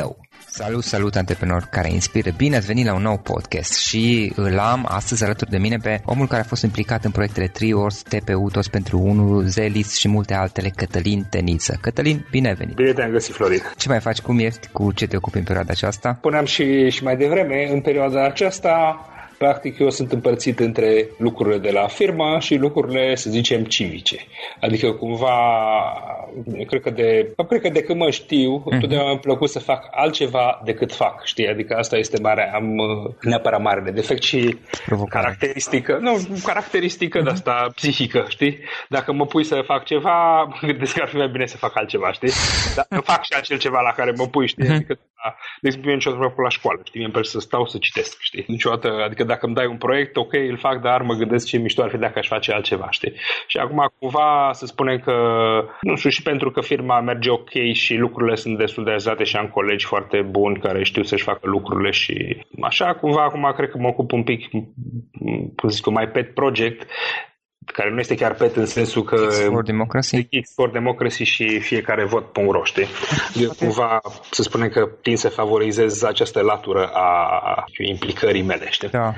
tău. 0.00 0.20
Salut, 0.46 0.84
salut 0.84 1.16
antreprenor 1.16 1.62
care 1.70 1.92
inspiră. 1.92 2.30
Bine 2.36 2.56
ați 2.56 2.66
venit 2.66 2.86
la 2.86 2.94
un 2.94 3.02
nou 3.02 3.18
podcast 3.18 3.78
și 3.78 4.32
îl 4.36 4.58
am 4.58 4.86
astăzi 4.88 5.24
alături 5.24 5.50
de 5.50 5.58
mine 5.58 5.76
pe 5.76 6.00
omul 6.04 6.26
care 6.26 6.40
a 6.40 6.44
fost 6.44 6.62
implicat 6.62 7.04
în 7.04 7.10
proiectele 7.10 7.46
Triors, 7.46 8.02
TPU, 8.02 8.48
Toți 8.52 8.70
pentru 8.70 8.98
1, 8.98 9.40
Zelis 9.40 9.96
și 9.96 10.08
multe 10.08 10.34
altele, 10.34 10.68
Cătălin 10.68 11.26
Teniță. 11.30 11.78
Cătălin, 11.80 12.26
bine 12.30 12.48
ai 12.48 12.54
venit! 12.54 12.74
Bine 12.74 12.92
te-am 12.92 13.10
găsit, 13.10 13.34
Florin! 13.34 13.60
Ce 13.76 13.88
mai 13.88 14.00
faci? 14.00 14.20
Cum 14.20 14.38
ești? 14.38 14.68
Cu 14.72 14.92
ce 14.92 15.06
te 15.06 15.16
ocupi 15.16 15.38
în 15.38 15.44
perioada 15.44 15.72
aceasta? 15.72 16.18
Puneam 16.20 16.44
și, 16.44 16.90
și 16.90 17.02
mai 17.02 17.16
devreme, 17.16 17.68
în 17.72 17.80
perioada 17.80 18.24
aceasta 18.24 19.00
practic 19.38 19.78
eu 19.78 19.90
sunt 19.90 20.12
împărțit 20.12 20.58
între 20.58 21.08
lucrurile 21.18 21.58
de 21.58 21.70
la 21.70 21.86
firmă 21.86 22.36
și 22.40 22.54
lucrurile, 22.54 23.14
să 23.14 23.30
zicem, 23.30 23.64
civice. 23.64 24.16
Adică 24.60 24.92
cumva, 24.92 25.36
cred 26.66 26.82
că 26.82 26.90
de, 26.90 27.34
cred 27.48 27.60
că 27.60 27.68
de 27.68 27.82
când 27.82 27.98
mă 27.98 28.10
știu, 28.10 28.58
uh-huh. 28.60 28.80
totdeauna 28.80 29.08
mi-a 29.08 29.18
plăcut 29.18 29.50
să 29.50 29.58
fac 29.58 29.88
altceva 29.90 30.60
decât 30.64 30.92
fac, 30.92 31.24
știi? 31.24 31.48
Adică 31.48 31.74
asta 31.74 31.96
este 31.96 32.20
mare, 32.22 32.52
am 32.54 32.76
uh, 32.78 33.14
neapărat 33.20 33.62
mare 33.62 33.90
defect 33.90 34.22
și 34.22 34.58
Provocare. 34.86 35.24
caracteristică, 35.24 35.98
nu, 36.00 36.16
caracteristică 36.44 37.20
uh-huh. 37.20 37.24
de 37.24 37.30
asta 37.30 37.70
psihică, 37.74 38.24
știi? 38.28 38.58
Dacă 38.88 39.12
mă 39.12 39.26
pui 39.26 39.44
să 39.44 39.62
fac 39.64 39.84
ceva, 39.84 40.42
mă 40.60 40.66
gândesc 40.66 40.94
că 40.94 41.02
ar 41.02 41.08
fi 41.08 41.16
mai 41.16 41.28
bine 41.28 41.46
să 41.46 41.56
fac 41.56 41.72
altceva, 41.74 42.12
știi? 42.12 42.32
Dar 42.74 43.02
fac 43.02 43.24
și 43.24 43.32
acel 43.36 43.58
ceva 43.58 43.80
la 43.80 43.92
care 43.92 44.12
mă 44.16 44.26
pui, 44.26 44.46
știi? 44.46 44.64
Uh-huh. 44.64 44.74
Adică, 44.74 44.98
de 45.60 45.66
exemplu, 45.66 45.90
eu 45.90 45.96
niciodată 45.96 46.42
la 46.42 46.48
școală, 46.48 46.80
știi? 46.84 47.00
Mi-e 47.00 47.22
să 47.22 47.40
stau 47.40 47.66
să 47.66 47.78
citesc, 47.78 48.20
știi? 48.20 48.44
Niciodată, 48.46 49.02
adică 49.04 49.24
dacă 49.24 49.46
îmi 49.46 49.54
dai 49.54 49.66
un 49.66 49.76
proiect, 49.76 50.16
ok, 50.16 50.32
îl 50.32 50.56
fac, 50.56 50.80
dar 50.80 51.02
mă 51.02 51.14
gândesc 51.14 51.46
ce 51.46 51.58
mișto 51.58 51.82
ar 51.82 51.90
fi 51.90 51.96
dacă 51.96 52.18
aș 52.18 52.28
face 52.28 52.52
altceva, 52.52 52.90
știi? 52.90 53.12
Și 53.46 53.58
acum 53.58 53.90
cumva 53.98 54.50
să 54.52 54.66
spunem 54.66 54.98
că, 54.98 55.14
nu 55.80 55.96
știu, 55.96 56.10
și 56.10 56.22
pentru 56.22 56.50
că 56.50 56.60
firma 56.60 57.00
merge 57.00 57.30
ok 57.30 57.50
și 57.72 57.94
lucrurile 57.94 58.34
sunt 58.34 58.58
destul 58.58 58.84
de 58.84 58.90
rezate 58.90 59.24
și 59.24 59.36
am 59.36 59.48
colegi 59.48 59.86
foarte 59.86 60.22
buni 60.22 60.58
care 60.58 60.82
știu 60.82 61.02
să-și 61.02 61.22
facă 61.22 61.48
lucrurile 61.48 61.90
și 61.90 62.44
așa, 62.60 62.94
cumva 62.94 63.22
acum 63.22 63.52
cred 63.56 63.70
că 63.70 63.78
mă 63.78 63.88
ocup 63.88 64.12
un 64.12 64.22
pic, 64.22 64.48
cum 65.56 65.68
zic 65.68 65.86
mai 65.86 66.08
pet 66.08 66.34
project, 66.34 66.90
care 67.66 67.90
nu 67.90 67.98
este 67.98 68.14
chiar 68.14 68.34
pet 68.34 68.56
în 68.56 68.66
sensul 68.66 69.04
că... 69.04 69.16
X 69.16 69.40
for 69.40 69.62
Democracy? 69.62 70.28
X 70.40 70.54
for 70.54 70.70
Democracy 70.70 71.24
și 71.24 71.60
fiecare 71.60 72.04
vot 72.04 72.32
pe 72.32 72.40
un 72.40 72.50
roște. 72.50 72.86
Eu 73.34 73.50
cumva 73.58 74.00
să 74.30 74.42
spunem 74.42 74.68
că 74.68 74.88
tind 75.02 75.16
să 75.18 75.28
favorizez 75.28 76.02
această 76.02 76.40
latură 76.40 76.90
a 76.92 77.64
implicării 77.78 78.42
mele, 78.42 78.66
știi? 78.70 78.88
Da. 78.88 79.14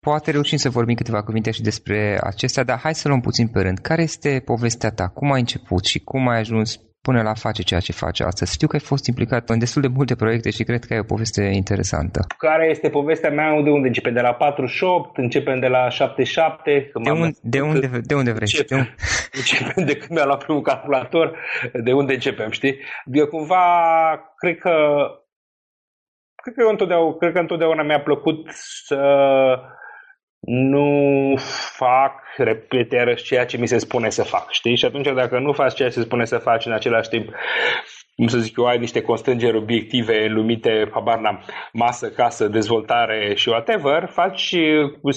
Poate 0.00 0.30
reușim 0.30 0.58
să 0.58 0.70
vorbim 0.70 0.94
câteva 0.94 1.22
cuvinte 1.22 1.50
și 1.50 1.62
despre 1.62 2.18
acestea, 2.22 2.64
dar 2.64 2.78
hai 2.78 2.94
să 2.94 3.08
luăm 3.08 3.20
puțin 3.20 3.48
pe 3.48 3.60
rând. 3.60 3.78
Care 3.78 4.02
este 4.02 4.42
povestea 4.44 4.90
ta? 4.90 5.08
Cum 5.08 5.32
ai 5.32 5.40
început 5.40 5.84
și 5.84 5.98
cum 5.98 6.28
ai 6.28 6.38
ajuns 6.38 6.80
până 7.02 7.22
la 7.22 7.34
face 7.34 7.62
ceea 7.62 7.80
ce 7.80 7.92
face 7.92 8.22
astăzi? 8.22 8.52
Știu 8.52 8.66
că 8.66 8.76
ai 8.76 8.82
fost 8.92 9.06
implicat 9.06 9.48
în 9.48 9.58
destul 9.58 9.82
de 9.82 9.88
multe 9.88 10.14
proiecte 10.14 10.50
și 10.50 10.62
cred 10.62 10.84
că 10.84 10.92
ai 10.92 10.98
o 10.98 11.12
poveste 11.14 11.42
interesantă. 11.42 12.26
Care 12.38 12.68
este 12.70 12.88
povestea 12.90 13.30
mea? 13.30 13.62
De 13.62 13.70
unde 13.70 13.86
începem? 13.86 14.12
De 14.12 14.20
la 14.20 14.34
48? 14.34 15.16
Începem 15.16 15.60
de 15.60 15.66
la 15.66 15.88
77? 15.88 16.90
De, 17.02 17.10
un, 17.10 17.30
de, 17.42 17.60
unde, 17.60 17.90
de 18.02 18.14
unde 18.14 18.32
vrei? 18.32 18.48
Începem, 18.52 18.78
de, 18.78 18.82
unde? 18.82 18.94
începem 19.40 19.84
de 19.84 19.96
când 19.96 20.10
mi-a 20.10 20.24
luat 20.24 20.44
primul 20.44 20.62
calculator. 20.62 21.38
De 21.72 21.92
unde 21.92 22.12
începem, 22.12 22.50
știi? 22.50 22.78
Eu 23.04 23.26
cumva, 23.26 23.64
cred 24.36 24.58
că 24.58 24.74
cred 26.42 26.54
că, 26.54 26.70
întotdeauna, 26.70 27.16
cred 27.16 27.32
că 27.32 27.38
întotdeauna 27.38 27.82
mi-a 27.82 28.00
plăcut 28.00 28.48
să 28.86 28.98
nu 30.40 31.34
fac, 31.76 32.22
repet 32.36 32.92
iarăși, 32.92 33.24
ceea 33.24 33.46
ce 33.46 33.56
mi 33.56 33.68
se 33.68 33.78
spune 33.78 34.10
să 34.10 34.22
fac, 34.22 34.50
știi? 34.50 34.76
Și 34.76 34.84
atunci 34.84 35.12
dacă 35.14 35.38
nu 35.38 35.52
faci 35.52 35.74
ceea 35.74 35.88
ce 35.88 35.94
se 35.94 36.02
spune 36.02 36.24
să 36.24 36.38
faci 36.38 36.66
în 36.66 36.72
același 36.72 37.08
timp, 37.08 37.28
cum 38.14 38.26
să 38.26 38.38
zic 38.38 38.58
eu, 38.58 38.66
ai 38.66 38.78
niște 38.78 39.02
constrângeri 39.02 39.56
obiective 39.56 40.26
lumite, 40.26 40.88
habar 40.92 41.18
n-am, 41.18 41.44
masă, 41.72 42.10
casă, 42.10 42.48
dezvoltare 42.48 43.34
și 43.34 43.48
whatever, 43.48 44.08
faci 44.12 44.56
cu 45.02 45.10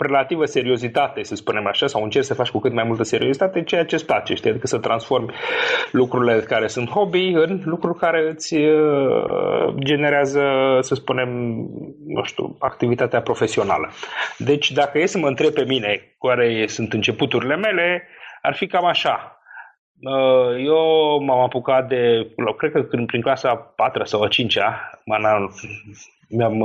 relativă 0.00 0.44
seriozitate, 0.44 1.22
să 1.22 1.34
spunem 1.34 1.66
așa, 1.66 1.86
sau 1.86 2.02
încerci 2.02 2.24
să 2.24 2.34
faci 2.34 2.50
cu 2.50 2.58
cât 2.58 2.72
mai 2.72 2.84
multă 2.86 3.02
seriozitate 3.02 3.62
ceea 3.62 3.84
ce 3.84 3.94
îți 3.94 4.06
place, 4.06 4.34
știi? 4.34 4.50
Adică 4.50 4.66
să 4.66 4.78
transformi 4.78 5.32
lucrurile 5.90 6.40
care 6.40 6.66
sunt 6.66 6.88
hobby 6.88 7.32
în 7.34 7.60
lucruri 7.64 7.98
care 7.98 8.28
îți 8.28 8.54
uh, 8.54 9.74
generează, 9.78 10.42
să 10.80 10.94
spunem, 10.94 11.28
nu 12.06 12.22
știu, 12.22 12.56
activitatea 12.58 13.20
profesională. 13.20 13.90
Deci, 14.38 14.72
dacă 14.72 14.98
e 14.98 15.06
să 15.06 15.18
mă 15.18 15.26
întreb 15.26 15.50
pe 15.52 15.64
mine 15.64 16.16
care 16.20 16.66
sunt 16.66 16.92
începuturile 16.92 17.56
mele, 17.56 18.08
ar 18.42 18.54
fi 18.54 18.66
cam 18.66 18.84
așa. 18.84 19.39
Uh, 20.02 20.64
eu 20.64 21.18
m-am 21.22 21.40
apucat 21.40 21.88
de, 21.88 22.30
cred 22.56 22.72
că 22.72 22.82
prin 22.82 23.20
clasa 23.20 23.54
4 23.54 24.04
sau 24.04 24.22
a 24.22 24.28
5-a, 24.28 25.00
mi-am, 26.28 26.58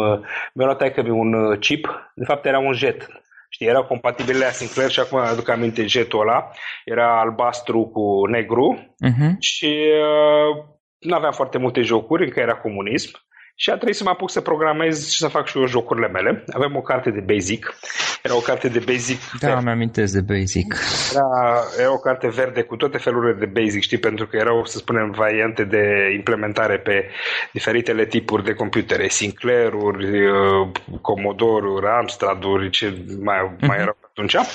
mi-a 0.53 0.65
luat 0.65 0.91
că 0.91 1.01
un 1.01 1.57
chip, 1.59 2.11
de 2.15 2.25
fapt 2.25 2.45
era 2.45 2.59
un 2.59 2.73
jet 2.73 3.07
Știi, 3.55 3.67
erau 3.67 3.85
compatibile 3.85 4.37
la 4.37 4.49
Sinclair 4.51 4.89
și 4.89 4.99
acum 4.99 5.19
aduc 5.19 5.49
aminte 5.49 5.85
jetul 5.85 6.19
ăla. 6.19 6.51
Era 6.85 7.19
albastru 7.19 7.85
cu 7.85 8.25
negru 8.25 8.95
uh-huh. 9.05 9.31
și 9.39 9.75
uh, 10.01 10.65
nu 10.99 11.15
aveam 11.15 11.31
foarte 11.31 11.57
multe 11.57 11.81
jocuri, 11.81 12.23
încă 12.23 12.39
era 12.39 12.55
comunism. 12.55 13.24
Și 13.57 13.69
a 13.69 13.73
trebuit 13.75 13.95
să 13.95 14.03
mă 14.03 14.09
apuc 14.09 14.29
să 14.29 14.41
programez 14.41 15.09
și 15.09 15.17
să 15.17 15.27
fac 15.27 15.47
și 15.47 15.57
eu 15.57 15.65
jocurile 15.65 16.07
mele. 16.07 16.43
Avem 16.53 16.75
o 16.75 16.81
carte 16.81 17.09
de 17.09 17.33
Basic. 17.33 17.77
Era 18.23 18.35
o 18.35 18.39
carte 18.39 18.67
de 18.67 18.79
Basic. 18.85 19.19
Da, 19.39 19.59
mi 19.59 19.69
amintesc 19.69 20.13
de 20.13 20.33
Basic. 20.33 20.75
Era, 21.13 21.63
era 21.79 21.93
o 21.93 21.97
carte 21.97 22.27
verde 22.27 22.61
cu 22.61 22.75
toate 22.75 22.97
felurile 22.97 23.33
de 23.39 23.61
Basic, 23.61 23.81
știi, 23.81 23.97
pentru 23.97 24.27
că 24.27 24.37
erau, 24.37 24.65
să 24.65 24.77
spunem, 24.77 25.11
variante 25.11 25.63
de 25.63 26.11
implementare 26.15 26.77
pe 26.77 27.09
diferitele 27.51 28.05
tipuri 28.05 28.43
de 28.43 28.53
computere. 28.53 29.07
Sinclair-uri, 29.07 30.27
uh, 30.27 30.69
Commodore-uri, 31.01 31.87
Amstrad-uri, 31.87 32.69
ce 32.69 33.05
mai, 33.21 33.37
uh-huh. 33.37 33.67
mai 33.67 33.77
erau 33.77 33.97
atunci. 34.15 34.47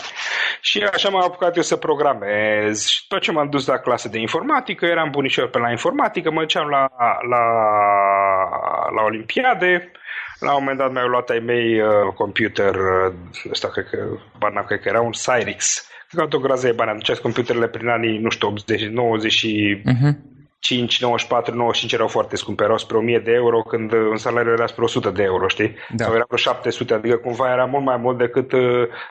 Și 0.60 0.82
așa 0.92 1.08
m-am 1.08 1.22
apucat 1.22 1.56
eu 1.56 1.62
să 1.62 1.76
programez. 1.76 2.86
Și 2.86 3.06
după 3.08 3.20
ce 3.20 3.32
m-am 3.32 3.50
dus 3.50 3.66
la 3.66 3.78
clasă 3.78 4.08
de 4.08 4.18
informatică, 4.18 4.86
eram 4.86 5.10
bunișor 5.10 5.48
pe 5.50 5.58
la 5.58 5.70
informatică, 5.70 6.30
mă 6.30 6.40
duceam 6.40 6.68
la, 6.68 6.88
la, 7.28 7.44
la 8.94 9.02
Olimpiade. 9.02 9.90
La 10.38 10.52
un 10.54 10.56
moment 10.58 10.78
dat 10.78 10.92
mi-au 10.92 11.06
luat 11.08 11.30
ai 11.30 11.38
mei 11.38 11.80
uh, 11.80 12.12
computer, 12.14 12.74
uh, 12.74 13.14
ăsta 13.50 13.68
cred 13.68 13.86
că, 13.90 13.98
bana, 14.38 14.64
cred 14.64 14.80
că 14.80 14.88
era 14.88 15.00
un 15.00 15.12
Cyrix. 15.12 15.88
Cred 16.08 16.28
că 16.28 16.36
o 16.36 16.38
grază 16.38 16.66
de 16.66 16.72
bani. 16.72 16.90
Atunci 16.90 17.18
computerele 17.18 17.68
prin 17.68 17.88
anii, 17.88 18.18
nu 18.18 18.30
știu, 18.30 18.48
80, 18.48 18.86
90 18.86 19.32
și... 19.32 19.82
Uh-huh 19.86 20.29
5, 20.60 21.00
94, 21.00 21.54
95 21.54 21.92
erau 21.92 22.08
foarte 22.08 22.36
scumpe, 22.36 22.64
erau 22.64 22.78
spre 22.78 22.96
1000 22.96 23.18
de 23.18 23.32
euro 23.32 23.62
când 23.62 23.92
un 23.92 24.16
salariu 24.16 24.52
era 24.52 24.66
spre 24.66 24.84
100 24.84 25.10
de 25.10 25.22
euro, 25.22 25.48
știi? 25.48 25.74
Da. 25.96 26.04
Sau 26.04 26.14
era 26.14 26.24
vreo 26.26 26.38
700, 26.38 26.94
adică 26.94 27.16
cumva 27.16 27.52
era 27.52 27.64
mult 27.64 27.84
mai 27.84 27.96
mult 27.96 28.18
decât, 28.18 28.52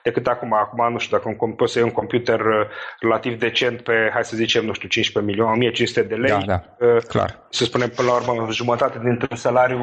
decât 0.04 0.28
acum. 0.28 0.54
Acum, 0.54 0.92
nu 0.92 0.98
știu, 0.98 1.18
dacă 1.18 1.54
poți 1.56 1.72
să 1.72 1.80
iei 1.80 1.88
un 1.88 1.94
computer 1.94 2.40
uh, 2.40 2.68
relativ 3.00 3.40
decent 3.40 3.82
pe, 3.82 4.10
hai 4.14 4.24
să 4.24 4.36
zicem, 4.36 4.66
nu 4.66 4.74
știu, 4.74 4.88
15 4.88 5.32
milioane, 5.32 5.54
1500 5.54 6.02
de 6.02 6.16
lei. 6.16 6.30
Da, 6.30 6.38
da, 6.46 6.86
uh, 6.86 7.02
clar. 7.08 7.40
Să 7.50 7.64
spunem, 7.64 7.90
până 7.90 8.08
la 8.08 8.16
urmă, 8.16 8.52
jumătate 8.52 9.00
dintr-un 9.04 9.38
salariu 9.38 9.78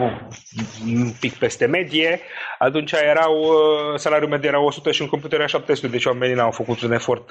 un 0.87 1.11
pic 1.21 1.35
peste 1.35 1.67
medie, 1.67 2.21
atunci 2.59 2.93
erau, 2.93 3.35
uh, 3.39 3.99
salariul 3.99 4.31
mediu 4.31 4.49
era 4.49 4.61
100 4.61 4.91
și 4.91 5.03
un 5.03 5.09
computer 5.09 5.39
era 5.39 5.49
700, 5.49 5.89
deci 5.89 6.05
oamenii 6.05 6.35
n-au 6.35 6.51
făcut 6.51 6.81
un 6.81 6.93
efort 6.93 7.31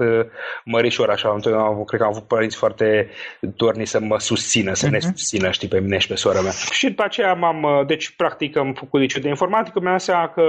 mărișor, 0.64 1.10
așa, 1.10 1.40
cred 1.86 2.00
că 2.00 2.06
am 2.06 2.12
avut 2.12 2.28
părinți 2.28 2.58
foarte 2.58 3.10
dorni 3.40 3.86
să 3.86 4.00
mă 4.00 4.20
susțină, 4.26 4.74
să 4.74 4.88
uh-huh. 4.88 4.92
ne 4.92 4.98
mhm. 4.98 5.08
susțină, 5.08 5.52
știi, 5.52 5.68
pe 5.68 5.80
mine 5.80 5.98
și 5.98 6.08
pe 6.08 6.16
sora 6.16 6.42
mea. 6.42 6.52
Și 6.72 6.88
după 6.88 7.04
aceea 7.04 7.34
m-am, 7.34 7.64
uh, 7.64 7.86
deci 7.86 8.16
practic 8.16 8.58
am 8.58 8.74
făcut 8.74 9.00
liceu 9.00 9.22
de 9.22 9.28
informatică, 9.28 9.80
mi-am 9.80 9.98
seama 9.98 10.28
că 10.30 10.44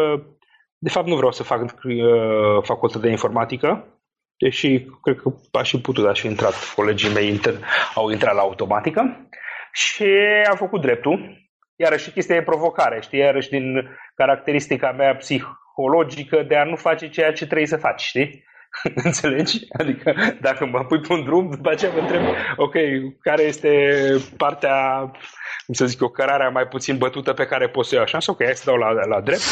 de 0.78 0.88
fapt 0.88 1.06
nu 1.06 1.16
vreau 1.16 1.32
să 1.32 1.42
fac 1.42 1.60
uh, 1.62 2.62
facultate 2.62 3.04
de 3.06 3.10
informatică, 3.10 3.84
deși 4.36 4.86
cred 5.02 5.16
că 5.16 5.32
aș 5.58 5.70
fi 5.70 5.78
putut, 5.78 6.06
aș 6.06 6.20
fi 6.20 6.26
intrat, 6.26 6.54
colegii 6.74 7.12
mei 7.12 7.28
inter, 7.28 7.54
au 7.94 8.10
intrat 8.10 8.34
la 8.34 8.40
automatică 8.40 9.28
și 9.72 10.06
am 10.48 10.56
făcut 10.56 10.80
dreptul. 10.80 11.44
Iarăși 11.76 12.10
chestia 12.10 12.36
e 12.36 12.42
provocare, 12.42 13.00
știi, 13.00 13.18
iarăși 13.18 13.48
din 13.48 13.88
caracteristica 14.14 14.92
mea 14.92 15.16
psihologică 15.16 16.42
de 16.48 16.56
a 16.56 16.64
nu 16.64 16.76
face 16.76 17.08
ceea 17.08 17.32
ce 17.32 17.44
trebuie 17.44 17.66
să 17.66 17.76
faci, 17.76 18.00
știi? 18.00 18.44
Înțelegi? 19.04 19.58
Adică 19.78 20.14
dacă 20.40 20.66
mă 20.66 20.84
pui 20.84 21.00
pe 21.00 21.12
un 21.12 21.24
drum, 21.24 21.50
după 21.50 21.70
aceea 21.70 21.92
mă 21.92 22.00
întreb, 22.00 22.22
ok, 22.56 22.74
care 23.20 23.42
este 23.42 23.70
partea, 24.36 25.10
cum 25.66 25.74
să 25.74 25.86
zic, 25.86 26.02
o 26.02 26.08
cărarea 26.08 26.48
mai 26.48 26.66
puțin 26.66 26.96
bătută 26.96 27.32
pe 27.32 27.46
care 27.46 27.68
pot 27.68 27.86
să 27.86 27.94
iau 27.94 28.04
așa? 28.04 28.18
Ok, 28.26 28.44
hai 28.44 28.54
să 28.54 28.62
dau 28.66 28.76
la, 28.76 28.90
la 28.90 29.20
drept. 29.20 29.42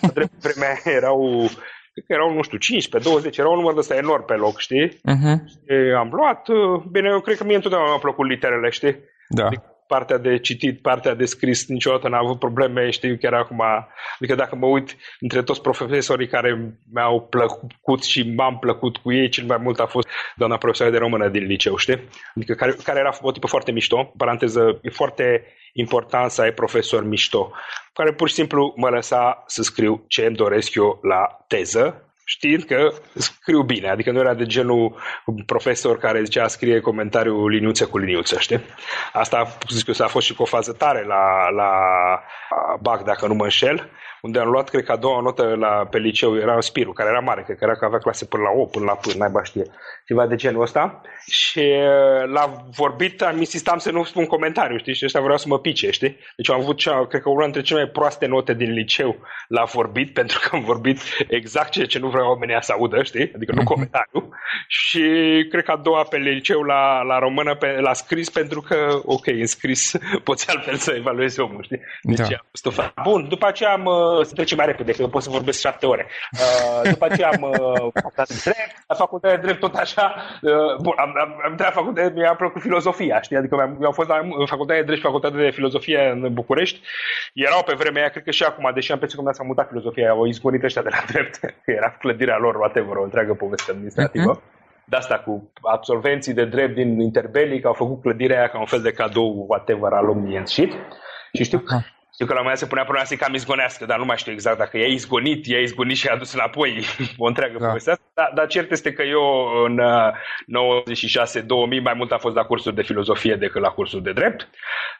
La 0.00 0.08
drept 0.08 0.32
vremea 0.46 0.76
erau 0.84 1.48
cred 1.92 2.04
că 2.06 2.12
erau, 2.12 2.34
nu 2.34 2.42
știu, 2.42 2.58
15, 2.58 3.10
20, 3.10 3.36
erau 3.36 3.52
un 3.52 3.58
număr 3.58 3.72
de 3.72 3.78
ăsta 3.78 3.94
enorm 3.94 4.24
pe 4.24 4.34
loc, 4.34 4.58
știi? 4.58 4.88
Uh-huh. 4.88 5.36
Și 5.50 5.94
am 5.96 6.10
luat, 6.12 6.48
bine, 6.90 7.08
eu 7.08 7.20
cred 7.20 7.36
că 7.36 7.44
mie 7.44 7.54
întotdeauna 7.54 7.88
mi-au 7.88 8.00
plăcut 8.00 8.28
literele, 8.28 8.70
știi? 8.70 8.96
Da. 9.28 9.46
Adică 9.46 9.79
partea 9.94 10.18
de 10.18 10.38
citit, 10.38 10.80
partea 10.82 11.14
de 11.14 11.24
scris, 11.24 11.66
niciodată 11.66 12.08
n-am 12.08 12.24
avut 12.24 12.38
probleme, 12.38 12.90
știu 12.90 13.16
chiar 13.20 13.34
acum, 13.34 13.62
adică 14.18 14.34
dacă 14.34 14.56
mă 14.56 14.66
uit 14.66 14.96
între 15.20 15.42
toți 15.42 15.60
profesorii 15.60 16.28
care 16.28 16.74
mi-au 16.92 17.26
plăcut 17.30 18.02
și 18.02 18.32
m-am 18.36 18.58
plăcut 18.58 18.96
cu 18.96 19.12
ei, 19.12 19.28
cel 19.28 19.44
mai 19.44 19.56
mult 19.62 19.80
a 19.80 19.86
fost 19.86 20.08
doamna 20.36 20.56
profesoară 20.56 20.92
de 20.92 20.98
română 20.98 21.28
din 21.28 21.44
liceu, 21.44 21.76
știi? 21.76 22.08
Adică 22.34 22.54
care, 22.54 22.72
care 22.84 22.98
era 22.98 23.18
o 23.20 23.32
tipă 23.32 23.46
foarte 23.46 23.72
mișto, 23.72 24.12
paranteză, 24.16 24.78
e 24.82 24.90
foarte 24.90 25.44
important 25.72 26.30
să 26.30 26.42
ai 26.42 26.52
profesor 26.52 27.04
mișto, 27.04 27.52
care 27.92 28.12
pur 28.12 28.28
și 28.28 28.34
simplu 28.34 28.74
mă 28.76 28.88
lăsa 28.88 29.42
să 29.46 29.62
scriu 29.62 30.04
ce 30.08 30.24
îmi 30.24 30.36
doresc 30.36 30.74
eu 30.74 30.98
la 31.02 31.44
teză, 31.46 32.09
știind 32.30 32.62
că 32.62 32.92
scriu 33.14 33.62
bine, 33.62 33.88
adică 33.88 34.10
nu 34.10 34.18
era 34.18 34.34
de 34.34 34.46
genul 34.46 34.96
profesor 35.46 35.98
care 35.98 36.22
zicea 36.22 36.48
scrie 36.48 36.80
comentariu 36.80 37.48
liniuță 37.48 37.86
cu 37.86 37.98
liniuță, 37.98 38.38
știi? 38.38 38.60
Asta, 39.12 39.56
zic 39.68 39.86
eu, 39.86 40.06
a 40.06 40.08
fost 40.08 40.26
și 40.26 40.34
cu 40.34 40.42
o 40.42 40.44
fază 40.44 40.72
tare 40.72 41.04
la, 41.04 41.48
la 41.50 41.70
BAC, 42.80 43.04
dacă 43.04 43.26
nu 43.26 43.34
mă 43.34 43.42
înșel, 43.42 43.90
unde 44.22 44.38
am 44.38 44.48
luat, 44.48 44.68
cred 44.68 44.84
că 44.84 44.92
a 44.92 44.96
doua 44.96 45.20
notă 45.20 45.54
la, 45.58 45.86
pe 45.90 45.98
liceu 45.98 46.36
era 46.36 46.60
Spiru, 46.60 46.92
care 46.92 47.08
era 47.08 47.20
mare, 47.20 47.42
cred 47.42 47.56
că 47.56 47.64
era 47.64 47.76
că 47.76 47.84
avea 47.84 47.98
clase 47.98 48.24
până 48.24 48.42
la 48.42 48.50
8, 48.50 48.70
până 48.70 48.84
la 48.84 48.94
până, 48.94 49.14
naiba 49.18 49.42
știe, 49.42 49.64
ceva 50.06 50.26
de 50.26 50.34
genul 50.34 50.62
ăsta. 50.62 51.00
Și 51.26 51.66
la 52.32 52.64
vorbit 52.76 53.22
am 53.22 53.38
insistam 53.38 53.78
să 53.78 53.90
nu 53.90 54.04
spun 54.04 54.26
comentariu, 54.26 54.78
știi, 54.78 54.94
și 54.94 55.04
ăsta 55.04 55.20
vreau 55.20 55.38
să 55.38 55.48
mă 55.48 55.58
pice, 55.58 55.90
știi? 55.90 56.16
Deci 56.36 56.50
am 56.50 56.60
avut, 56.60 56.76
cea, 56.76 57.06
cred 57.06 57.22
că 57.22 57.28
una 57.28 57.44
dintre 57.44 57.62
cele 57.62 57.82
mai 57.82 57.90
proaste 57.90 58.26
note 58.26 58.54
din 58.54 58.72
liceu 58.72 59.16
la 59.48 59.64
vorbit, 59.64 60.12
pentru 60.20 60.38
că 60.42 60.56
am 60.56 60.62
vorbit 60.62 60.98
exact 61.28 61.70
ceea 61.70 61.86
ce 61.86 61.98
nu 61.98 62.08
vreau 62.08 62.19
oamenii 62.28 62.56
să 62.60 62.72
audă, 62.72 63.02
știi? 63.02 63.32
Adică 63.34 63.52
nu 63.52 63.60
mhm. 63.60 63.72
comentariu. 63.72 64.28
și 64.68 65.02
cred 65.50 65.64
că 65.64 65.70
a 65.70 65.76
doua 65.76 66.02
pe 66.02 66.16
liceu 66.16 66.62
la, 66.62 67.02
la 67.02 67.18
română, 67.18 67.54
pe, 67.54 67.78
la 67.80 67.92
scris, 67.92 68.30
pentru 68.30 68.60
că, 68.60 69.00
ok, 69.04 69.26
în 69.26 69.46
scris 69.46 69.98
poți 70.28 70.50
altfel 70.50 70.74
să 70.74 70.92
evaluezi 70.96 71.40
omul, 71.40 71.62
știi? 71.62 71.80
Deci 72.02 72.16
da. 72.16 72.24
am 72.24 72.48
stufat. 72.52 72.92
Bun, 73.02 73.28
după 73.28 73.46
aceea 73.46 73.72
am 73.72 73.84
să 74.22 74.32
trecem 74.34 74.56
mai 74.56 74.66
repede, 74.66 74.92
că 74.92 75.06
pot 75.06 75.22
să 75.22 75.30
vorbesc 75.30 75.60
șapte 75.60 75.86
ore. 75.86 76.06
Uh, 76.32 76.90
după 76.90 77.04
aceea 77.04 77.28
am 77.28 77.42
uh, 77.42 77.90
facultate 77.92 78.34
de 78.34 78.40
drept, 78.44 78.84
la 78.86 78.94
facultate 78.94 79.36
de 79.36 79.42
drept 79.42 79.60
tot 79.60 79.74
așa, 79.74 80.14
uh, 80.42 80.76
bun, 80.82 80.94
am, 80.96 81.12
am, 81.20 81.40
am 81.44 81.50
intrat 81.50 81.72
facultate, 81.72 82.12
mi-a 82.14 82.34
plăcut 82.34 82.62
filozofia, 82.62 83.20
știi, 83.20 83.36
adică 83.36 83.76
mi 83.78 83.84
am 83.84 83.92
fost 83.92 84.08
la 84.08 84.20
facultate 84.46 84.78
de 84.78 84.84
drept 84.84 85.00
și 85.00 85.06
facultate 85.06 85.36
de 85.36 85.50
filozofie 85.50 86.10
în 86.12 86.32
București, 86.32 86.80
erau 87.34 87.62
pe 87.62 87.74
vremea 87.74 88.00
aia, 88.00 88.10
cred 88.10 88.24
că 88.24 88.30
și 88.30 88.42
acum, 88.42 88.70
deși 88.74 88.92
am 88.92 88.98
pe 88.98 89.06
că 89.06 89.30
s-a 89.32 89.42
mutat 89.42 89.68
filozofia, 89.68 90.10
au 90.10 90.26
izgonit 90.26 90.62
ăștia 90.62 90.82
de 90.82 90.88
la 90.92 91.02
drept, 91.12 91.38
că 91.38 91.70
era 91.70 91.96
clădirea 92.10 92.38
lor, 92.38 92.54
whatever, 92.54 92.96
o 92.96 93.02
întreagă 93.02 93.34
poveste 93.34 93.70
administrativă. 93.70 94.36
Uh-huh 94.36 94.58
de 94.90 94.96
asta 94.96 95.18
cu 95.18 95.52
absolvenții 95.62 96.34
de 96.34 96.44
drept 96.44 96.74
din 96.74 97.00
interbelic 97.00 97.64
au 97.64 97.72
făcut 97.72 98.00
clădirea 98.00 98.38
aia 98.38 98.48
ca 98.48 98.58
un 98.58 98.66
fel 98.66 98.80
de 98.80 98.92
cadou 98.92 99.44
whatever 99.48 99.92
al 99.92 100.08
omniei 100.08 100.38
în 100.38 100.46
shit. 100.46 100.72
Și 101.32 101.44
știu, 101.44 101.62
Aha. 101.68 101.84
știu 102.12 102.26
că 102.26 102.34
la 102.34 102.40
un 102.40 102.54
se 102.54 102.66
punea 102.66 102.82
problema 102.82 103.06
să 103.06 103.14
cam 103.14 103.34
izgonească, 103.34 103.84
dar 103.84 103.98
nu 103.98 104.04
mai 104.04 104.16
știu 104.16 104.32
exact 104.32 104.58
dacă 104.58 104.78
i-a 104.78 104.86
izgonit, 104.86 105.46
i-a 105.46 105.60
izgonit 105.60 105.96
și 105.96 106.08
a 106.08 106.12
adus 106.12 106.32
înapoi 106.32 106.84
o 107.24 107.26
întreagă 107.26 107.58
da. 107.58 107.66
poveste 107.66 107.90
asta. 107.90 108.04
Dar, 108.14 108.30
dar 108.34 108.46
cert 108.46 108.70
este 108.70 108.92
că 108.92 109.02
eu 109.02 109.22
în 109.64 109.76
96-2000 109.76 109.80
mai 111.82 111.94
mult 111.96 112.12
am 112.12 112.18
fost 112.18 112.34
la 112.34 112.44
cursuri 112.44 112.74
de 112.74 112.82
filozofie 112.82 113.34
decât 113.34 113.62
la 113.62 113.68
cursuri 113.68 114.02
de 114.02 114.12
drept. 114.12 114.48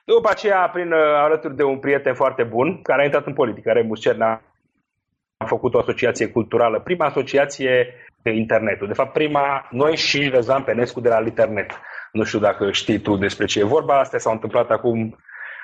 După 0.04 0.28
aceea, 0.30 0.70
prin 0.72 0.92
uh, 0.92 0.98
alături 0.98 1.56
de 1.56 1.62
un 1.62 1.78
prieten 1.78 2.14
foarte 2.14 2.42
bun, 2.42 2.82
care 2.82 3.00
a 3.00 3.04
intrat 3.04 3.26
în 3.26 3.32
politică, 3.32 3.70
Remus 3.70 4.00
Cerna, 4.00 4.42
am 5.40 5.46
făcut 5.46 5.74
o 5.74 5.78
asociație 5.78 6.26
culturală, 6.28 6.80
prima 6.80 7.06
asociație 7.06 7.94
pe 8.22 8.30
internetul. 8.30 8.86
De 8.86 8.92
fapt, 8.92 9.12
prima, 9.12 9.68
noi 9.70 9.96
și 9.96 10.28
Răzvan 10.28 10.62
Penescu 10.62 11.00
de 11.00 11.08
la 11.08 11.20
Liternet. 11.20 11.70
Nu 12.12 12.24
știu 12.24 12.38
dacă 12.38 12.70
știi 12.70 12.98
tu 12.98 13.16
despre 13.16 13.46
ce 13.46 13.60
e 13.60 13.74
vorba, 13.76 13.98
astea 13.98 14.18
s-au 14.18 14.32
întâmplat 14.32 14.70
acum 14.70 15.16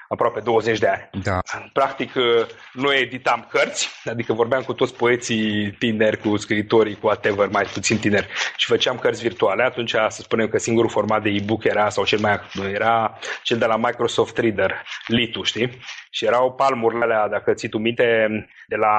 aproape 0.09 0.41
20 0.41 0.79
de 0.79 0.89
ani. 0.89 1.23
Da. 1.23 1.41
Practic, 1.73 2.15
uh, 2.15 2.47
noi 2.73 3.01
editam 3.01 3.47
cărți, 3.51 3.91
adică 4.05 4.33
vorbeam 4.33 4.63
cu 4.63 4.73
toți 4.73 4.95
poeții 4.97 5.71
tineri, 5.79 6.19
cu 6.19 6.37
scriitorii, 6.37 6.95
cu 6.95 7.07
whatever, 7.07 7.49
mai 7.49 7.65
puțin 7.73 7.99
tineri, 7.99 8.29
și 8.57 8.67
făceam 8.67 8.99
cărți 8.99 9.23
virtuale. 9.23 9.63
Atunci, 9.63 9.91
să 9.91 10.21
spunem 10.23 10.49
că 10.49 10.59
singurul 10.59 10.91
format 10.91 11.23
de 11.23 11.29
e-book 11.29 11.65
era, 11.65 11.89
sau 11.89 12.05
cel 12.05 12.19
mai 12.19 12.41
era 12.73 13.19
cel 13.43 13.59
de 13.59 13.67
la 13.67 13.77
Microsoft 13.77 14.39
Reader, 14.39 14.83
Litu, 15.07 15.43
știi? 15.43 15.79
Și 16.11 16.25
erau 16.25 16.53
palmurile 16.53 17.05
alea, 17.05 17.29
dacă 17.29 17.55
ții 17.55 17.69
tu 17.69 17.79
minte, 17.79 18.29
de 18.67 18.77
la 18.77 18.97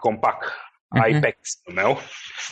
Compaq, 0.00 0.70
uh-huh. 0.94 1.16
IPEX 1.16 1.36
meu. 1.74 1.98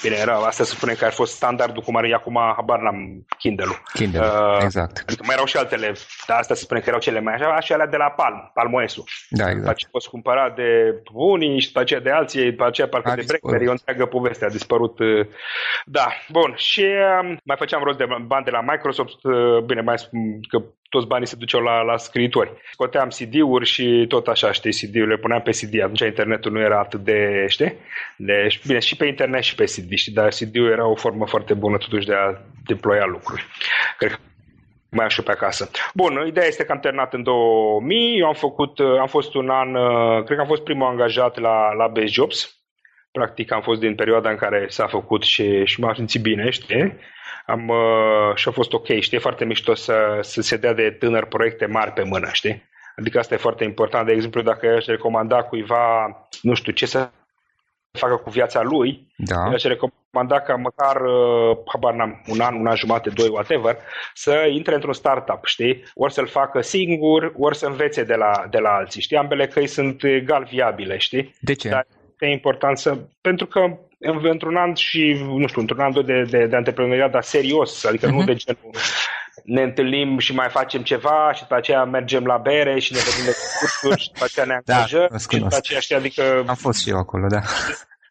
Bine, 0.02 0.16
era, 0.16 0.34
asta 0.34 0.64
se 0.64 0.74
spune 0.74 0.92
că 0.92 1.04
a 1.04 1.10
fost 1.10 1.34
standardul 1.34 1.82
cum 1.82 1.96
are 1.96 2.14
acum, 2.14 2.38
habar 2.56 2.80
n-am 2.80 3.26
Kindle-ul. 3.38 3.82
Kindle, 3.92 4.20
uh, 4.20 4.58
exact. 4.62 5.02
Adică 5.06 5.22
mai 5.26 5.34
erau 5.34 5.46
și 5.46 5.56
altele, 5.56 5.92
dar 6.26 6.38
asta 6.38 6.54
se 6.54 6.62
spune 6.62 6.80
că 6.80 6.88
erau 6.88 7.00
cele 7.00 7.20
mai 7.20 7.34
așa, 7.34 7.60
și 7.60 7.72
alea 7.72 7.86
de 7.86 7.96
la 7.96 8.10
Palm, 8.10 8.50
Palmoesul. 8.54 9.04
Da, 9.28 9.42
exact. 9.42 9.58
După 9.58 9.70
aceea 9.70 9.90
poți 9.92 10.08
cumpăra 10.08 10.50
de 10.50 11.02
unii 11.12 11.60
și 11.60 11.66
după 11.66 11.80
aceea 11.80 12.00
de 12.00 12.10
alții, 12.10 12.50
după 12.50 12.66
aceea 12.66 12.88
parcă 12.88 13.10
a 13.10 13.14
de 13.14 13.24
Blackberry, 13.26 13.68
o 13.68 13.70
întreagă 13.70 14.06
poveste, 14.06 14.44
a 14.44 14.48
dispărut. 14.48 14.98
Uh, 14.98 15.26
da, 15.84 16.08
bun. 16.28 16.54
Și 16.56 16.80
uh, 16.80 17.36
mai 17.44 17.56
făceam 17.56 17.82
rost 17.82 17.98
de 17.98 18.06
bani 18.26 18.44
de 18.44 18.50
la 18.50 18.60
Microsoft, 18.60 19.24
uh, 19.24 19.62
bine, 19.64 19.80
mai 19.80 19.98
spun 19.98 20.40
că 20.48 20.62
toți 20.90 21.06
banii 21.06 21.26
se 21.26 21.36
duceau 21.36 21.60
la, 21.60 21.82
la 21.82 21.96
scriitori. 21.96 22.52
Scoteam 22.72 23.08
CD-uri 23.08 23.66
și 23.66 24.04
tot 24.08 24.26
așa, 24.26 24.52
știi, 24.52 24.72
CD-urile 24.72 25.16
puneam 25.16 25.40
pe 25.40 25.50
CD. 25.50 25.80
Atunci 25.80 26.00
internetul 26.00 26.52
nu 26.52 26.60
era 26.60 26.78
atât 26.78 27.00
de, 27.00 27.44
știi? 27.48 27.74
De, 28.16 28.48
bine, 28.66 28.78
și 28.78 28.96
pe 28.96 29.06
internet 29.06 29.42
și 29.42 29.54
pe 29.54 29.64
CD, 29.64 29.92
știi? 29.94 30.12
Dar 30.12 30.28
CD-ul 30.28 30.70
era 30.70 30.86
o 30.86 30.94
formă 30.94 31.26
foarte 31.26 31.54
bună 31.54 31.76
totuși 31.76 32.06
de 32.06 32.14
a 32.14 32.34
deploya 32.66 33.06
lucruri. 33.06 33.46
Cred 33.98 34.10
că 34.10 34.16
mai 34.90 35.04
așa 35.04 35.22
pe 35.22 35.30
acasă. 35.30 35.70
Bun, 35.94 36.24
ideea 36.26 36.46
este 36.46 36.64
că 36.64 36.72
am 36.72 36.80
terminat 36.80 37.14
în 37.14 37.22
2000, 37.22 38.18
eu 38.18 38.26
am 38.26 38.34
făcut, 38.34 38.78
am 39.00 39.06
fost 39.06 39.34
un 39.34 39.48
an, 39.48 39.72
cred 40.24 40.36
că 40.36 40.42
am 40.42 40.48
fost 40.48 40.62
primul 40.62 40.86
angajat 40.86 41.38
la, 41.38 41.72
la 41.72 41.86
Best 41.86 42.12
Jobs. 42.12 42.59
Practic 43.10 43.52
am 43.52 43.62
fost 43.62 43.80
din 43.80 43.94
perioada 43.94 44.30
în 44.30 44.36
care 44.36 44.66
s-a 44.68 44.86
făcut 44.86 45.22
și, 45.22 45.64
și 45.64 45.80
m-am 45.80 45.94
simțit 45.94 46.22
bine, 46.22 46.50
știi? 46.50 46.98
am, 47.50 47.68
uh, 47.68 48.34
și 48.34 48.48
a 48.48 48.50
fost 48.50 48.72
ok. 48.72 48.86
Știi, 49.00 49.16
e 49.16 49.20
foarte 49.20 49.44
mișto 49.44 49.74
să, 49.74 50.18
să 50.20 50.42
se 50.42 50.56
dea 50.56 50.72
de 50.72 50.90
tânăr 50.90 51.24
proiecte 51.24 51.66
mari 51.66 51.92
pe 51.92 52.02
mână, 52.02 52.28
știi? 52.32 52.68
Adică 52.96 53.18
asta 53.18 53.34
e 53.34 53.46
foarte 53.46 53.64
important. 53.64 54.06
De 54.06 54.12
exemplu, 54.12 54.42
dacă 54.42 54.66
aș 54.66 54.84
recomanda 54.84 55.42
cuiva, 55.42 56.16
nu 56.42 56.54
știu, 56.54 56.72
ce 56.72 56.86
să 56.86 57.10
facă 57.98 58.16
cu 58.16 58.30
viața 58.30 58.62
lui, 58.62 59.06
da. 59.16 59.42
aș 59.42 59.62
recomanda 59.62 60.40
ca 60.40 60.54
măcar, 60.54 61.00
uh, 61.00 61.56
habar 61.72 61.94
n-am, 61.94 62.22
un 62.26 62.40
an, 62.40 62.54
un 62.54 62.66
an 62.66 62.76
jumate, 62.76 63.10
doi, 63.10 63.28
whatever, 63.28 63.76
să 64.14 64.48
intre 64.50 64.74
într-un 64.74 64.92
startup, 64.92 65.44
știi? 65.44 65.82
Ori 65.94 66.12
să-l 66.12 66.26
facă 66.26 66.60
singur, 66.60 67.32
ori 67.38 67.56
să 67.56 67.66
învețe 67.66 68.04
de 68.04 68.14
la, 68.14 68.46
de 68.50 68.58
la 68.58 68.70
alții, 68.70 69.00
știi? 69.00 69.16
Ambele 69.16 69.46
căi 69.46 69.66
sunt 69.66 70.04
egal 70.04 70.44
viabile, 70.50 70.96
știi? 70.96 71.34
De 71.40 71.52
ce? 71.52 71.68
Dar 71.68 71.86
e 72.24 72.32
important 72.32 72.78
să... 72.78 72.98
Pentru 73.20 73.46
că 73.46 73.78
într-un 74.30 74.56
an 74.56 74.74
și, 74.74 75.26
nu 75.36 75.46
știu, 75.46 75.60
într-un 75.60 75.80
an 75.80 75.92
de, 76.04 76.22
de, 76.22 76.46
de 76.46 76.56
antreprenoriat, 76.56 77.10
dar 77.10 77.22
serios, 77.22 77.84
adică 77.84 78.06
uh-huh. 78.06 78.10
nu 78.10 78.16
mhm. 78.16 78.26
de 78.26 78.34
genul 78.34 78.70
ne 79.44 79.62
întâlnim 79.62 80.18
și 80.18 80.34
mai 80.34 80.48
facem 80.48 80.82
ceva 80.82 81.30
și 81.34 81.40
după 81.40 81.54
aceea 81.54 81.84
mergem 81.84 82.24
la 82.24 82.36
bere 82.36 82.78
și 82.78 82.92
ne 82.92 82.98
vedem 82.98 83.24
de 83.24 83.36
cursuri 83.58 84.00
și 84.00 84.10
după 84.12 84.24
aceea 84.24 84.46
ne 84.46 84.60
da, 84.64 84.74
angajăm 84.74 85.08
da, 85.10 85.18
și 85.18 85.38
după 85.38 85.56
aceea, 85.56 85.80
știi, 85.80 85.96
adică... 85.96 86.44
Am 86.46 86.54
fost 86.54 86.80
și 86.80 86.90
eu 86.90 86.96
acolo, 86.96 87.26
da. 87.26 87.40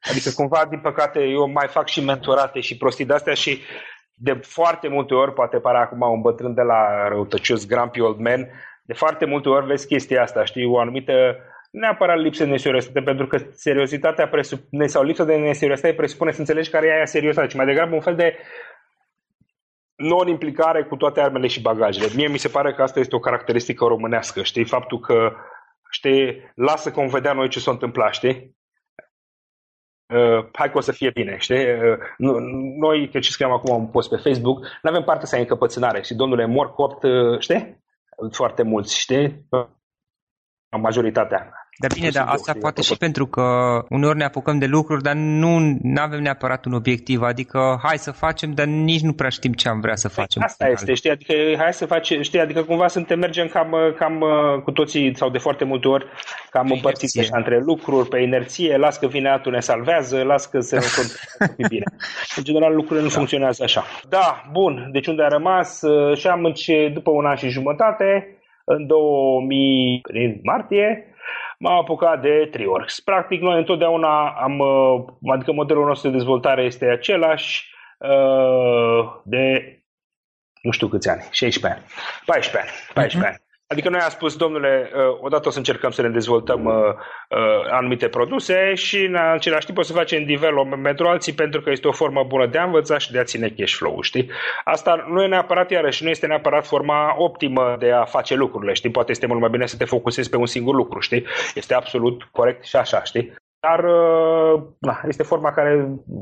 Adică 0.10 0.30
cumva, 0.36 0.66
din 0.70 0.80
păcate, 0.80 1.20
eu 1.20 1.50
mai 1.52 1.68
fac 1.68 1.88
și 1.88 2.04
mentorate 2.04 2.60
și 2.60 2.78
prostii 2.78 3.06
de-astea 3.06 3.34
și 3.34 3.62
de 4.14 4.40
foarte 4.42 4.88
multe 4.88 5.14
ori, 5.14 5.34
poate 5.34 5.58
pare 5.58 5.78
acum 5.78 6.02
un 6.02 6.22
bătrân 6.22 6.54
de 6.54 6.62
la 6.62 7.08
răutăcios, 7.08 7.68
grumpy 7.68 8.02
old 8.02 8.18
man, 8.20 8.48
de 8.84 8.94
foarte 8.94 9.26
multe 9.26 9.50
ori 9.50 9.66
vezi 9.66 9.88
chestia 9.88 10.22
asta, 10.22 10.44
știi, 10.46 10.66
o 10.66 10.80
anumită 10.80 11.14
neapărat 11.70 12.18
lipsă 12.18 12.44
de 12.44 12.50
neseriositate, 12.50 13.02
pentru 13.02 13.28
că 13.28 13.38
seriozitatea 13.52 14.28
presupune, 14.28 14.88
sau 14.88 15.04
lipsa 15.04 15.24
de 15.24 15.36
neseriozitate 15.36 15.94
presupune 15.94 16.32
să 16.32 16.40
înțelegi 16.40 16.70
care 16.70 16.88
e 16.88 16.94
aia 16.94 17.06
seriozitate, 17.06 17.48
ci 17.48 17.56
mai 17.56 17.66
degrabă 17.66 17.96
un 17.96 18.02
fel 18.02 18.16
de 18.16 18.38
non-implicare 19.96 20.84
cu 20.84 20.96
toate 20.96 21.22
armele 21.22 21.48
și 21.48 21.62
bagajele. 21.62 22.08
Mie 22.16 22.28
mi 22.28 22.38
se 22.38 22.48
pare 22.48 22.74
că 22.74 22.82
asta 22.82 23.00
este 23.00 23.16
o 23.16 23.20
caracteristică 23.20 23.86
românească, 23.86 24.42
știi? 24.42 24.66
Faptul 24.66 25.00
că, 25.00 25.36
știi, 25.90 26.52
lasă 26.56 26.92
că 26.92 27.00
vom 27.00 27.10
vedea 27.10 27.34
noi 27.34 27.50
ce 27.50 27.60
s-a 27.60 27.72
întâmplat, 27.72 28.14
știi? 28.14 28.58
Uh, 30.14 30.48
hai 30.52 30.72
că 30.72 30.78
o 30.78 30.82
să 30.82 30.92
fie 30.92 31.10
bine, 31.10 31.38
știi? 31.38 31.66
Uh, 31.72 31.98
noi, 32.80 33.10
că 33.10 33.20
ce 33.20 33.30
scriam 33.30 33.52
acum 33.52 33.76
un 33.76 33.88
post 33.88 34.10
pe 34.10 34.16
Facebook, 34.16 34.60
nu 34.60 34.90
avem 34.90 35.04
parte 35.04 35.26
să 35.26 35.36
ai 35.36 35.42
încăpățânare 35.42 36.02
și 36.02 36.16
domnule, 36.16 36.46
mor 36.46 36.74
copt, 36.74 37.04
uh, 37.04 37.40
știi? 37.40 37.84
Foarte 38.32 38.64
mulți, 38.64 39.00
știi? 39.00 39.48
majoritatea. 40.78 41.59
Dar 41.80 41.92
bine, 41.94 42.10
dar 42.10 42.26
asta 42.28 42.54
poate 42.60 42.82
și 42.82 42.98
pentru 42.98 43.26
că 43.26 43.42
uneori 43.90 44.18
ne 44.18 44.24
apucăm 44.24 44.58
de 44.58 44.66
lucruri, 44.66 45.04
dar 45.04 45.14
nu 45.16 45.78
avem 45.96 46.22
neapărat 46.22 46.66
un 46.66 46.74
obiectiv, 46.74 47.22
adică 47.22 47.80
hai 47.84 47.98
să 47.98 48.12
facem, 48.12 48.52
dar 48.52 48.66
nici 48.66 49.02
nu 49.02 49.14
prea 49.14 49.30
știm 49.30 49.54
ce 49.54 49.70
am 49.70 49.80
vrea 49.80 49.96
să 49.96 50.08
păi 50.08 50.16
facem. 50.16 50.42
Asta 50.44 50.68
este, 50.68 50.94
știi, 50.94 51.10
adică 51.10 51.34
hai 51.58 51.74
să 51.74 51.86
facem, 51.86 52.22
știi, 52.22 52.40
adică 52.40 52.64
cumva 52.64 52.88
suntem, 52.88 53.20
mergem 53.20 53.48
cam, 53.48 53.76
cam 53.98 54.24
cu 54.64 54.72
toții 54.72 55.16
sau 55.16 55.30
de 55.30 55.38
foarte 55.38 55.64
multe 55.64 55.88
ori 55.88 56.06
cam 56.50 56.68
pe 56.68 56.74
împărțiți 56.74 57.20
așa 57.20 57.38
între 57.38 57.60
lucruri, 57.60 58.10
pe 58.10 58.20
inerție, 58.20 58.78
las 58.78 58.98
că 58.98 59.08
vine 59.08 59.30
altul 59.30 59.52
ne 59.52 59.60
salvează, 59.60 60.24
las 60.24 60.46
că 60.46 60.60
se 60.60 60.78
ne 61.58 61.66
bine. 61.70 61.84
În 62.36 62.44
general 62.44 62.74
lucrurile 62.76 63.02
nu 63.02 63.12
da. 63.12 63.16
funcționează 63.16 63.64
așa. 63.64 63.84
Da, 64.10 64.44
bun, 64.52 64.90
deci 64.92 65.08
unde 65.08 65.24
a 65.24 65.28
rămas 65.28 65.82
și 66.16 66.28
am 66.28 66.44
înce- 66.44 66.92
după 66.94 67.12
un 67.12 67.26
an 67.26 67.36
și 67.36 67.50
jumătate, 67.50 68.34
în 68.64 68.88
2000, 68.88 70.02
în 70.04 70.40
martie, 70.44 71.09
m-am 71.60 71.78
apucat 71.78 72.22
de 72.22 72.48
Triworks. 72.52 73.00
Practic, 73.00 73.42
noi 73.42 73.58
întotdeauna 73.58 74.30
am, 74.30 74.60
uh, 74.60 75.06
adică 75.34 75.52
modelul 75.52 75.86
nostru 75.86 76.10
de 76.10 76.18
dezvoltare 76.18 76.64
este 76.64 76.86
același 76.86 77.74
uh, 77.98 79.16
de 79.24 79.74
nu 80.62 80.72
știu 80.72 80.88
câți 80.88 81.10
ani, 81.10 81.28
16 81.32 81.80
ani, 81.80 81.92
14 82.26 82.72
ani, 82.72 82.72
14 82.94 83.18
uh-huh. 83.18 83.34
ani. 83.34 83.48
Adică 83.72 83.90
noi 83.90 84.00
am 84.00 84.10
spus, 84.10 84.36
domnule, 84.36 84.92
uh, 84.96 85.18
odată 85.22 85.48
o 85.48 85.52
să 85.52 85.58
încercăm 85.58 85.92
să 85.92 86.02
ne 86.02 86.10
dezvoltăm 86.10 86.66
uh, 86.66 86.74
uh, 87.30 87.72
anumite 87.72 88.08
produse 88.08 88.74
și 88.74 89.04
în 89.04 89.16
același 89.16 89.66
timp 89.66 89.78
o 89.78 89.82
să 89.82 89.94
facem 89.94 90.26
development 90.26 90.84
pentru 90.84 91.08
alții 91.08 91.34
pentru 91.34 91.62
că 91.62 91.70
este 91.70 91.88
o 91.88 91.92
formă 91.92 92.24
bună 92.28 92.46
de 92.46 92.58
a 92.58 92.64
învăța 92.64 92.98
și 92.98 93.12
de 93.12 93.20
a 93.20 93.24
ține 93.24 93.50
cash 93.58 93.74
flow, 93.74 94.02
știi? 94.02 94.30
Asta 94.64 95.06
nu 95.10 95.24
e 95.24 95.28
neapărat, 95.28 95.72
iarăși, 95.72 96.04
nu 96.04 96.10
este 96.10 96.28
neapărat 96.28 96.66
forma 96.66 97.16
optimă 97.18 97.76
de 97.80 97.92
a 97.92 98.04
face 98.06 98.36
lucrurile, 98.36 98.74
știi? 98.74 98.92
Poate 98.92 99.12
este 99.12 99.26
mult 99.26 99.40
mai 99.40 99.50
bine 99.50 99.66
să 99.66 99.78
te 99.78 99.86
focusezi 99.86 100.30
pe 100.30 100.38
un 100.38 100.46
singur 100.46 100.76
lucru, 100.76 101.00
știi? 101.00 101.26
Este 101.56 101.74
absolut 101.74 102.24
corect 102.32 102.64
și 102.64 102.76
așa, 102.76 103.04
știi? 103.04 103.34
Dar 103.62 103.84
uh, 103.84 104.62
na, 104.80 105.02
este 105.08 105.24
forma 105.24 105.52
care, 105.52 105.72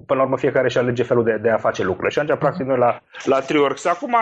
până 0.06 0.20
la 0.20 0.22
urmă, 0.22 0.38
fiecare 0.38 0.66
își 0.66 0.78
alege 0.78 1.04
felul 1.04 1.24
de, 1.24 1.40
de 1.42 1.50
a 1.50 1.58
face 1.58 1.84
lucrurile. 1.84 2.10
Și 2.10 2.20
atunci, 2.20 2.40
practic, 2.40 2.66
noi 2.66 2.78
la, 2.78 3.02
la 3.24 3.40
Triworks 3.40 3.86
acum 3.86 4.16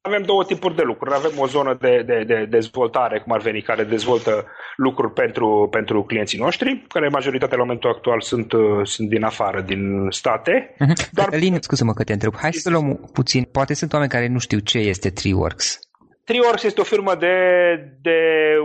avem 0.00 0.22
două 0.22 0.44
tipuri 0.44 0.76
de 0.76 0.82
lucruri. 0.82 1.14
Avem 1.14 1.30
o 1.38 1.46
zonă 1.46 1.76
de, 1.80 2.02
de, 2.06 2.24
de 2.26 2.46
dezvoltare, 2.50 3.20
cum 3.20 3.32
ar 3.32 3.40
veni, 3.40 3.62
care 3.62 3.84
dezvoltă 3.84 4.44
lucruri 4.76 5.12
pentru, 5.12 5.68
pentru 5.70 6.02
clienții 6.02 6.38
noștri, 6.38 6.84
care 6.88 7.08
majoritatea 7.08 7.56
la 7.56 7.62
momentul 7.62 7.90
actual 7.90 8.20
sunt, 8.20 8.52
uh, 8.52 8.80
sunt 8.82 9.08
din 9.08 9.24
afară, 9.24 9.60
din 9.60 10.06
state. 10.10 10.74
Uh-huh. 10.74 11.10
Dar... 11.12 11.28
Alin, 11.32 11.58
scuză-mă 11.60 11.92
că 11.92 12.04
te 12.04 12.12
întreb. 12.12 12.34
Hai 12.36 12.52
să 12.52 12.70
luăm 12.70 13.10
puțin. 13.12 13.48
Poate 13.52 13.74
sunt 13.74 13.92
oameni 13.92 14.10
care 14.10 14.28
nu 14.28 14.38
știu 14.38 14.58
ce 14.58 14.78
este 14.78 15.10
Triworks. 15.10 15.85
Triworks 16.26 16.62
este 16.62 16.80
o 16.80 16.84
firmă 16.84 17.14
de, 17.14 17.34
de 18.00 18.18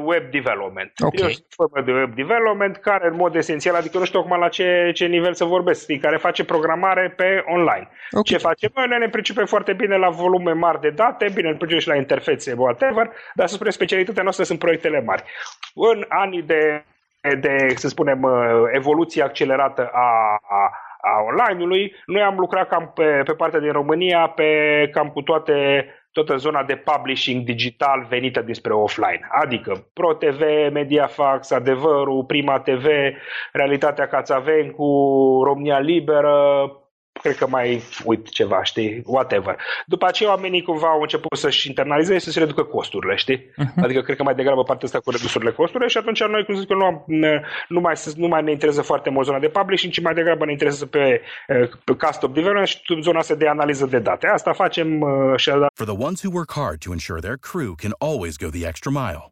web 0.04 0.32
development. 0.32 0.92
Okay. 1.00 1.10
Triworks 1.12 1.38
este 1.38 1.56
o 1.58 1.68
firmă 1.68 1.86
de 1.86 1.92
web 2.00 2.16
development 2.16 2.78
care, 2.78 3.08
în 3.08 3.16
mod 3.16 3.36
esențial, 3.36 3.76
adică 3.76 3.98
nu 3.98 4.06
știu 4.06 4.20
acum 4.20 4.40
la 4.40 4.48
ce, 4.48 4.92
ce 4.94 5.06
nivel 5.06 5.34
să 5.34 5.46
vorbesc, 5.46 5.92
care 6.02 6.18
face 6.18 6.46
programare 6.46 7.14
pe 7.16 7.44
online. 7.46 7.88
Okay. 8.12 8.24
Ce 8.24 8.38
facem 8.38 8.72
noi? 8.76 8.86
Noi 8.88 9.00
ne 9.00 9.10
pricepem 9.10 9.46
foarte 9.46 9.74
bine 9.74 9.98
la 9.98 10.10
volume 10.10 10.52
mari 10.52 10.80
de 10.80 10.90
date, 10.90 11.32
bine, 11.34 11.50
ne 11.50 11.56
pricepem 11.56 11.80
și 11.80 11.88
la 11.88 11.96
interfețe, 11.96 12.54
whatever, 12.58 13.12
dar 13.34 13.48
să 13.48 13.54
spunem, 13.54 13.72
specialitatea 13.72 14.24
noastră 14.24 14.44
sunt 14.44 14.60
proiectele 14.60 15.02
mari. 15.02 15.24
În 15.76 16.06
anii 16.08 16.42
de, 16.42 16.84
de 17.40 17.74
să 17.76 17.88
spunem, 17.88 18.30
evoluție 18.72 19.24
accelerată 19.24 19.90
a, 19.94 20.38
a 20.50 20.72
a 21.02 21.24
online-ului. 21.28 21.96
Noi 22.06 22.22
am 22.22 22.38
lucrat 22.38 22.68
cam 22.68 22.92
pe, 22.96 23.22
pe 23.26 23.34
partea 23.34 23.60
din 23.60 23.72
România, 23.72 24.28
pe 24.28 24.50
cam 24.92 25.10
cu 25.10 25.22
toate 25.22 25.86
toată 26.12 26.36
zona 26.36 26.64
de 26.64 26.76
publishing 26.76 27.44
digital 27.44 28.06
venită 28.10 28.42
dinspre 28.42 28.74
offline. 28.74 29.28
Adică 29.42 29.88
ProTV, 29.94 30.42
Mediafax, 30.72 31.52
Adevărul, 31.52 32.24
Prima 32.24 32.60
TV, 32.60 32.86
Realitatea 33.52 34.08
Cațavencu, 34.08 34.86
România 35.44 35.80
Liberă, 35.80 36.72
cred 37.22 37.36
că 37.36 37.48
mai 37.48 37.82
uit 38.04 38.30
ceva, 38.30 38.64
știi, 38.64 39.02
whatever. 39.06 39.58
După 39.86 40.06
aceea 40.06 40.30
oamenii 40.30 40.62
cumva 40.62 40.88
au 40.88 41.02
început 41.02 41.38
să-și 41.38 41.68
internalizeze 41.68 42.20
să 42.20 42.32
se 42.32 42.40
reducă 42.40 42.64
costurile, 42.64 43.16
știi? 43.16 43.38
Uh-huh. 43.38 43.84
Adică 43.84 44.02
cred 44.02 44.18
că 44.18 44.24
mai 44.24 44.36
degrabă 44.36 44.64
partea 44.64 44.88
asta 44.88 45.00
cu 45.00 45.12
redusurile 45.12 45.52
costurile 45.52 45.90
și 45.90 45.98
atunci 45.98 46.24
noi, 46.24 46.46
cum 46.46 46.56
zic 46.56 46.70
eu, 46.70 46.78
nu, 46.78 46.86
am, 46.86 47.04
nu, 47.68 47.80
mai, 47.80 47.96
nu 48.16 48.28
mai 48.28 48.44
ne 48.44 48.52
interesează 48.52 48.88
foarte 48.88 49.10
mult 49.10 49.26
zona 49.26 49.40
de 49.40 49.48
publishing, 49.48 49.94
ci 49.94 50.02
mai 50.02 50.14
degrabă 50.14 50.46
ne 50.46 50.52
interesează 50.52 50.86
pe, 50.86 51.22
pe 51.84 51.94
custom 51.94 52.34
development 52.34 52.68
și 52.68 53.02
zona 53.02 53.20
asta 53.20 53.36
de 53.36 53.48
analiză 53.48 53.86
de 53.86 54.00
date. 54.00 54.28
Asta 54.28 54.54
facem 54.54 55.02
uh, 55.02 55.38
și 55.38 55.50
For 55.74 55.88
the 55.88 56.04
ones 56.06 56.24
who 56.24 56.32
work 56.34 56.52
hard 56.54 56.80
to 56.86 56.92
ensure 56.92 57.20
their 57.20 57.38
crew 57.38 57.76
can 57.76 57.94
always 58.00 58.38
go 58.38 58.50
the 58.50 58.68
extra 58.68 58.92
mile 58.92 59.32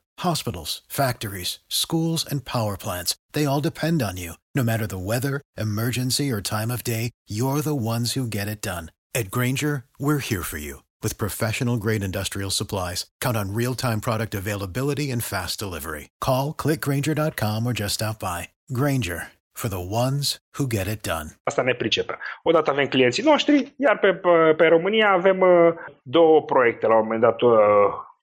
Hospitals, 0.21 0.83
factories, 0.87 1.57
schools, 1.67 2.23
and 2.29 2.45
power 2.45 2.77
plants, 2.77 3.15
they 3.33 3.45
all 3.47 3.59
depend 3.59 4.03
on 4.03 4.17
you. 4.17 4.33
No 4.53 4.61
matter 4.61 4.85
the 4.85 4.99
weather, 4.99 5.41
emergency, 5.57 6.29
or 6.31 6.41
time 6.41 6.69
of 6.69 6.83
day, 6.83 7.09
you're 7.27 7.61
the 7.61 7.75
ones 7.75 8.13
who 8.13 8.27
get 8.27 8.47
it 8.47 8.61
done. 8.61 8.91
At 9.15 9.31
Granger, 9.31 9.85
we're 9.99 10.19
here 10.19 10.43
for 10.43 10.59
you 10.59 10.83
with 11.01 11.17
professional 11.17 11.77
grade 11.77 12.03
industrial 12.03 12.51
supplies. 12.51 13.07
Count 13.19 13.35
on 13.35 13.55
real 13.55 13.73
time 13.73 13.99
product 13.99 14.35
availability 14.35 15.09
and 15.09 15.23
fast 15.23 15.57
delivery. 15.57 16.09
Call 16.19 16.53
clickgranger.com 16.53 17.65
or 17.65 17.73
just 17.73 17.95
stop 17.95 18.19
by. 18.19 18.49
Granger 18.71 19.29
for 19.53 19.69
the 19.69 19.79
ones 19.79 20.37
who 20.57 20.67
get 20.67 20.87
it 20.87 21.01
done. 21.01 21.29
Asta 21.43 21.61
ne 21.61 21.73
pricepem. 21.73 22.17
Odată 22.43 22.71
avem 22.71 22.87
clienții 22.87 23.23
noștri, 23.23 23.73
iar 23.77 23.99
pe, 23.99 24.13
pe, 24.13 24.53
pe 24.57 24.67
România 24.67 25.11
avem 25.11 25.39
uh, 25.39 25.73
două 26.01 26.41
proiecte 26.41 26.87
la 26.87 26.95
un 26.95 27.03
moment 27.03 27.21
dat, 27.21 27.41
uh, 27.41 27.51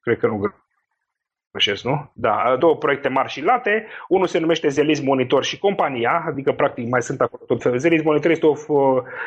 cred 0.01 0.19
că 0.19 0.27
nu 0.27 0.53
greșesc, 1.53 1.85
nu? 1.85 2.11
Da, 2.15 2.57
două 2.59 2.77
proiecte 2.77 3.09
mari 3.09 3.29
și 3.29 3.43
late. 3.43 3.87
Unul 4.09 4.27
se 4.27 4.39
numește 4.39 4.69
Zelis 4.69 5.01
Monitor 5.01 5.45
și 5.45 5.59
compania, 5.59 6.25
adică 6.27 6.53
practic 6.53 6.89
mai 6.89 7.03
sunt 7.03 7.21
acolo 7.21 7.43
tot 7.47 7.63
felul. 7.63 7.79
Zelis 7.79 8.03
Monitor 8.03 8.31
este, 8.31 8.47
o, 8.47 8.55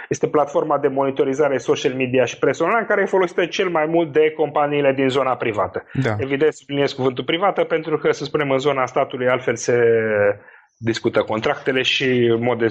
este 0.10 0.28
platforma 0.28 0.78
de 0.78 0.88
monitorizare 0.88 1.58
social 1.58 1.94
media 1.94 2.26
și 2.26 2.40
presă 2.40 2.64
online 2.64 2.86
care 2.88 3.02
e 3.02 3.06
folosită 3.06 3.46
cel 3.46 3.70
mai 3.70 3.86
mult 3.86 4.12
de 4.14 4.32
companiile 4.32 4.94
din 4.94 5.10
zona 5.10 5.36
privată. 5.36 5.86
Da. 5.94 6.16
Evident, 6.18 6.54
subliniez 6.54 6.92
cuvântul 6.92 7.24
privată 7.24 7.64
pentru 7.64 7.98
că, 7.98 8.12
să 8.12 8.24
spunem, 8.24 8.52
în 8.52 8.58
zona 8.58 8.86
statului 8.86 9.28
altfel 9.28 9.56
se 9.56 9.78
discută 10.78 11.22
contractele 11.22 11.82
și 11.82 12.06
în 12.06 12.44
mod 12.44 12.60
de 12.60 12.68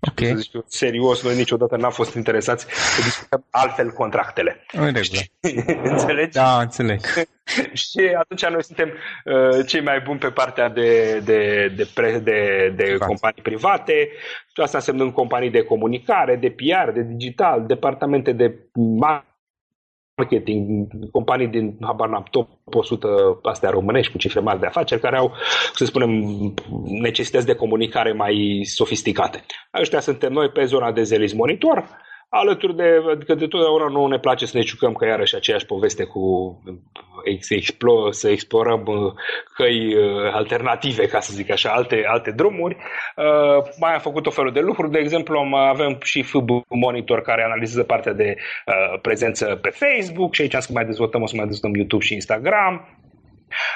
Okay. 0.00 0.28
Să 0.28 0.36
zic 0.36 0.52
eu, 0.52 0.64
serios, 0.66 1.22
noi 1.22 1.36
niciodată 1.36 1.76
n-am 1.76 1.90
fost 1.90 2.14
interesați 2.14 2.66
să 2.70 3.02
discutăm 3.02 3.44
altfel 3.50 3.90
contractele. 3.90 4.64
În 4.72 4.94
Înțelegi? 5.92 6.32
Da, 6.32 6.60
înțeleg. 6.60 7.00
și 7.84 8.00
atunci 8.18 8.46
noi 8.46 8.64
suntem 8.64 8.92
uh, 9.24 9.66
cei 9.66 9.80
mai 9.80 10.00
buni 10.00 10.18
pe 10.18 10.28
partea 10.30 10.68
de, 10.68 11.20
de, 11.24 11.72
de, 11.76 11.88
pre, 11.94 12.18
de, 12.18 12.72
de 12.76 12.96
companii 12.96 13.42
private, 13.42 14.08
asta 14.54 14.76
însemnând 14.76 15.12
companii 15.12 15.50
de 15.50 15.62
comunicare, 15.62 16.36
de 16.36 16.50
PR, 16.50 16.90
de 16.90 17.02
digital, 17.02 17.66
departamente 17.66 18.32
de 18.32 18.54
marketing, 18.74 19.34
companii 21.12 21.46
din, 21.46 21.76
habar 21.80 22.08
n-am, 22.08 22.24
top 22.30 22.48
100 22.64 23.40
astea 23.42 23.70
românești 23.70 24.12
cu 24.12 24.18
cifre 24.18 24.40
mari 24.40 24.60
de 24.60 24.66
afaceri 24.66 25.00
care 25.00 25.16
au, 25.16 25.32
să 25.74 25.84
spunem, 25.84 26.10
necesități 26.84 27.46
de 27.46 27.54
comunicare 27.54 28.12
mai 28.12 28.60
sofisticate. 28.64 29.44
Ăștia 29.80 30.00
suntem 30.00 30.32
noi 30.32 30.48
pe 30.48 30.64
zona 30.64 30.92
de 30.92 31.02
Zelis 31.02 31.32
Monitor, 31.32 31.84
alături 32.28 32.76
de, 32.76 33.02
adică 33.10 33.34
de 33.34 33.46
totdeauna 33.46 33.88
nu 33.88 34.06
ne 34.06 34.18
place 34.18 34.46
să 34.46 34.56
ne 34.56 34.62
jucăm 34.62 34.92
că 34.92 35.04
iarăși 35.06 35.36
aceeași 35.36 35.66
poveste 35.66 36.04
cu 36.04 36.22
să, 37.40 37.54
explore, 37.54 38.12
să 38.12 38.28
explorăm 38.28 38.82
uh, 38.86 39.12
căi 39.54 39.94
uh, 39.94 40.32
alternative, 40.32 41.06
ca 41.06 41.20
să 41.20 41.32
zic 41.34 41.50
așa, 41.50 41.70
alte, 41.70 42.04
alte 42.06 42.30
drumuri. 42.30 42.76
Uh, 43.16 43.64
mai 43.80 43.92
am 43.92 44.00
făcut 44.00 44.26
o 44.26 44.30
felul 44.30 44.52
de 44.52 44.60
lucruri, 44.60 44.90
de 44.90 44.98
exemplu 44.98 45.38
avem 45.54 45.98
și 46.02 46.22
FB 46.22 46.48
Monitor 46.68 47.20
care 47.20 47.42
analizează 47.42 47.86
partea 47.86 48.12
de 48.12 48.36
prezență 49.02 49.58
pe 49.62 49.68
Facebook 49.68 50.34
și 50.34 50.40
aici 50.40 50.54
am 50.54 50.60
să 50.60 50.70
mai 50.72 50.84
dezvoltăm, 50.84 51.22
o 51.22 51.26
să 51.26 51.36
mai 51.36 51.46
dezvoltăm 51.46 51.80
YouTube 51.80 52.04
și 52.04 52.14
Instagram. 52.14 52.88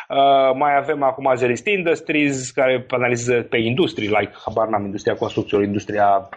Uh, 0.08 0.54
mai 0.54 0.76
avem 0.76 1.02
acum 1.02 1.32
Zerist 1.34 1.66
Industries, 1.66 2.50
care 2.50 2.86
analizează 2.88 3.42
pe 3.42 3.56
industrie, 3.56 4.08
like, 4.08 4.32
habar 4.44 4.68
n-am, 4.68 4.84
industria 4.84 5.14
construcțiilor, 5.14 5.64
industria 5.64 6.28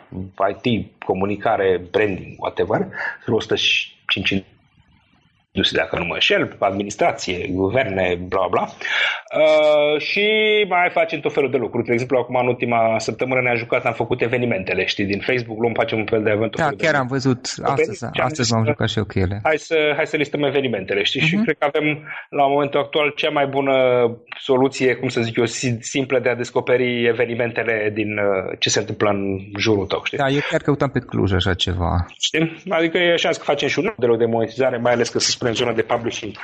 IT, 0.50 0.86
comunicare, 1.06 1.82
branding, 1.92 2.36
whatever. 2.38 2.88
105 3.28 4.44
industrie, 5.54 5.82
dacă 5.84 6.02
nu 6.02 6.06
mă 6.06 6.14
înșel, 6.14 6.56
administrație, 6.60 7.48
guverne, 7.50 8.20
bla 8.28 8.48
bla. 8.50 8.64
Uh, 8.64 10.02
și 10.02 10.26
mai 10.68 10.90
facem 10.92 11.20
tot 11.20 11.34
felul 11.34 11.52
de 11.52 11.58
lucruri. 11.58 11.86
De 11.86 11.94
exemplu, 11.94 12.18
acum 12.18 12.36
în 12.36 12.48
ultima 12.48 13.00
săptămână 13.00 13.42
ne-a 13.42 13.56
jucat, 13.56 13.86
am 13.86 13.94
făcut 13.94 14.22
evenimentele, 14.22 14.86
știi, 14.86 15.06
din 15.06 15.20
Facebook, 15.20 15.60
luăm, 15.60 15.74
facem 15.74 15.98
un 15.98 16.06
fel 16.06 16.24
de 16.24 16.30
event. 16.30 16.56
Da, 16.56 16.70
chiar 16.78 16.92
de 16.92 16.98
am 16.98 17.08
văzut, 17.08 17.40
astăzi, 17.64 18.06
astăzi 18.12 18.54
m-am 18.54 18.66
jucat 18.66 18.90
și 18.90 18.98
eu 18.98 19.06
cu 19.06 19.20
ele. 19.20 19.40
Hai 19.44 19.58
să, 19.58 19.94
hai 19.96 20.08
să 20.08 20.18
listăm 20.18 20.44
evenimentele, 20.44 21.04
știi, 21.04 21.22
uh-huh. 21.22 21.24
și 21.24 21.36
mhm. 21.36 21.44
cred 21.44 21.58
că 21.58 21.66
avem 21.66 21.88
la 22.30 22.48
momentul 22.48 22.80
actual 22.80 23.14
cea 23.16 23.30
mai 23.30 23.48
bună 23.48 23.76
soluție, 24.40 24.96
cum 24.96 25.08
să 25.08 25.22
zic 25.22 25.38
eu, 25.38 25.46
simplă 25.80 26.20
de 26.20 26.30
a 26.30 26.36
descoperi 26.36 27.08
evenimentele 27.08 27.92
din 27.94 28.18
uh, 28.18 28.58
ce 28.60 28.70
se 28.70 28.80
întâmplă 28.80 29.10
în 29.10 29.40
jurul 29.60 29.86
tău, 29.86 30.02
știi? 30.04 30.18
Da, 30.18 30.28
eu 30.28 30.40
chiar 30.50 30.62
căutam 30.62 30.90
pe 30.90 31.00
Cluj 31.00 31.34
așa 31.34 31.54
ceva. 31.54 32.06
Știi? 32.20 32.62
Adică 32.70 32.98
e 32.98 33.14
așa 33.14 33.30
că 33.30 33.44
facem 33.44 33.68
și 33.68 33.80
un 33.80 33.94
model 33.98 34.18
de 34.18 34.26
monetizare, 34.26 34.78
mai 34.78 34.94
ales 34.94 35.10
că 35.10 35.20
să 35.20 35.32
spunem 35.44 35.54
zona 35.54 35.74
de 35.74 35.96
publishing 35.96 36.38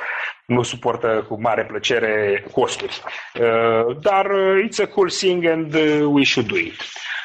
nu 0.45 0.63
suportă 0.63 1.25
cu 1.27 1.41
mare 1.41 1.65
plăcere 1.65 2.43
costuri. 2.51 3.01
Uh, 3.39 3.97
dar 4.01 4.25
uh, 4.25 4.67
it's 4.67 4.83
a 4.83 4.85
cool 4.85 5.09
thing 5.09 5.45
and 5.45 5.73
uh, 5.73 6.05
we 6.05 6.23
should 6.23 6.49
do 6.49 6.57
it. 6.57 6.73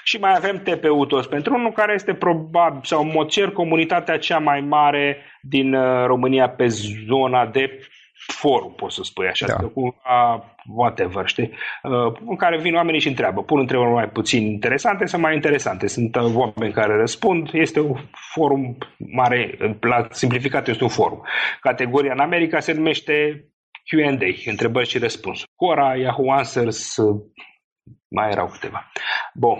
Și 0.04 0.18
mai 0.18 0.34
avem 0.36 0.62
TPU 0.62 1.04
toți 1.04 1.28
pentru 1.28 1.54
unul 1.54 1.72
care 1.72 1.92
este 1.94 2.14
probabil 2.14 2.80
sau 2.82 3.02
în 3.02 3.10
mod 3.14 3.28
cer 3.28 3.50
comunitatea 3.50 4.18
cea 4.18 4.38
mai 4.38 4.60
mare 4.60 5.18
din 5.40 5.76
România 6.06 6.48
pe 6.48 6.66
zona 7.06 7.46
de 7.46 7.88
forum, 8.26 8.72
poți 8.72 8.94
să 8.94 9.02
spui 9.04 9.26
așa, 9.26 9.46
da. 9.46 9.54
cu 9.54 10.00
a, 10.02 10.44
whatever, 10.66 11.26
știi, 11.26 11.50
uh, 11.82 12.12
în 12.26 12.36
care 12.36 12.60
vin 12.60 12.74
oamenii 12.74 13.00
și 13.00 13.08
întreabă, 13.08 13.42
pun 13.42 13.58
întrebări 13.58 13.90
mai 13.90 14.08
puțin 14.08 14.46
interesante 14.46 15.04
sau 15.04 15.20
mai 15.20 15.34
interesante. 15.34 15.86
Sunt 15.86 16.16
uh, 16.16 16.34
oameni 16.34 16.72
care 16.72 16.96
răspund, 16.96 17.48
este 17.52 17.80
un 17.80 17.96
forum 18.32 18.78
mare, 18.98 19.58
la 19.80 20.06
simplificat 20.10 20.68
este 20.68 20.82
un 20.82 20.90
forum. 20.90 21.22
Categoria 21.60 22.12
în 22.12 22.20
America 22.20 22.60
se 22.60 22.72
numește 22.72 23.44
Q&A, 23.84 24.50
întrebări 24.50 24.88
și 24.88 24.98
răspunsuri. 24.98 25.50
Quora, 25.54 25.96
Yahoo 25.96 26.32
Answers, 26.32 26.96
uh, 26.96 27.20
mai 28.08 28.30
erau 28.30 28.46
câteva. 28.46 28.90
Bun, 29.34 29.58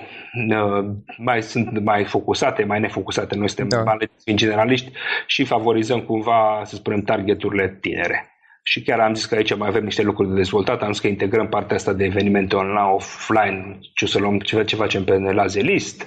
mai 1.16 1.42
sunt 1.42 1.78
mai 1.78 2.04
focusate, 2.04 2.64
mai 2.64 2.80
nefocusate. 2.80 3.36
Noi 3.36 3.48
suntem 3.48 3.84
da. 3.84 3.96
generaliști 4.34 4.92
și 5.26 5.44
favorizăm 5.44 6.00
cumva, 6.00 6.62
să 6.64 6.74
spunem, 6.74 7.00
targeturile 7.00 7.78
tinere 7.80 8.33
și 8.66 8.82
chiar 8.82 9.00
am 9.00 9.14
zis 9.14 9.26
că 9.26 9.34
aici 9.34 9.56
mai 9.56 9.68
avem 9.68 9.84
niște 9.84 10.02
lucruri 10.02 10.28
de 10.28 10.34
dezvoltat, 10.34 10.82
am 10.82 10.92
zis 10.92 11.00
că 11.00 11.06
integrăm 11.06 11.48
partea 11.48 11.76
asta 11.76 11.92
de 11.92 12.04
evenimente 12.04 12.56
online, 12.56 12.92
offline, 12.94 13.78
ce 13.94 14.06
să 14.06 14.18
luăm, 14.18 14.38
ce, 14.38 14.64
ce 14.64 14.76
facem 14.76 15.04
pe 15.04 15.18
la 15.18 15.46
Zelist, 15.46 16.06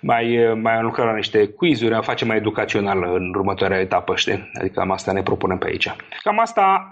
mai, 0.00 0.54
mai 0.62 0.74
am 0.74 0.84
lucrat 0.84 1.06
la 1.06 1.14
niște 1.14 1.46
quizuri, 1.46 1.94
am 1.94 2.02
face 2.02 2.24
mai 2.24 2.36
educațional 2.36 3.02
în 3.14 3.34
următoarea 3.34 3.78
etapă, 3.80 4.16
știi? 4.16 4.50
Adică 4.54 4.80
cam 4.80 4.90
asta 4.90 5.12
ne 5.12 5.22
propunem 5.22 5.58
pe 5.58 5.66
aici. 5.66 5.94
Cam 6.22 6.38
asta 6.38 6.86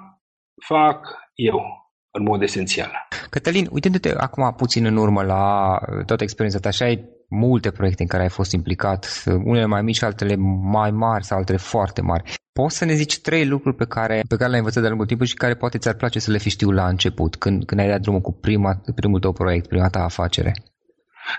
fac 0.66 1.18
eu, 1.35 1.62
în 2.11 2.23
mod 2.23 2.42
esențial. 2.42 2.90
Cătălin, 3.31 3.66
uitându-te 3.70 4.14
acum 4.16 4.55
puțin 4.57 4.85
în 4.85 4.96
urmă 4.96 5.23
la 5.23 5.77
toată 6.07 6.23
experiența 6.23 6.59
ta 6.59 6.70
și 6.70 6.83
ai 6.83 7.05
multe 7.30 7.70
proiecte 7.70 8.02
în 8.02 8.08
care 8.08 8.22
ai 8.22 8.28
fost 8.28 8.52
implicat, 8.52 9.22
unele 9.44 9.66
mai 9.66 9.82
mici, 9.82 10.02
altele 10.02 10.36
mai 10.62 10.90
mari 10.90 11.24
sau 11.24 11.38
altele 11.38 11.58
foarte 11.58 12.00
mari. 12.00 12.22
Poți 12.52 12.76
să 12.76 12.84
ne 12.84 12.92
zici 12.92 13.20
trei 13.20 13.46
lucruri 13.46 13.76
pe 13.76 13.86
care, 13.86 14.22
pe 14.28 14.36
care 14.36 14.48
le-ai 14.48 14.58
învățat 14.58 14.80
de-a 14.80 14.88
lungul 14.88 15.06
timpului 15.06 15.32
și 15.32 15.38
care 15.38 15.54
poate 15.54 15.78
ți-ar 15.78 15.94
place 15.94 16.18
să 16.18 16.30
le 16.30 16.38
fi 16.38 16.50
știut 16.50 16.74
la 16.74 16.86
început, 16.86 17.36
când, 17.36 17.64
când 17.64 17.80
ai 17.80 17.88
dat 17.88 18.00
drumul 18.00 18.20
cu 18.20 18.32
prima, 18.32 18.80
primul 18.94 19.20
tău 19.20 19.32
proiect, 19.32 19.66
prima 19.66 19.88
ta 19.88 20.02
afacere? 20.04 20.52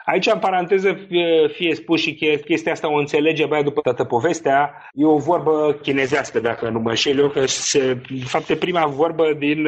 Aici, 0.06 0.28
în 0.34 0.40
paranteză, 0.40 0.98
fie 1.54 1.76
spus 1.76 2.02
și 2.02 2.40
chestia 2.46 2.72
asta 2.72 2.92
o 2.92 2.98
înțelege 2.98 3.44
abia 3.44 3.64
după 3.64 3.82
toată 3.82 4.04
povestea. 4.04 4.90
E 4.94 5.06
o 5.06 5.18
vorbă 5.18 5.78
chinezească, 5.82 6.40
dacă 6.40 6.70
nu 6.70 6.80
mă 6.80 6.90
înșel 6.90 7.20
eu, 7.20 7.30
că 7.30 7.46
se, 7.46 8.02
de 8.10 8.26
fapt 8.26 8.50
e 8.50 8.56
prima 8.56 8.86
vorbă 8.86 9.24
din 9.40 9.68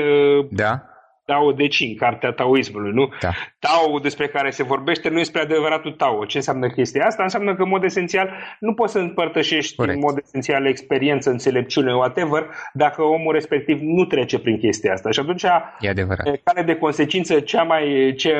da 0.50 0.93
Tao 1.26 1.52
De 1.52 1.68
Ching, 1.68 2.00
cartea 2.00 2.32
taoismului, 2.32 2.92
nu? 2.92 3.10
Da. 3.22 3.30
Tao 3.60 4.00
despre 4.00 4.28
care 4.28 4.50
se 4.50 4.64
vorbește 4.64 5.10
nu 5.10 5.20
este 5.20 5.40
adevăratul 5.40 5.92
Tao. 5.92 6.26
Ce 6.26 6.38
înseamnă 6.38 6.70
chestia 6.70 7.06
asta? 7.06 7.24
Înseamnă 7.24 7.56
că, 7.56 7.62
în 7.62 7.70
mod 7.70 7.84
esențial, 7.84 8.30
nu 8.60 8.74
poți 8.74 8.92
să 8.92 9.00
împărtășești 9.00 9.76
Corect. 9.76 9.96
în 9.96 10.02
mod 10.04 10.18
esențial 10.24 10.66
experiență, 10.66 11.30
înțelepciune, 11.30 11.96
whatever, 11.96 12.48
dacă 12.74 13.02
omul 13.02 13.34
respectiv 13.34 13.80
nu 13.82 14.06
trece 14.06 14.40
prin 14.40 14.58
chestia 14.58 14.94
asta. 14.94 15.12
Și 15.12 15.20
atunci, 15.20 15.44
e 15.80 15.90
adevărat. 15.90 16.40
care 16.44 16.62
de 16.62 16.76
consecință, 16.76 17.40
cea 17.40 17.64
mai, 17.64 18.14
ce, 18.18 18.34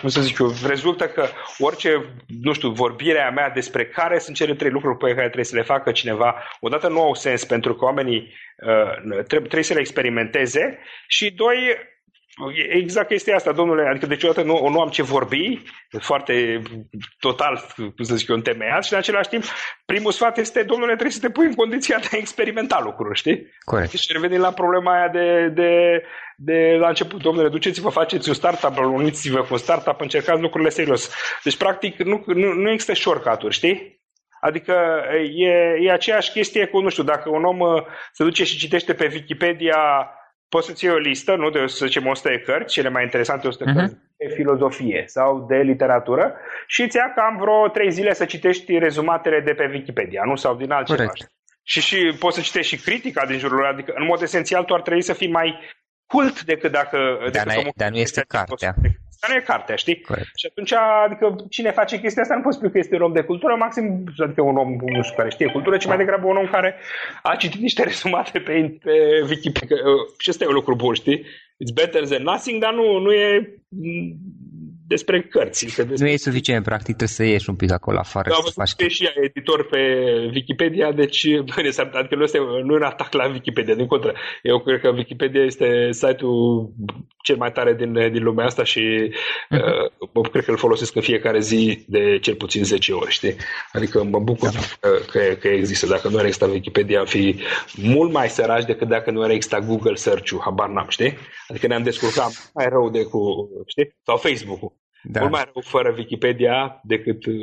cum 0.00 0.08
să 0.08 0.20
zic 0.20 0.38
eu, 0.38 0.50
rezultă 0.66 1.04
că 1.06 1.24
orice, 1.58 2.04
nu 2.42 2.52
știu, 2.52 2.70
vorbirea 2.70 3.30
mea 3.30 3.50
despre 3.50 3.86
care 3.86 4.18
sunt 4.18 4.36
cele 4.36 4.54
trei 4.54 4.70
lucruri 4.70 4.96
pe 4.96 5.06
care 5.06 5.24
trebuie 5.24 5.44
să 5.44 5.56
le 5.56 5.62
facă 5.62 5.90
cineva, 5.90 6.42
odată 6.60 6.88
nu 6.88 7.02
au 7.02 7.14
sens 7.14 7.44
pentru 7.44 7.74
că 7.74 7.84
oamenii 7.84 8.34
uh, 8.66 8.92
trebuie, 9.02 9.48
trebuie 9.48 9.62
să 9.62 9.74
le 9.74 9.80
experimenteze 9.80 10.78
și 11.06 11.30
doi, 11.30 11.56
Exact 12.68 13.08
chestia 13.08 13.34
asta, 13.34 13.52
domnule, 13.52 13.88
adică 13.88 14.06
niciodată 14.06 14.42
nu, 14.42 14.68
nu 14.68 14.80
am 14.80 14.88
ce 14.88 15.02
vorbi, 15.02 15.62
foarte 16.00 16.62
total, 17.18 17.64
cum 17.76 18.04
să 18.04 18.14
zic 18.14 18.28
eu, 18.28 18.36
întemeiat 18.36 18.84
și 18.84 18.92
în 18.92 18.98
același 18.98 19.28
timp, 19.28 19.44
primul 19.84 20.12
sfat 20.12 20.38
este, 20.38 20.62
domnule, 20.62 20.92
trebuie 20.92 21.10
să 21.10 21.20
te 21.20 21.30
pui 21.30 21.46
în 21.46 21.54
condiția 21.54 21.98
de 21.98 22.08
a 22.12 22.16
experimenta 22.16 22.80
lucruri, 22.84 23.18
știi? 23.18 23.46
Corect. 23.64 23.90
Și 23.92 24.12
revenim 24.12 24.40
la 24.40 24.52
problema 24.52 24.92
aia 24.94 25.08
de, 25.08 25.48
de, 25.48 26.02
de 26.36 26.76
la 26.78 26.88
început, 26.88 27.22
domnule, 27.22 27.48
duceți-vă, 27.48 27.88
faceți 27.88 28.28
un 28.28 28.34
startup, 28.34 28.78
uniți-vă 28.78 29.40
cu 29.40 29.48
un 29.50 29.58
startup, 29.58 30.00
încercați 30.00 30.40
lucrurile 30.40 30.70
serios. 30.70 31.14
Deci, 31.44 31.56
practic, 31.56 31.98
nu, 31.98 32.22
nu, 32.26 32.52
nu 32.52 32.70
există 32.70 32.94
shortcut 32.94 33.52
știi? 33.52 34.02
Adică 34.40 35.02
e, 35.34 35.50
e 35.80 35.92
aceeași 35.92 36.30
chestie 36.30 36.66
cu, 36.66 36.80
nu 36.80 36.88
știu, 36.88 37.02
dacă 37.02 37.28
un 37.28 37.44
om 37.44 37.58
uh, 37.58 37.82
se 38.12 38.24
duce 38.24 38.44
și 38.44 38.58
citește 38.58 38.94
pe 38.94 39.10
Wikipedia 39.12 39.76
poți 40.48 40.66
să-ți 40.66 40.84
iei 40.84 40.94
o 40.94 40.98
listă, 40.98 41.36
nu, 41.36 41.50
de, 41.50 41.66
să 41.66 41.86
zicem, 41.86 42.06
100 42.06 42.28
de 42.28 42.38
cărți, 42.38 42.72
cele 42.72 42.88
mai 42.88 43.02
interesante 43.02 43.46
100 43.46 43.64
de 43.64 43.70
uh-huh. 43.70 43.74
cărți 43.74 43.96
de 44.16 44.34
filozofie 44.34 45.04
sau 45.06 45.46
de 45.48 45.56
literatură 45.56 46.34
și 46.66 46.82
îți 46.82 46.96
ia 46.96 47.12
cam 47.14 47.36
vreo 47.36 47.68
3 47.68 47.90
zile 47.90 48.12
să 48.12 48.24
citești 48.24 48.78
rezumatele 48.78 49.40
de 49.40 49.52
pe 49.52 49.70
Wikipedia, 49.72 50.22
nu? 50.24 50.36
Sau 50.36 50.56
din 50.56 50.70
altceva. 50.70 50.98
Corect. 50.98 51.32
Și, 51.62 51.80
și 51.80 52.16
poți 52.18 52.36
să 52.36 52.42
citești 52.42 52.76
și 52.76 52.82
critica 52.82 53.26
din 53.26 53.38
jurul 53.38 53.66
adică 53.66 53.92
în 53.96 54.04
mod 54.04 54.20
esențial 54.20 54.64
tu 54.64 54.74
ar 54.74 54.82
trebui 54.82 55.02
să 55.02 55.12
fii 55.12 55.30
mai 55.30 55.58
cult 56.06 56.42
decât 56.42 56.72
dacă... 56.72 56.98
Dar, 57.32 57.46
decât 57.46 57.74
dar 57.74 57.90
nu 57.90 57.96
este 57.96 58.24
cartea. 58.28 58.74
Dar 58.82 58.90
nu 59.28 59.34
e 59.34 59.40
cartea, 59.40 59.76
știi? 59.76 60.00
Corect. 60.00 60.30
Și 60.36 60.46
atunci, 60.50 60.72
adică, 61.04 61.36
cine 61.50 61.70
face 61.70 62.00
chestia 62.00 62.22
asta 62.22 62.34
nu 62.34 62.42
poți 62.42 62.56
spune 62.56 62.70
că 62.70 62.78
este 62.78 62.94
un 62.94 63.02
om 63.02 63.12
de 63.12 63.22
cultură, 63.22 63.54
maxim, 63.58 64.04
adică 64.18 64.42
un 64.42 64.56
om 64.56 64.70
nu 64.96 65.02
știu, 65.02 65.16
care 65.16 65.30
știe 65.30 65.46
cultură, 65.46 65.76
ci 65.76 65.86
mai 65.86 65.96
degrabă 65.96 66.26
un 66.26 66.36
om 66.36 66.46
care 66.46 66.76
a 67.22 67.36
citit 67.36 67.60
niște 67.60 67.82
rezumate 67.82 68.38
pe, 68.38 68.78
pe 68.82 69.24
Wikipedia. 69.28 69.76
Și 70.18 70.30
ăsta 70.30 70.44
e 70.44 70.48
un 70.48 70.54
lucru 70.54 70.74
bun, 70.74 70.94
știi? 70.94 71.18
It's 71.62 71.74
better 71.74 72.06
than 72.06 72.22
nothing, 72.22 72.60
dar 72.60 72.74
nu, 72.74 72.98
nu 72.98 73.12
e 73.12 73.58
despre 74.86 75.22
cărți. 75.22 75.64
Despre... 75.64 75.86
Nu 75.98 76.06
e 76.06 76.16
suficient, 76.16 76.64
practic 76.64 76.96
trebuie 76.96 77.08
să 77.08 77.24
ieși 77.24 77.50
un 77.50 77.56
pic 77.56 77.72
acolo 77.72 77.98
afară. 77.98 78.28
Da, 78.28 78.36
să 78.44 78.52
faci 78.54 78.90
și 78.90 79.10
editor 79.22 79.66
pe 79.66 79.78
Wikipedia, 80.34 80.92
deci 80.92 81.26
bine, 81.56 81.68
adică 81.92 82.14
nu 82.14 82.22
este 82.22 82.38
nu 82.38 82.72
e 82.72 82.76
un 82.76 82.82
atac 82.82 83.12
la 83.12 83.26
Wikipedia, 83.26 83.74
din 83.74 83.86
contră. 83.86 84.14
Eu 84.42 84.58
cred 84.60 84.80
că 84.80 84.88
Wikipedia 84.88 85.44
este 85.44 85.92
site-ul 85.92 86.72
cel 87.24 87.36
mai 87.36 87.52
tare 87.52 87.74
din, 87.74 87.92
din 88.12 88.22
lumea 88.22 88.44
asta 88.44 88.64
și 88.64 88.80
uh-huh. 88.80 90.12
uh, 90.12 90.30
cred 90.30 90.44
că 90.44 90.50
îl 90.50 90.56
folosesc 90.56 90.94
în 90.96 91.02
fiecare 91.02 91.40
zi 91.40 91.84
de 91.86 92.18
cel 92.18 92.34
puțin 92.34 92.64
10 92.64 92.92
ori, 92.92 93.10
știi? 93.10 93.36
Adică 93.72 94.04
mă 94.04 94.18
bucur 94.18 94.50
da. 94.50 94.58
că, 94.80 94.88
că, 95.10 95.34
că 95.40 95.48
există. 95.48 95.86
Dacă 95.86 96.08
nu 96.08 96.18
ar 96.18 96.24
exista 96.24 96.46
Wikipedia, 96.46 96.98
am 96.98 97.06
fi 97.06 97.40
mult 97.76 98.12
mai 98.12 98.28
săraci 98.28 98.64
decât 98.64 98.88
dacă 98.88 99.10
nu 99.10 99.22
ar 99.22 99.30
exista 99.30 99.60
Google 99.60 99.94
Search-ul, 99.94 100.40
habar 100.44 100.68
n-am, 100.68 100.86
știi? 100.88 101.14
Adică 101.48 101.66
ne-am 101.66 101.82
descurcat 101.82 102.50
mai 102.54 102.66
rău 102.68 102.90
de 102.90 103.02
cu, 103.02 103.48
știi? 103.66 103.96
Sau 104.02 104.16
Facebook-ul. 104.16 104.72
Da. 105.02 105.20
Mult 105.20 105.32
mai 105.32 105.42
rău 105.44 105.62
fără 105.66 105.94
Wikipedia 105.96 106.80
decât 106.82 107.26
uh, 107.26 107.34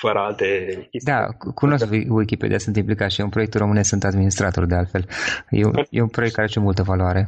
fără 0.00 0.18
alte 0.18 0.66
chestii. 0.90 1.12
Da, 1.12 1.26
cunosc 1.54 1.88
Wikipedia, 2.08 2.58
sunt 2.58 2.76
implicat 2.76 3.10
și 3.10 3.20
în 3.20 3.28
proiectul 3.28 3.60
românesc 3.60 3.88
sunt 3.88 4.04
administrator 4.04 4.66
de 4.66 4.74
altfel. 4.74 5.04
E, 5.50 5.60
e 5.96 6.00
un 6.00 6.08
proiect 6.08 6.34
care 6.34 6.48
are 6.50 6.60
multă 6.60 6.82
valoare 6.82 7.26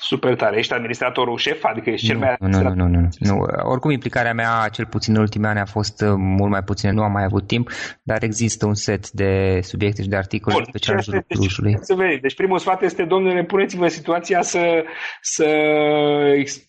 super 0.00 0.36
tare. 0.36 0.58
Ești 0.58 0.72
administratorul 0.72 1.36
șef? 1.36 1.64
Adică 1.64 1.90
ești 1.90 2.06
cel 2.06 2.16
nu, 2.16 2.20
mai 2.20 2.36
nu, 2.40 2.62
nu, 2.62 2.74
nu, 2.74 2.86
nu, 2.86 3.08
nu. 3.18 3.46
Oricum, 3.62 3.90
implicarea 3.90 4.32
mea, 4.32 4.68
cel 4.72 4.86
puțin 4.86 5.14
în 5.14 5.20
ultimii 5.20 5.48
ani, 5.48 5.58
a 5.58 5.64
fost 5.64 6.00
uh, 6.00 6.12
mult 6.16 6.50
mai 6.50 6.62
puțină. 6.62 6.92
Nu 6.92 7.02
am 7.02 7.12
mai 7.12 7.24
avut 7.24 7.46
timp, 7.46 7.70
dar 8.02 8.22
există 8.22 8.66
un 8.66 8.74
set 8.74 9.10
de 9.10 9.60
subiecte 9.62 10.02
și 10.02 10.08
de 10.08 10.16
articole 10.16 10.54
Bun, 10.54 10.64
special 10.68 10.94
în 10.96 11.02
jurul 11.02 11.24
Clujului. 11.28 11.72
Deci, 11.72 12.20
deci 12.20 12.34
primul 12.34 12.58
sfat 12.58 12.82
este, 12.82 13.04
domnule, 13.04 13.44
puneți-vă 13.44 13.88
situația 13.88 14.42
să, 14.42 14.84
să 15.20 15.46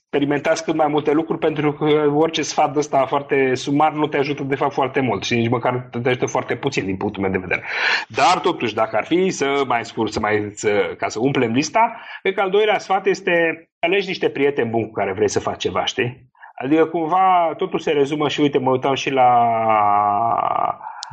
experimentați 0.10 0.64
cât 0.64 0.76
mai 0.76 0.88
multe 0.88 1.12
lucruri 1.12 1.40
pentru 1.40 1.74
că 1.74 1.86
orice 2.14 2.42
sfat 2.42 2.76
ăsta 2.76 3.06
foarte 3.06 3.56
sumar 3.56 3.92
nu 3.94 4.08
te 4.08 4.18
ajută 4.18 4.44
de 4.44 4.56
fapt 4.56 4.74
foarte 4.74 5.00
mult 5.00 5.24
și 5.24 5.36
nici 5.36 5.50
măcar 5.50 5.90
te 6.02 6.10
ajută 6.10 6.26
foarte 6.26 6.56
puțin 6.56 6.86
din 6.86 6.98
punctul 6.98 7.22
meu 7.22 7.32
de 7.32 7.38
vedere. 7.38 7.64
Dar 8.08 8.40
totuși, 8.40 8.74
dacă 8.74 8.96
ar 8.96 9.06
fi 9.06 9.30
să 9.30 9.64
mai 9.68 9.86
scurt, 9.86 10.12
să 10.12 10.20
mai, 10.20 10.52
să, 10.54 10.94
ca 10.98 11.08
să 11.08 11.20
umplem 11.20 11.52
lista, 11.52 11.96
cred 12.22 12.34
că 12.34 12.42
al 12.42 12.50
doilea 12.50 12.80
sfat 12.80 13.06
este 13.06 13.32
alegi 13.80 14.08
niște 14.08 14.30
prieteni 14.30 14.70
buni 14.70 14.86
cu 14.86 14.92
care 14.92 15.14
vrei 15.14 15.30
să 15.30 15.40
faci 15.40 15.62
ceva, 15.62 15.86
știi? 15.86 16.28
Adică 16.64 16.86
cumva 16.86 17.54
totul 17.58 17.80
se 17.80 17.92
rezumă 17.92 18.28
și 18.30 18.42
uite, 18.42 18.58
mă 18.58 18.72
uitam 18.72 18.94
și 18.94 19.10
la, 19.10 19.30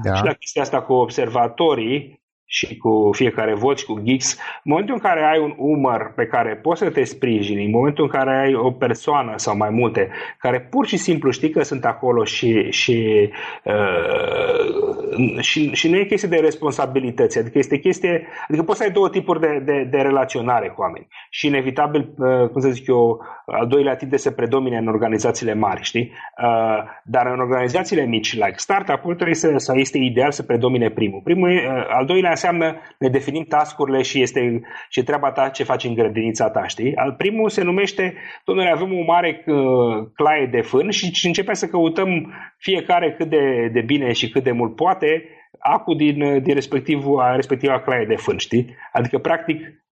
da. 0.02 0.14
și 0.14 0.24
la 0.24 0.32
chestia 0.32 0.62
asta 0.62 0.82
cu 0.82 0.92
observatorii 0.92 2.24
și 2.46 2.76
cu 2.76 3.10
fiecare 3.12 3.54
vot 3.54 3.78
și 3.78 3.84
cu 3.84 4.00
Geeks, 4.02 4.32
în 4.34 4.70
momentul 4.72 4.94
în 4.94 5.00
care 5.00 5.24
ai 5.24 5.38
un 5.38 5.54
umăr 5.56 6.12
pe 6.16 6.26
care 6.26 6.56
poți 6.56 6.80
să 6.80 6.90
te 6.90 7.04
sprijini, 7.04 7.64
în 7.64 7.70
momentul 7.70 8.04
în 8.04 8.10
care 8.10 8.36
ai 8.36 8.54
o 8.54 8.70
persoană 8.70 9.32
sau 9.36 9.56
mai 9.56 9.70
multe, 9.70 10.08
care 10.38 10.60
pur 10.60 10.86
și 10.86 10.96
simplu 10.96 11.30
știi 11.30 11.50
că 11.50 11.62
sunt 11.62 11.84
acolo 11.84 12.24
și, 12.24 12.70
și, 12.70 13.30
uh, 13.64 15.40
și, 15.40 15.72
și 15.72 15.90
nu 15.90 15.96
e 15.96 16.04
chestie 16.04 16.28
de 16.28 16.36
responsabilități, 16.36 17.38
adică 17.38 17.58
este 17.58 17.78
chestie, 17.78 18.26
adică 18.48 18.64
poți 18.64 18.78
să 18.78 18.84
ai 18.84 18.90
două 18.90 19.08
tipuri 19.08 19.40
de, 19.40 19.62
de, 19.64 19.88
de 19.90 19.98
relaționare 19.98 20.68
cu 20.68 20.80
oameni 20.80 21.06
și 21.30 21.46
inevitabil, 21.46 22.14
uh, 22.18 22.48
cum 22.48 22.60
să 22.60 22.68
zic 22.68 22.86
eu, 22.86 23.20
al 23.46 23.66
doilea 23.66 23.96
tip 23.96 24.10
de 24.10 24.16
se 24.16 24.32
predomine 24.32 24.76
în 24.76 24.88
organizațiile 24.88 25.54
mari, 25.54 25.82
știi? 25.82 26.12
Uh, 26.42 26.82
dar 27.04 27.26
în 27.26 27.40
organizațiile 27.40 28.04
mici, 28.04 28.34
like 28.34 28.54
startup-ul, 28.56 29.14
trebuie 29.14 29.34
să, 29.34 29.52
să 29.56 29.72
este 29.76 29.98
ideal 29.98 30.30
să 30.30 30.42
predomine 30.42 30.90
primul. 30.90 31.20
Primul, 31.24 31.48
uh, 31.48 31.86
al 31.88 32.04
doilea 32.06 32.34
înseamnă 32.36 32.76
ne 32.98 33.08
definim 33.08 33.44
tascurile 33.44 34.02
și 34.02 34.22
este 34.22 34.60
și 34.88 35.02
treaba 35.02 35.32
ta 35.32 35.48
ce 35.48 35.64
faci 35.64 35.84
în 35.84 35.94
grădinița 35.94 36.50
ta, 36.50 36.66
știi? 36.66 36.96
Al 36.96 37.12
primul 37.12 37.48
se 37.48 37.62
numește, 37.62 38.14
domnule, 38.44 38.70
avem 38.70 38.98
o 38.98 39.02
mare 39.04 39.44
uh, 39.46 40.06
claie 40.14 40.46
de 40.46 40.60
fân 40.60 40.90
și, 40.90 41.12
și 41.12 41.26
începem 41.26 41.54
să 41.54 41.66
căutăm 41.66 42.32
fiecare 42.58 43.14
cât 43.18 43.28
de, 43.28 43.70
de 43.72 43.80
bine 43.80 44.12
și 44.12 44.28
cât 44.28 44.42
de 44.42 44.52
mult 44.52 44.76
poate 44.76 45.24
acu 45.58 45.94
din, 45.94 46.42
din 46.42 46.54
respectiva, 46.54 47.34
respectiva 47.34 47.80
claie 47.80 48.06
de 48.06 48.16
fân, 48.16 48.36
știi? 48.36 48.76
Adică, 48.92 49.18
practic, 49.18 49.60
uh, 49.60 49.85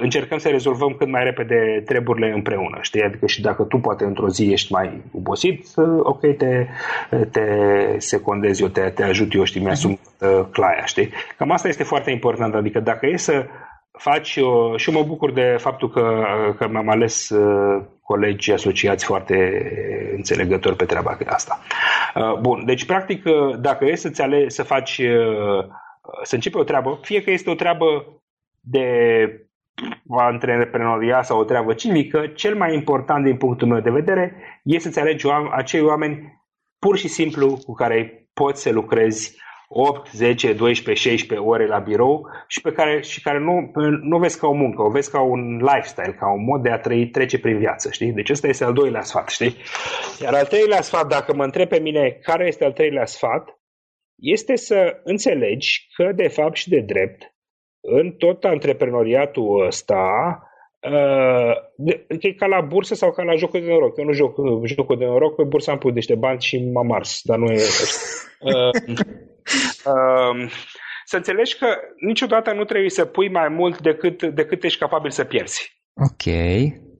încercăm 0.00 0.38
să 0.38 0.48
rezolvăm 0.48 0.94
cât 0.98 1.08
mai 1.08 1.24
repede 1.24 1.82
treburile 1.84 2.32
împreună, 2.32 2.78
știi? 2.80 3.02
Adică 3.02 3.26
și 3.26 3.40
dacă 3.40 3.62
tu 3.62 3.76
poate 3.76 4.04
într-o 4.04 4.28
zi 4.28 4.52
ești 4.52 4.72
mai 4.72 5.02
obosit, 5.12 5.66
ok, 5.98 6.20
te, 6.20 6.66
te 7.30 7.44
secondezi 7.96 8.62
eu, 8.62 8.68
te, 8.68 8.80
te 8.80 9.02
ajut 9.02 9.34
eu, 9.34 9.44
știi, 9.44 9.60
mi-asum 9.60 9.90
uh, 10.20 10.46
claia, 10.50 10.84
știi? 10.84 11.10
Cam 11.36 11.50
asta 11.50 11.68
este 11.68 11.82
foarte 11.82 12.10
important, 12.10 12.54
adică 12.54 12.80
dacă 12.80 13.06
e 13.06 13.16
să 13.16 13.46
faci, 13.92 14.36
uh, 14.36 14.76
și 14.76 14.90
mă 14.90 15.02
bucur 15.02 15.32
de 15.32 15.56
faptul 15.58 15.90
că, 15.90 16.24
că 16.58 16.68
mi-am 16.68 16.88
ales 16.88 17.28
uh, 17.28 17.82
colegi 18.02 18.52
asociați 18.52 19.04
foarte 19.04 19.62
înțelegători 20.16 20.76
pe 20.76 20.84
treaba 20.84 21.18
asta. 21.26 21.58
Uh, 22.14 22.38
bun, 22.38 22.64
deci 22.64 22.86
practic 22.86 23.22
dacă 23.60 23.84
e 23.84 23.94
să-ți 23.94 24.22
ale, 24.22 24.48
să 24.48 24.62
faci, 24.62 24.98
uh, 24.98 25.64
să 26.22 26.34
începi 26.34 26.56
o 26.56 26.64
treabă, 26.64 26.98
fie 27.02 27.22
că 27.22 27.30
este 27.30 27.50
o 27.50 27.54
treabă 27.54 27.86
de 28.60 28.86
antreprenoria 30.08 31.22
sau 31.22 31.40
o 31.40 31.44
treabă 31.44 31.72
civică, 31.72 32.26
cel 32.26 32.56
mai 32.56 32.74
important 32.74 33.24
din 33.24 33.36
punctul 33.36 33.68
meu 33.68 33.80
de 33.80 33.90
vedere 33.90 34.36
este 34.62 34.88
să-ți 34.88 35.00
alegi 35.00 35.26
acei 35.50 35.80
oameni 35.80 36.42
pur 36.78 36.96
și 36.96 37.08
simplu 37.08 37.58
cu 37.64 37.72
care 37.72 38.28
poți 38.34 38.62
să 38.62 38.70
lucrezi 38.70 39.38
8, 39.72 40.10
10, 40.10 40.52
12, 40.52 41.08
16 41.08 41.48
ore 41.48 41.66
la 41.66 41.78
birou 41.78 42.28
și 42.46 42.60
pe 42.60 42.72
care, 42.72 43.00
și 43.00 43.22
care 43.22 43.38
nu, 43.38 43.70
nu 44.02 44.18
vezi 44.18 44.38
ca 44.38 44.46
o 44.46 44.52
muncă, 44.52 44.82
o 44.82 44.90
vezi 44.90 45.10
ca 45.10 45.20
un 45.20 45.56
lifestyle, 45.56 46.16
ca 46.18 46.32
un 46.32 46.44
mod 46.44 46.62
de 46.62 46.70
a 46.70 46.78
trăi, 46.78 47.08
trece 47.08 47.38
prin 47.38 47.58
viață, 47.58 47.90
știi? 47.90 48.12
Deci 48.12 48.30
ăsta 48.30 48.46
este 48.46 48.64
al 48.64 48.72
doilea 48.72 49.02
sfat, 49.02 49.28
știi? 49.28 49.56
Iar 50.22 50.34
al 50.34 50.46
treilea 50.46 50.80
sfat, 50.80 51.06
dacă 51.06 51.34
mă 51.34 51.44
întreb 51.44 51.68
pe 51.68 51.78
mine 51.78 52.18
care 52.22 52.46
este 52.46 52.64
al 52.64 52.72
treilea 52.72 53.04
sfat, 53.04 53.60
este 54.16 54.56
să 54.56 55.00
înțelegi 55.04 55.86
că, 55.94 56.12
de 56.14 56.28
fapt 56.28 56.56
și 56.56 56.68
de 56.68 56.80
drept, 56.80 57.29
în 57.80 58.10
tot 58.10 58.44
antreprenoriatul 58.44 59.66
ăsta, 59.66 60.04
Uh, 60.80 61.52
e 62.20 62.32
ca 62.32 62.46
la 62.46 62.60
bursă 62.60 62.94
sau 62.94 63.12
ca 63.12 63.22
la 63.22 63.34
jocul 63.34 63.60
de 63.60 63.66
noroc. 63.66 63.98
Eu 63.98 64.04
nu 64.04 64.12
joc 64.12 64.36
jocul 64.64 64.98
de 64.98 65.04
noroc, 65.04 65.34
pe 65.34 65.42
bursă 65.42 65.70
am 65.70 65.78
pus 65.78 65.92
niște 65.92 66.14
bani 66.14 66.40
și 66.40 66.70
m-am 66.72 66.92
ars, 66.92 67.20
dar 67.24 67.38
nu 67.38 67.52
e... 67.52 67.62
uh, 68.40 68.70
uh, 69.92 70.50
să 71.04 71.16
înțelegi 71.16 71.58
că 71.58 71.66
niciodată 72.06 72.52
nu 72.52 72.64
trebuie 72.64 72.90
să 72.90 73.04
pui 73.04 73.30
mai 73.30 73.48
mult 73.48 73.80
decât, 73.80 74.22
decât 74.22 74.64
ești 74.64 74.78
capabil 74.78 75.10
să 75.10 75.24
pierzi. 75.24 75.82
Ok. 75.94 76.34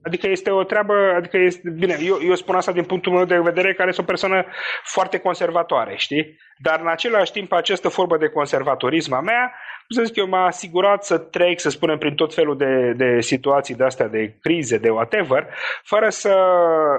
Adică 0.03 0.27
este 0.27 0.51
o 0.51 0.63
treabă, 0.63 0.93
adică 1.15 1.37
este, 1.37 1.69
bine, 1.69 1.97
eu, 2.01 2.17
eu 2.27 2.35
spun 2.35 2.55
asta 2.55 2.71
din 2.71 2.83
punctul 2.83 3.11
meu 3.11 3.25
de 3.25 3.39
vedere, 3.39 3.73
care 3.73 3.91
sunt 3.91 4.05
o 4.05 4.09
persoană 4.09 4.45
foarte 4.83 5.17
conservatoare, 5.17 5.93
știi? 5.97 6.37
Dar 6.57 6.79
în 6.79 6.87
același 6.87 7.31
timp, 7.31 7.51
această 7.51 7.87
formă 7.87 8.17
de 8.17 8.27
conservatorism 8.27 9.13
a 9.13 9.21
mea, 9.21 9.53
să 9.93 10.03
zic 10.03 10.15
eu, 10.15 10.27
m-a 10.27 10.45
asigurat 10.45 11.03
să 11.03 11.17
trec, 11.17 11.59
să 11.59 11.69
spunem, 11.69 11.97
prin 11.97 12.15
tot 12.15 12.33
felul 12.33 12.57
de, 12.57 12.93
de 12.97 13.21
situații 13.21 13.75
de 13.75 13.83
astea, 13.83 14.07
de 14.07 14.37
crize, 14.41 14.77
de 14.77 14.89
whatever, 14.89 15.47
fără 15.83 16.09
să, 16.09 16.35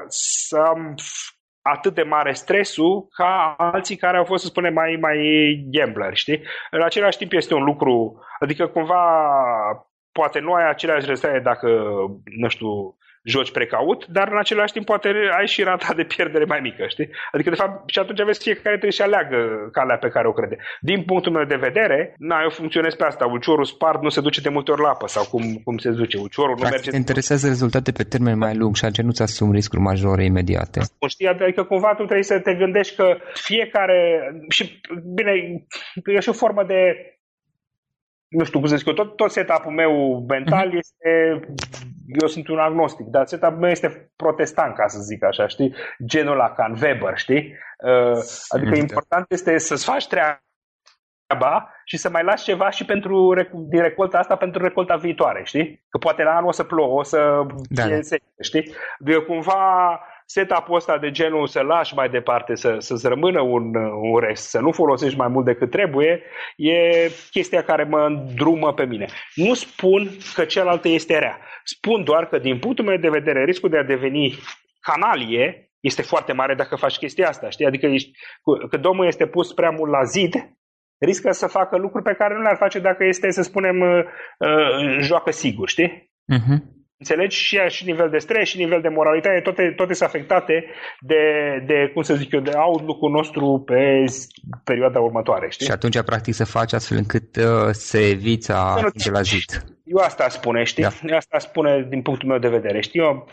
să 0.08 0.56
am 0.56 0.94
atât 1.62 1.94
de 1.94 2.02
mare 2.02 2.32
stresul 2.32 3.08
ca 3.14 3.54
alții 3.58 3.96
care 3.96 4.16
au 4.16 4.24
fost, 4.24 4.42
să 4.42 4.48
spunem, 4.48 4.72
mai, 4.72 4.98
mai 5.00 5.18
gambler, 5.70 6.14
știi? 6.14 6.42
În 6.70 6.82
același 6.82 7.18
timp 7.18 7.32
este 7.32 7.54
un 7.54 7.64
lucru, 7.64 8.20
adică 8.38 8.66
cumva 8.66 9.04
poate 10.12 10.38
nu 10.38 10.52
ai 10.52 10.68
aceleași 10.68 11.06
rezultate 11.06 11.38
dacă, 11.38 11.68
nu 12.24 12.48
știu, 12.48 12.96
joci 13.24 13.52
precaut, 13.52 14.06
dar 14.06 14.28
în 14.28 14.38
același 14.38 14.72
timp 14.72 14.86
poate 14.86 15.08
ai 15.38 15.46
și 15.46 15.62
rata 15.62 15.94
de 15.96 16.04
pierdere 16.04 16.44
mai 16.44 16.60
mică, 16.60 16.84
știi? 16.88 17.08
Adică, 17.32 17.50
de 17.50 17.56
fapt, 17.56 17.90
și 17.90 17.98
atunci 17.98 18.20
aveți 18.20 18.42
fiecare 18.42 18.78
trebuie 18.78 18.92
să 18.92 19.02
aleagă 19.02 19.68
calea 19.72 19.96
pe 19.96 20.08
care 20.08 20.28
o 20.28 20.32
crede. 20.32 20.56
Din 20.80 21.02
punctul 21.02 21.32
meu 21.32 21.44
de 21.44 21.64
vedere, 21.66 22.14
na, 22.18 22.40
eu 22.42 22.50
funcționez 22.50 22.94
pe 22.94 23.04
asta. 23.04 23.26
Uciorul 23.26 23.64
spart 23.64 24.02
nu 24.02 24.08
se 24.08 24.20
duce 24.20 24.40
de 24.40 24.48
multe 24.48 24.70
ori 24.70 24.80
la 24.80 24.88
apă 24.88 25.06
sau 25.06 25.24
cum, 25.24 25.42
cum 25.64 25.78
se 25.78 25.90
duce. 25.90 26.18
Uciorul 26.18 26.56
nu 26.58 26.68
merge... 26.68 26.90
te 26.90 26.96
interesează 26.96 27.46
rezultate 27.46 27.92
pe 27.92 28.02
termen 28.02 28.38
mai 28.38 28.54
lung 28.56 28.74
și 28.74 28.84
atunci 28.84 29.06
nu-ți 29.06 29.22
asumi 29.22 29.52
riscuri 29.52 29.80
majore 29.80 30.24
imediate. 30.24 30.80
Știi? 31.08 31.26
Adică 31.26 31.64
cumva 31.64 31.88
tu 31.88 32.04
trebuie 32.04 32.22
să 32.22 32.40
te 32.40 32.54
gândești 32.54 32.96
că 32.96 33.16
fiecare... 33.34 33.98
Și, 34.48 34.80
bine, 35.14 35.32
e 36.04 36.20
și 36.20 36.28
o 36.28 36.32
formă 36.32 36.64
de 36.64 36.80
nu 38.32 38.44
știu 38.44 38.58
cum 38.58 38.68
să 38.68 38.76
zic 38.76 38.86
eu, 38.86 38.92
tot, 38.92 39.16
tot 39.16 39.30
setup-ul 39.30 39.72
meu 39.72 40.24
mental 40.28 40.68
mm-hmm. 40.68 40.78
este, 40.78 41.40
eu 42.20 42.28
sunt 42.28 42.48
un 42.48 42.58
agnostic, 42.58 43.06
dar 43.06 43.26
setup-ul 43.26 43.58
meu 43.58 43.70
este 43.70 44.10
protestant, 44.16 44.74
ca 44.74 44.86
să 44.86 44.98
zic 45.00 45.24
așa, 45.24 45.46
știi? 45.46 45.74
Genul 46.06 46.36
la 46.36 46.50
Can 46.50 46.78
Weber, 46.82 47.18
știi? 47.18 47.56
Uh, 47.78 48.22
adică 48.48 48.74
mm-hmm. 48.74 48.78
important 48.78 49.24
este 49.28 49.58
să-ți 49.58 49.84
faci 49.84 50.06
treaba 50.08 51.70
și 51.84 51.96
să 51.96 52.10
mai 52.10 52.24
lași 52.24 52.44
ceva 52.44 52.70
și 52.70 52.84
pentru 52.84 53.34
din 53.68 53.80
recolta 53.80 54.18
asta 54.18 54.36
pentru 54.36 54.62
recolta 54.62 54.96
viitoare, 54.96 55.42
știi? 55.44 55.84
Că 55.88 55.98
poate 55.98 56.22
la 56.22 56.36
anul 56.36 56.48
o 56.48 56.52
să 56.52 56.62
plouă, 56.62 56.98
o 56.98 57.02
să 57.02 57.46
da. 57.68 57.82
fie 57.82 58.02
sec, 58.02 58.22
știi? 58.40 58.72
De 58.98 59.16
cumva 59.16 60.00
setup-ul 60.26 60.74
ăsta 60.74 60.98
de 60.98 61.10
genul 61.10 61.46
să 61.46 61.60
lași 61.60 61.94
mai 61.94 62.08
departe, 62.08 62.54
să, 62.54 62.76
să-ți 62.78 63.08
rămână 63.08 63.40
un, 63.40 63.74
un 64.12 64.18
rest, 64.18 64.48
să 64.48 64.60
nu 64.60 64.72
folosești 64.72 65.18
mai 65.18 65.28
mult 65.28 65.44
decât 65.44 65.70
trebuie, 65.70 66.22
e 66.56 67.10
chestia 67.30 67.62
care 67.62 67.84
mă 67.84 68.04
îndrumă 68.04 68.72
pe 68.72 68.84
mine. 68.84 69.06
Nu 69.34 69.54
spun 69.54 70.08
că 70.34 70.44
cealaltă 70.44 70.88
este 70.88 71.18
rea. 71.18 71.38
Spun 71.64 72.04
doar 72.04 72.26
că 72.28 72.38
din 72.38 72.58
punctul 72.58 72.84
meu 72.84 72.96
de 72.96 73.08
vedere 73.08 73.44
riscul 73.44 73.70
de 73.70 73.78
a 73.78 73.84
deveni 73.84 74.38
canalie 74.80 75.70
este 75.80 76.02
foarte 76.02 76.32
mare 76.32 76.54
dacă 76.54 76.76
faci 76.76 76.96
chestia 76.96 77.28
asta. 77.28 77.50
Știi? 77.50 77.66
Adică 77.66 77.86
ești, 77.86 78.10
că 78.70 78.76
domnul 78.76 79.06
este 79.06 79.26
pus 79.26 79.52
prea 79.52 79.70
mult 79.70 79.90
la 79.90 80.02
zid, 80.02 80.34
riscă 80.98 81.30
să 81.30 81.46
facă 81.46 81.76
lucruri 81.76 82.04
pe 82.04 82.14
care 82.14 82.34
nu 82.34 82.40
le-ar 82.40 82.56
face 82.56 82.78
dacă 82.78 83.04
este, 83.04 83.30
să 83.30 83.42
spunem, 83.42 83.80
uh, 83.80 84.04
uh, 84.38 84.98
joacă 85.00 85.30
sigur, 85.30 85.68
știi? 85.68 86.10
Uh-huh. 86.34 86.81
Înțelegi? 87.02 87.36
Și, 87.36 87.56
și 87.68 87.84
nivel 87.84 88.10
de 88.10 88.18
stres, 88.18 88.48
și 88.48 88.56
nivel 88.56 88.80
de 88.80 88.88
moralitate, 88.88 89.40
toate, 89.40 89.72
toate 89.76 89.94
sunt 89.94 90.08
afectate 90.08 90.64
de, 91.00 91.22
de, 91.66 91.90
cum 91.94 92.02
să 92.02 92.14
zic 92.14 92.32
eu, 92.32 92.40
de 92.40 92.52
outlook-ul 92.54 93.10
nostru 93.10 93.62
pe 93.66 94.04
perioada 94.64 95.00
următoare. 95.00 95.50
Știi? 95.50 95.66
Și 95.66 95.72
atunci, 95.72 96.00
practic, 96.00 96.34
să 96.34 96.44
faci 96.44 96.72
astfel 96.72 96.98
încât 96.98 97.36
uh, 97.36 97.70
să 97.70 97.98
eviți 97.98 98.50
a 98.52 98.90
de 98.94 99.10
la 99.10 99.22
zid. 99.22 99.64
Eu 99.84 99.96
asta 99.96 100.28
spune, 100.28 100.62
știi? 100.64 100.82
Da. 100.82 101.16
Asta 101.16 101.38
spune 101.38 101.86
din 101.88 102.02
punctul 102.02 102.28
meu 102.28 102.38
de 102.38 102.48
vedere, 102.48 102.80
știi? 102.80 103.00
Eu, 103.00 103.28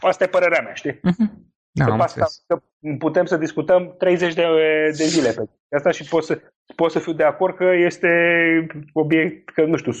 asta 0.00 0.24
e 0.24 0.26
părerea 0.26 0.60
mea, 0.62 0.74
știi? 0.74 0.92
Uh-huh. 0.92 1.51
Da, 1.74 1.84
că 1.84 1.92
asta, 1.92 2.26
că 2.46 2.60
putem 2.98 3.24
să 3.24 3.36
discutăm 3.36 3.94
30 3.98 4.34
de, 4.34 4.42
de 4.96 5.04
zile 5.04 5.32
pe 5.68 5.76
asta 5.76 5.90
și 5.90 6.04
pot 6.04 6.24
să, 6.24 6.40
pot 6.76 6.90
să 6.90 6.98
fiu 6.98 7.12
de 7.12 7.24
acord 7.24 7.56
că 7.56 7.64
este 7.64 8.08
obiect, 8.92 9.50
că 9.50 9.64
nu 9.64 9.76
știu, 9.76 9.92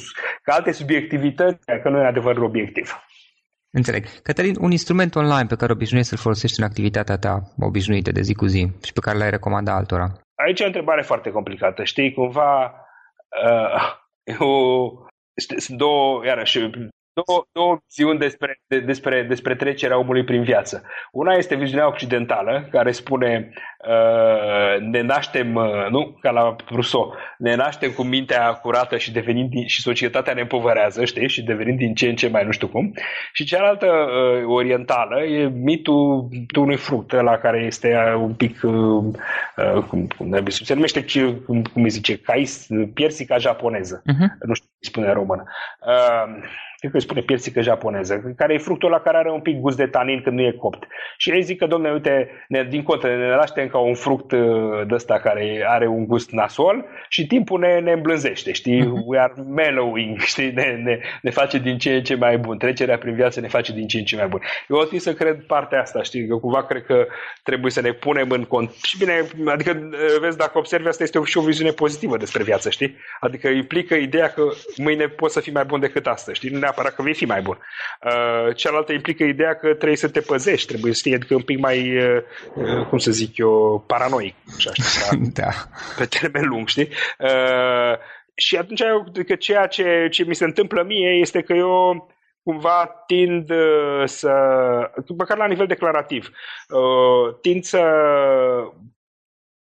că 0.42 0.50
alte 0.50 0.72
subiectivități, 0.72 1.64
că 1.82 1.88
nu 1.88 1.98
e 1.98 2.06
adevărul 2.06 2.44
obiectiv. 2.44 3.04
Înțeleg. 3.70 4.04
Cătălin, 4.22 4.56
un 4.60 4.70
instrument 4.70 5.14
online 5.14 5.46
pe 5.46 5.56
care 5.56 5.72
obișnuiești 5.72 6.10
să-l 6.10 6.22
folosești 6.22 6.60
în 6.60 6.66
activitatea 6.66 7.18
ta 7.18 7.42
obișnuită 7.58 8.10
de 8.12 8.20
zi 8.20 8.34
cu 8.34 8.46
zi 8.46 8.70
și 8.82 8.92
pe 8.92 9.00
care 9.00 9.18
l-ai 9.18 9.30
recomanda 9.30 9.74
altora? 9.74 10.12
Aici 10.34 10.60
e 10.60 10.64
o 10.64 10.66
întrebare 10.66 11.02
foarte 11.02 11.30
complicată. 11.30 11.84
Știi, 11.84 12.12
cumva, 12.12 12.74
uh, 13.44 14.00
eu, 14.40 15.06
sunt 15.56 15.78
două, 15.78 16.24
iarăși, 16.26 16.70
două, 17.14 17.46
două 17.52 17.78
viziuni 17.86 18.18
despre, 18.18 18.60
de, 18.66 18.78
despre, 18.78 19.22
despre 19.22 19.54
trecerea 19.54 19.98
omului 19.98 20.24
prin 20.24 20.42
viață. 20.42 20.82
Una 21.12 21.32
este 21.34 21.54
viziunea 21.54 21.88
occidentală, 21.88 22.68
care 22.70 22.92
spune 22.92 23.52
uh, 23.88 24.80
ne 24.80 25.00
naștem, 25.00 25.54
uh, 25.54 25.86
nu, 25.90 26.18
ca 26.20 26.30
la 26.30 26.56
Rousseau, 26.70 27.14
ne 27.38 27.54
naștem 27.54 27.90
cu 27.90 28.02
mintea 28.02 28.52
curată 28.52 28.96
și 28.96 29.12
devenim 29.12 29.48
din, 29.48 29.66
și 29.66 29.80
societatea 29.80 30.34
ne 30.34 30.40
împovărează, 30.40 31.04
știi, 31.04 31.28
și 31.28 31.42
devenim 31.42 31.76
din 31.76 31.94
ce 31.94 32.08
în 32.08 32.14
ce 32.14 32.28
mai 32.28 32.44
nu 32.44 32.50
știu 32.50 32.68
cum. 32.68 32.92
Și 33.32 33.44
cealaltă 33.44 33.86
uh, 33.86 34.44
orientală 34.46 35.22
e 35.22 35.48
mitul 35.48 36.28
unui 36.58 36.76
fruct, 36.76 37.12
la 37.12 37.38
care 37.38 37.58
este 37.58 38.14
un 38.18 38.34
pic, 38.34 38.60
uh, 38.62 38.72
uh, 39.56 39.82
cum, 39.88 40.06
cum 40.16 40.46
se 40.48 40.74
numește, 40.74 41.04
cum, 41.46 41.62
cum 41.62 41.82
îi 41.82 41.90
zice, 41.90 42.18
cais, 42.18 42.66
piersica 42.94 43.36
japoneză. 43.36 44.02
Uh-huh. 44.02 44.28
Nu 44.46 44.54
știu 44.54 44.68
cum 44.68 44.78
spune 44.80 45.06
în 45.06 45.14
română. 45.14 45.42
Uh, 45.86 46.42
cred 46.82 46.94
că 46.94 47.00
îi 47.00 47.08
spune 47.08 47.20
piersică 47.20 47.60
japoneză, 47.60 48.34
care 48.36 48.54
e 48.54 48.58
fructul 48.58 48.90
la 48.90 49.00
care 49.00 49.16
are 49.16 49.30
un 49.30 49.40
pic 49.40 49.60
gust 49.60 49.76
de 49.76 49.86
tanin 49.86 50.22
când 50.22 50.38
nu 50.38 50.46
e 50.46 50.52
copt. 50.52 50.86
Și 51.16 51.30
ei 51.30 51.42
zic 51.42 51.58
că, 51.58 51.66
domne, 51.66 51.90
uite, 51.90 52.30
ne, 52.48 52.64
din 52.64 52.82
contră, 52.82 53.16
ne 53.16 53.28
naștem 53.28 53.68
ca 53.68 53.78
un 53.78 53.94
fruct 53.94 54.32
uh, 54.32 54.40
de 54.86 54.94
ăsta 54.94 55.18
care 55.18 55.64
are 55.66 55.86
un 55.86 56.06
gust 56.06 56.30
nasol 56.30 56.84
și 57.08 57.26
timpul 57.26 57.60
ne, 57.60 57.80
ne 57.80 57.92
îmblânzește, 57.92 58.52
știi? 58.52 58.80
Uh-huh. 58.80 59.04
We 59.04 59.18
are 59.18 59.32
mellowing, 59.48 60.20
știi? 60.32 60.50
Ne, 60.50 60.80
ne, 60.84 60.98
ne 61.22 61.30
face 61.30 61.58
din 61.58 61.78
ce 61.78 61.94
în 61.94 62.02
ce 62.02 62.14
mai 62.14 62.38
bun. 62.38 62.58
Trecerea 62.58 62.98
prin 62.98 63.14
viață 63.14 63.40
ne 63.40 63.48
face 63.48 63.72
din 63.72 63.86
ce 63.86 63.98
în 63.98 64.04
ce 64.04 64.16
mai 64.16 64.26
bun. 64.26 64.40
Eu 64.68 64.76
o 64.76 64.98
să 64.98 65.14
cred 65.14 65.42
partea 65.46 65.80
asta, 65.80 66.02
știi? 66.02 66.26
Eu 66.28 66.40
cumva 66.40 66.64
cred 66.64 66.82
că 66.82 67.06
trebuie 67.42 67.70
să 67.70 67.80
ne 67.80 67.92
punem 67.92 68.30
în 68.30 68.44
cont. 68.44 68.70
Și 68.82 68.98
bine, 68.98 69.12
adică, 69.46 69.70
uh, 69.70 70.20
vezi, 70.20 70.36
dacă 70.36 70.58
observi, 70.58 70.88
asta 70.88 71.02
este 71.02 71.20
și 71.24 71.38
o 71.38 71.42
viziune 71.42 71.70
pozitivă 71.70 72.16
despre 72.16 72.42
viață, 72.42 72.70
știi? 72.70 72.96
Adică 73.20 73.48
implică 73.48 73.94
ideea 73.94 74.28
că 74.28 74.42
mâine 74.76 75.06
poți 75.06 75.34
să 75.34 75.40
fii 75.40 75.52
mai 75.52 75.64
bun 75.64 75.80
decât 75.80 76.06
astăzi, 76.06 76.36
știi? 76.36 76.50
Nu 76.50 76.58
neapărat 76.72 76.94
că 76.94 77.02
vei 77.02 77.14
fi 77.14 77.24
mai 77.24 77.42
bun. 77.42 77.58
Uh, 78.04 78.54
cealaltă 78.56 78.92
implică 78.92 79.24
ideea 79.24 79.54
că 79.54 79.66
trebuie 79.74 79.96
să 79.96 80.08
te 80.08 80.20
păzești, 80.20 80.66
trebuie 80.66 80.92
să 80.94 81.00
fii 81.02 81.14
adică 81.14 81.34
un 81.34 81.42
pic 81.42 81.58
mai, 81.58 81.96
uh, 81.96 82.22
uh, 82.54 82.86
cum 82.86 82.98
să 82.98 83.10
zic 83.10 83.36
eu, 83.36 83.84
paranoic. 83.86 84.34
Așa, 84.56 84.70
așa, 84.70 85.10
da. 85.40 85.50
Pe 85.96 86.04
termen 86.04 86.48
lung, 86.48 86.68
știi? 86.68 86.88
Uh, 87.18 87.98
și 88.34 88.56
atunci 88.56 88.82
că 89.26 89.34
ceea 89.34 89.66
ce, 89.66 90.08
ce 90.10 90.24
mi 90.24 90.34
se 90.34 90.44
întâmplă 90.44 90.82
mie 90.82 91.10
este 91.10 91.42
că 91.42 91.52
eu 91.52 92.06
cumva 92.42 93.04
tind 93.06 93.50
uh, 93.50 94.02
să, 94.04 94.32
măcar 95.16 95.36
la 95.36 95.46
nivel 95.46 95.66
declarativ, 95.66 96.30
uh, 96.68 97.34
tind 97.40 97.62
să 97.62 97.82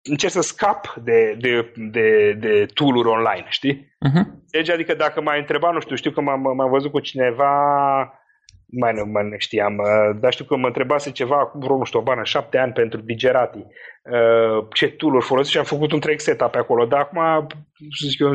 încerc 0.02 0.32
să 0.32 0.40
scap 0.40 0.94
de, 0.94 1.36
de, 1.40 1.72
de, 1.76 2.32
de 2.32 2.66
tool-uri 2.74 3.08
online, 3.08 3.46
știi? 3.48 3.96
Uh-huh. 4.08 4.24
Deci, 4.50 4.70
adică 4.70 4.94
dacă 4.94 5.20
m-ai 5.20 5.38
întrebat, 5.38 5.72
nu 5.72 5.80
știu, 5.80 5.96
știu 5.96 6.10
că 6.10 6.20
m-am, 6.20 6.40
m-am 6.40 6.70
văzut 6.70 6.90
cu 6.90 7.00
cineva, 7.00 8.19
mai 8.70 8.92
nu 8.92 9.04
mai 9.04 9.34
știam, 9.38 9.76
uh, 9.76 10.16
dar 10.20 10.32
știu 10.32 10.44
că 10.44 10.56
mă 10.56 10.66
întrebase 10.66 11.10
ceva 11.10 11.38
acum 11.38 11.60
vreo, 11.60 11.76
nu 11.76 11.84
știu, 11.84 11.98
o 11.98 12.02
bană, 12.02 12.24
șapte 12.24 12.58
ani 12.58 12.72
pentru 12.72 13.00
Digerati, 13.00 13.58
uh, 13.58 14.66
ce 14.72 14.88
tool-uri 14.88 15.24
folosesc 15.24 15.52
și 15.52 15.58
am 15.58 15.64
făcut 15.64 15.92
un 15.92 16.00
trec 16.00 16.20
setup 16.20 16.50
pe 16.50 16.58
acolo, 16.58 16.84
dar 16.84 17.00
acum, 17.00 17.46
să 17.98 18.06
zic 18.08 18.20
eu, 18.20 18.32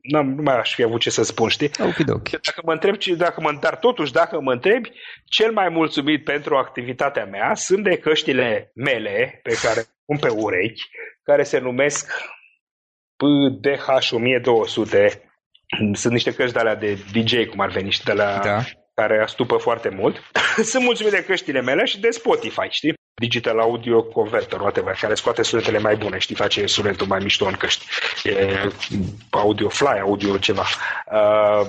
n-am, 0.00 0.34
nu 0.34 0.42
mai 0.42 0.58
aș 0.58 0.74
fi 0.74 0.82
avut 0.82 1.00
ce 1.00 1.10
să 1.10 1.22
spun, 1.22 1.48
știi? 1.48 1.70
Okay, 1.80 2.04
Dacă 2.30 2.60
mă 2.64 2.72
întreb, 2.72 2.96
dacă 3.16 3.40
mă, 3.40 3.56
dar 3.60 3.76
totuși, 3.76 4.12
dacă 4.12 4.40
mă 4.40 4.52
întrebi, 4.52 4.90
cel 5.24 5.52
mai 5.52 5.68
mulțumit 5.68 6.24
pentru 6.24 6.56
activitatea 6.56 7.24
mea 7.24 7.54
sunt 7.54 7.84
de 7.84 7.96
căștile 7.96 8.70
mele 8.74 9.40
pe 9.42 9.54
care 9.62 9.84
pun 10.04 10.18
pe 10.18 10.28
urechi, 10.28 10.82
care 11.22 11.42
se 11.42 11.58
numesc 11.58 12.12
PDH1200. 13.22 15.12
Sunt 15.92 16.12
niște 16.12 16.34
căști 16.34 16.52
de 16.52 16.58
alea 16.58 16.74
de 16.74 16.98
DJ, 17.12 17.46
cum 17.46 17.60
ar 17.60 17.70
veni, 17.70 17.90
și 17.90 18.04
de 18.04 18.12
la 18.12 18.40
da. 18.44 18.62
Care 18.94 19.22
astupă 19.22 19.56
foarte 19.56 19.88
mult. 19.88 20.22
Sunt 20.70 20.84
mulțumit 20.84 21.12
de 21.12 21.24
căștile 21.24 21.60
mele 21.60 21.84
și 21.84 22.00
de 22.00 22.10
Spotify, 22.10 22.68
știi? 22.70 22.94
Digital 23.14 23.58
Audio 23.58 24.02
Converter, 24.02 24.60
whatever, 24.60 24.94
care 25.00 25.14
scoate 25.14 25.42
sunetele 25.42 25.78
mai 25.78 25.96
bune, 25.96 26.18
știi, 26.18 26.34
face 26.34 26.66
sunetul 26.66 27.06
mai 27.06 27.18
mișto 27.22 27.46
în 27.46 27.52
căști. 27.52 27.86
E 28.22 28.70
Audio 29.30 29.68
Fly, 29.68 29.98
Audio 30.00 30.38
ceva. 30.38 30.64
Uh, 31.12 31.66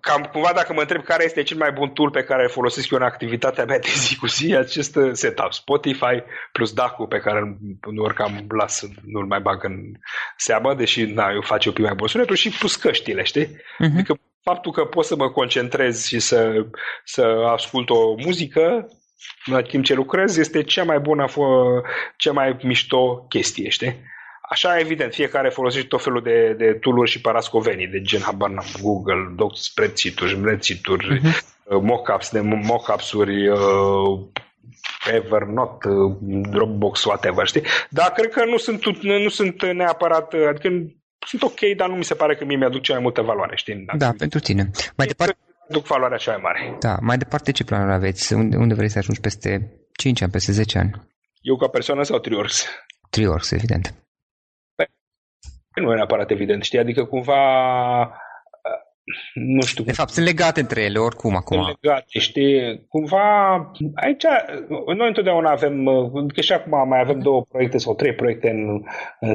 cam 0.00 0.22
cumva 0.22 0.52
dacă 0.54 0.72
mă 0.72 0.80
întreb 0.80 1.02
care 1.02 1.24
este 1.24 1.42
cel 1.42 1.56
mai 1.56 1.72
bun 1.72 1.88
tool 1.88 2.10
pe 2.10 2.22
care 2.22 2.42
îl 2.42 2.48
folosesc 2.48 2.90
eu 2.90 2.98
în 2.98 3.04
activitatea 3.04 3.64
mea 3.64 3.78
de 3.78 3.88
zi 3.96 4.16
cu 4.16 4.26
zi, 4.26 4.54
acest 4.56 4.98
setup, 5.12 5.52
Spotify 5.52 6.22
plus 6.52 6.72
DAC-ul 6.72 7.06
pe 7.06 7.18
care 7.18 7.58
nu 7.90 8.12
cam 8.14 8.46
las, 8.48 8.82
nu-l 9.04 9.26
mai 9.26 9.40
bag 9.40 9.64
în 9.64 9.92
seamă, 10.36 10.74
deși 10.74 11.04
na, 11.04 11.30
eu 11.32 11.40
face 11.40 11.68
un 11.68 11.74
pic 11.74 11.84
mai 11.84 11.94
bun 11.94 12.08
sunetul 12.08 12.36
și 12.36 12.48
plus 12.48 12.76
căștile, 12.76 13.22
știi? 13.22 13.46
Uh-huh. 13.46 13.92
Adică 13.92 14.18
faptul 14.44 14.72
că 14.72 14.84
pot 14.84 15.04
să 15.04 15.16
mă 15.16 15.30
concentrez 15.30 16.04
și 16.04 16.18
să, 16.18 16.66
să 17.04 17.22
ascult 17.52 17.90
o 17.90 18.14
muzică 18.24 18.88
în 19.46 19.62
timp 19.62 19.84
ce 19.84 19.94
lucrez 19.94 20.36
este 20.36 20.62
cea 20.62 20.84
mai 20.84 20.98
bună, 20.98 21.26
cea 22.16 22.32
mai 22.32 22.56
mișto 22.62 23.26
chestie, 23.28 23.68
știi? 23.68 24.12
Așa, 24.50 24.78
evident, 24.78 25.12
fiecare 25.12 25.48
folosește 25.48 25.88
tot 25.88 26.02
felul 26.02 26.22
de, 26.22 26.52
de 26.52 26.72
tool 26.72 27.06
și 27.06 27.20
parascovenii, 27.20 27.86
de 27.86 28.00
gen, 28.00 28.20
habar 28.20 28.50
Google, 28.82 29.32
Docs, 29.36 29.62
spreadsheet-uri, 29.62 30.30
spreadsheet-uri, 30.30 31.20
uh-huh. 31.20 31.80
mockups, 31.80 32.30
de 32.30 32.40
mockups-uri, 32.40 33.48
uh, 33.48 34.20
Evernote, 35.12 35.88
uh, 35.88 36.16
Dropbox, 36.50 37.04
whatever, 37.04 37.46
știi? 37.46 37.62
Dar 37.90 38.12
cred 38.12 38.30
că 38.30 38.44
nu 38.44 38.56
sunt, 38.56 39.02
nu 39.02 39.28
sunt 39.28 39.62
neapărat, 39.72 40.34
adică 40.48 40.68
sunt 41.24 41.42
ok, 41.42 41.60
dar 41.76 41.88
nu 41.88 41.94
mi 41.94 42.04
se 42.04 42.14
pare 42.14 42.34
că 42.36 42.44
mie 42.44 42.56
mi-aduc 42.56 42.82
cea 42.82 42.92
mai 42.92 43.02
multă 43.02 43.22
valoare, 43.22 43.56
știi? 43.56 43.84
Da, 43.96 44.12
pentru 44.18 44.38
tine. 44.38 44.70
Mai 44.96 45.06
departe, 45.06 45.36
duc 45.68 45.86
valoarea 45.86 46.16
cea 46.16 46.32
mai 46.32 46.40
mare. 46.42 46.76
Da, 46.80 46.96
mai 47.00 47.16
departe 47.16 47.52
ce 47.52 47.64
planuri 47.64 47.92
aveți? 47.92 48.32
Unde, 48.32 48.56
unde 48.56 48.74
vrei 48.74 48.88
să 48.88 48.98
ajungi 48.98 49.20
peste 49.20 49.72
5 49.96 50.20
ani, 50.20 50.30
peste 50.30 50.52
10 50.52 50.78
ani? 50.78 50.90
Eu 51.40 51.56
ca 51.56 51.68
persoană 51.68 52.02
sau 52.02 52.18
Triorx? 52.18 52.66
Triorx, 53.10 53.50
evident. 53.50 53.94
Păi, 54.74 54.86
nu 55.74 55.92
e 55.92 55.94
neapărat 55.94 56.30
evident, 56.30 56.62
știi? 56.62 56.78
Adică 56.78 57.04
cumva 57.04 57.40
nu 59.34 59.60
știu. 59.60 59.84
De 59.84 59.92
fapt, 59.92 60.10
sunt 60.10 60.26
legate 60.26 60.60
între 60.60 60.82
ele, 60.82 60.98
oricum, 60.98 61.36
acum. 61.36 61.62
Sunt 61.62 61.78
legate, 61.80 62.18
știi? 62.18 62.84
Cumva, 62.88 63.56
aici, 63.94 64.24
noi 64.96 65.08
întotdeauna 65.08 65.50
avem, 65.50 65.84
că 66.34 66.40
și 66.40 66.52
acum 66.52 66.88
mai 66.88 67.00
avem 67.00 67.20
două 67.20 67.42
proiecte 67.42 67.78
sau 67.78 67.94
trei 67.94 68.14
proiecte 68.14 68.50
în, 68.50 68.82
în, 69.20 69.34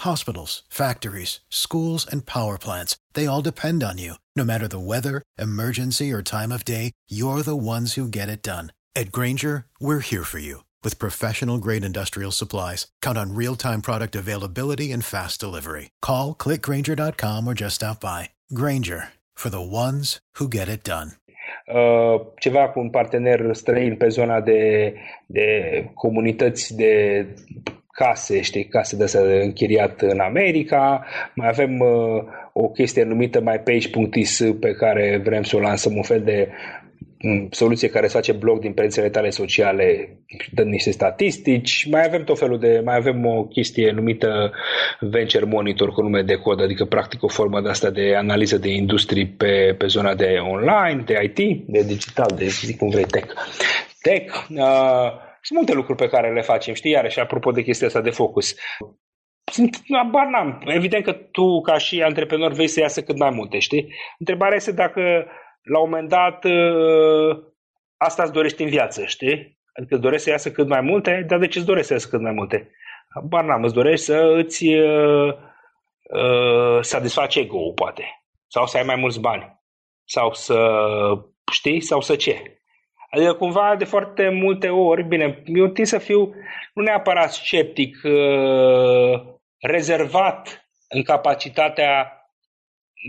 Hospitals, 0.00 0.62
factories, 0.68 1.40
schools, 1.48 2.06
and 2.06 2.26
power 2.26 2.58
plants, 2.58 2.96
they 3.14 3.26
all 3.26 3.42
depend 3.42 3.84
on 3.84 3.98
you. 3.98 4.14
No 4.34 4.44
matter 4.44 4.66
the 4.66 4.80
weather, 4.80 5.22
emergency, 5.38 6.12
or 6.12 6.22
time 6.22 6.50
of 6.50 6.64
day, 6.64 6.90
you're 7.08 7.42
the 7.42 7.56
ones 7.56 7.94
who 7.94 8.08
get 8.08 8.28
it 8.28 8.42
done. 8.42 8.72
At 8.96 9.12
Granger, 9.12 9.66
we're 9.78 10.00
here 10.00 10.24
for 10.24 10.38
you 10.40 10.64
with 10.82 10.98
professional 10.98 11.58
grade 11.58 11.84
industrial 11.84 12.32
supplies. 12.32 12.86
Count 13.02 13.18
on 13.18 13.34
real 13.34 13.56
time 13.56 13.80
product 13.82 14.16
availability 14.16 14.92
and 14.92 15.04
fast 15.04 15.40
delivery. 15.40 15.90
Call 16.02 16.34
clickgranger.com 16.34 17.46
or 17.46 17.54
just 17.54 17.76
stop 17.76 18.00
by. 18.00 18.30
Granger 18.52 19.08
for 19.34 19.50
the 19.50 19.60
ones 19.60 20.20
who 20.38 20.48
get 20.48 20.68
it 20.68 20.82
done. 20.84 21.12
Uh, 21.66 22.20
ceva 22.38 22.68
cu 22.68 22.80
un 22.80 22.90
partener 22.90 23.54
străin 23.54 23.96
pe 23.96 24.08
zona 24.08 24.40
de, 24.40 24.94
de 25.26 25.90
comunități 25.94 26.76
de 26.76 27.26
case, 27.96 28.40
știi, 28.40 28.64
case 28.64 28.96
de 28.96 29.04
astea 29.04 29.24
de 29.24 29.40
închiriat 29.42 30.00
în 30.00 30.20
America, 30.20 31.04
mai 31.34 31.48
avem 31.48 31.78
uh, 31.78 32.22
o 32.52 32.68
chestie 32.68 33.04
numită 33.04 33.40
mypage.is 33.40 34.42
pe 34.60 34.72
care 34.72 35.20
vrem 35.24 35.42
să 35.42 35.56
o 35.56 35.60
lansăm, 35.60 35.96
un 35.96 36.02
fel 36.02 36.20
de 36.20 36.48
um, 37.22 37.48
soluție 37.50 37.88
care 37.88 38.06
să 38.06 38.16
face 38.16 38.32
blog 38.32 38.60
din 38.60 38.72
prețele 38.72 39.08
tale 39.08 39.30
sociale, 39.30 40.18
dând 40.52 40.70
niște 40.70 40.90
statistici, 40.90 41.86
mai 41.90 42.04
avem 42.04 42.24
tot 42.24 42.38
felul 42.38 42.58
de, 42.58 42.80
mai 42.84 42.96
avem 42.96 43.26
o 43.26 43.44
chestie 43.44 43.90
numită 43.90 44.52
Venture 45.00 45.44
Monitor 45.44 45.92
cu 45.92 46.02
nume 46.02 46.22
de 46.22 46.34
cod, 46.34 46.62
adică 46.62 46.84
practic 46.84 47.22
o 47.22 47.28
formă 47.28 47.60
de 47.60 47.68
asta 47.68 47.90
de 47.90 48.14
analiză 48.16 48.58
de 48.58 48.68
industrie 48.68 49.34
pe, 49.36 49.74
pe 49.78 49.86
zona 49.86 50.14
de 50.14 50.36
online, 50.40 51.02
de 51.04 51.20
IT, 51.22 51.66
de 51.66 51.82
digital, 51.86 52.34
de 52.36 52.46
zic 52.46 52.78
cum 52.78 52.88
vrei, 52.88 53.04
tech. 53.04 53.32
Tech, 54.02 54.46
uh, 54.50 55.24
sunt 55.46 55.58
multe 55.58 55.74
lucruri 55.74 55.98
pe 55.98 56.08
care 56.08 56.32
le 56.32 56.40
facem, 56.40 56.74
știi, 56.74 56.90
iarăși, 56.90 57.20
apropo 57.20 57.50
de 57.50 57.62
chestia 57.62 57.86
asta 57.86 58.00
de 58.00 58.10
focus. 58.10 58.54
Sunt, 59.52 59.82
abar 60.04 60.26
n-am. 60.26 60.62
Evident 60.64 61.04
că 61.04 61.12
tu, 61.12 61.60
ca 61.60 61.78
și 61.78 62.02
antreprenor, 62.02 62.52
vei 62.52 62.66
să 62.66 62.80
iasă 62.80 63.02
cât 63.02 63.18
mai 63.18 63.30
multe, 63.30 63.58
știi? 63.58 63.94
Întrebarea 64.18 64.56
este 64.56 64.72
dacă, 64.72 65.00
la 65.62 65.78
un 65.78 65.88
moment 65.88 66.08
dat, 66.08 66.44
ă, 66.44 66.50
asta 67.96 68.22
îți 68.22 68.32
dorești 68.32 68.62
în 68.62 68.68
viață, 68.68 69.04
știi? 69.04 69.58
Adică 69.72 69.94
îți 69.94 70.02
dorești 70.02 70.24
să 70.24 70.30
iasă 70.30 70.50
cât 70.50 70.68
mai 70.68 70.80
multe, 70.80 71.24
dar 71.26 71.38
de 71.38 71.46
ce 71.46 71.58
îți 71.58 71.66
dorești 71.66 71.86
să 71.86 71.92
iasă 71.92 72.08
cât 72.08 72.20
mai 72.20 72.32
multe? 72.32 72.70
Abar 73.08 73.44
n-am, 73.44 73.62
îți 73.62 73.74
dorești 73.74 74.04
să 74.04 74.32
îți 74.36 74.66
uh, 74.68 75.34
uh, 76.02 76.78
satisfaci 76.80 77.36
ego 77.36 77.72
poate. 77.74 78.04
Sau 78.46 78.66
să 78.66 78.76
ai 78.76 78.84
mai 78.84 78.96
mulți 78.96 79.20
bani. 79.20 79.60
Sau 80.04 80.32
să, 80.32 80.58
știi, 81.52 81.80
sau 81.80 82.00
să 82.00 82.16
ce. 82.16 82.60
Adică 83.10 83.32
cumva 83.32 83.74
de 83.78 83.84
foarte 83.84 84.28
multe 84.28 84.68
ori, 84.68 85.02
bine, 85.02 85.42
eu 85.44 85.66
tind 85.66 85.86
să 85.86 85.98
fiu 85.98 86.34
nu 86.74 86.82
neapărat 86.82 87.32
sceptic, 87.32 87.96
uh, 88.04 89.22
rezervat 89.58 90.68
în 90.88 91.02
capacitatea 91.02 92.12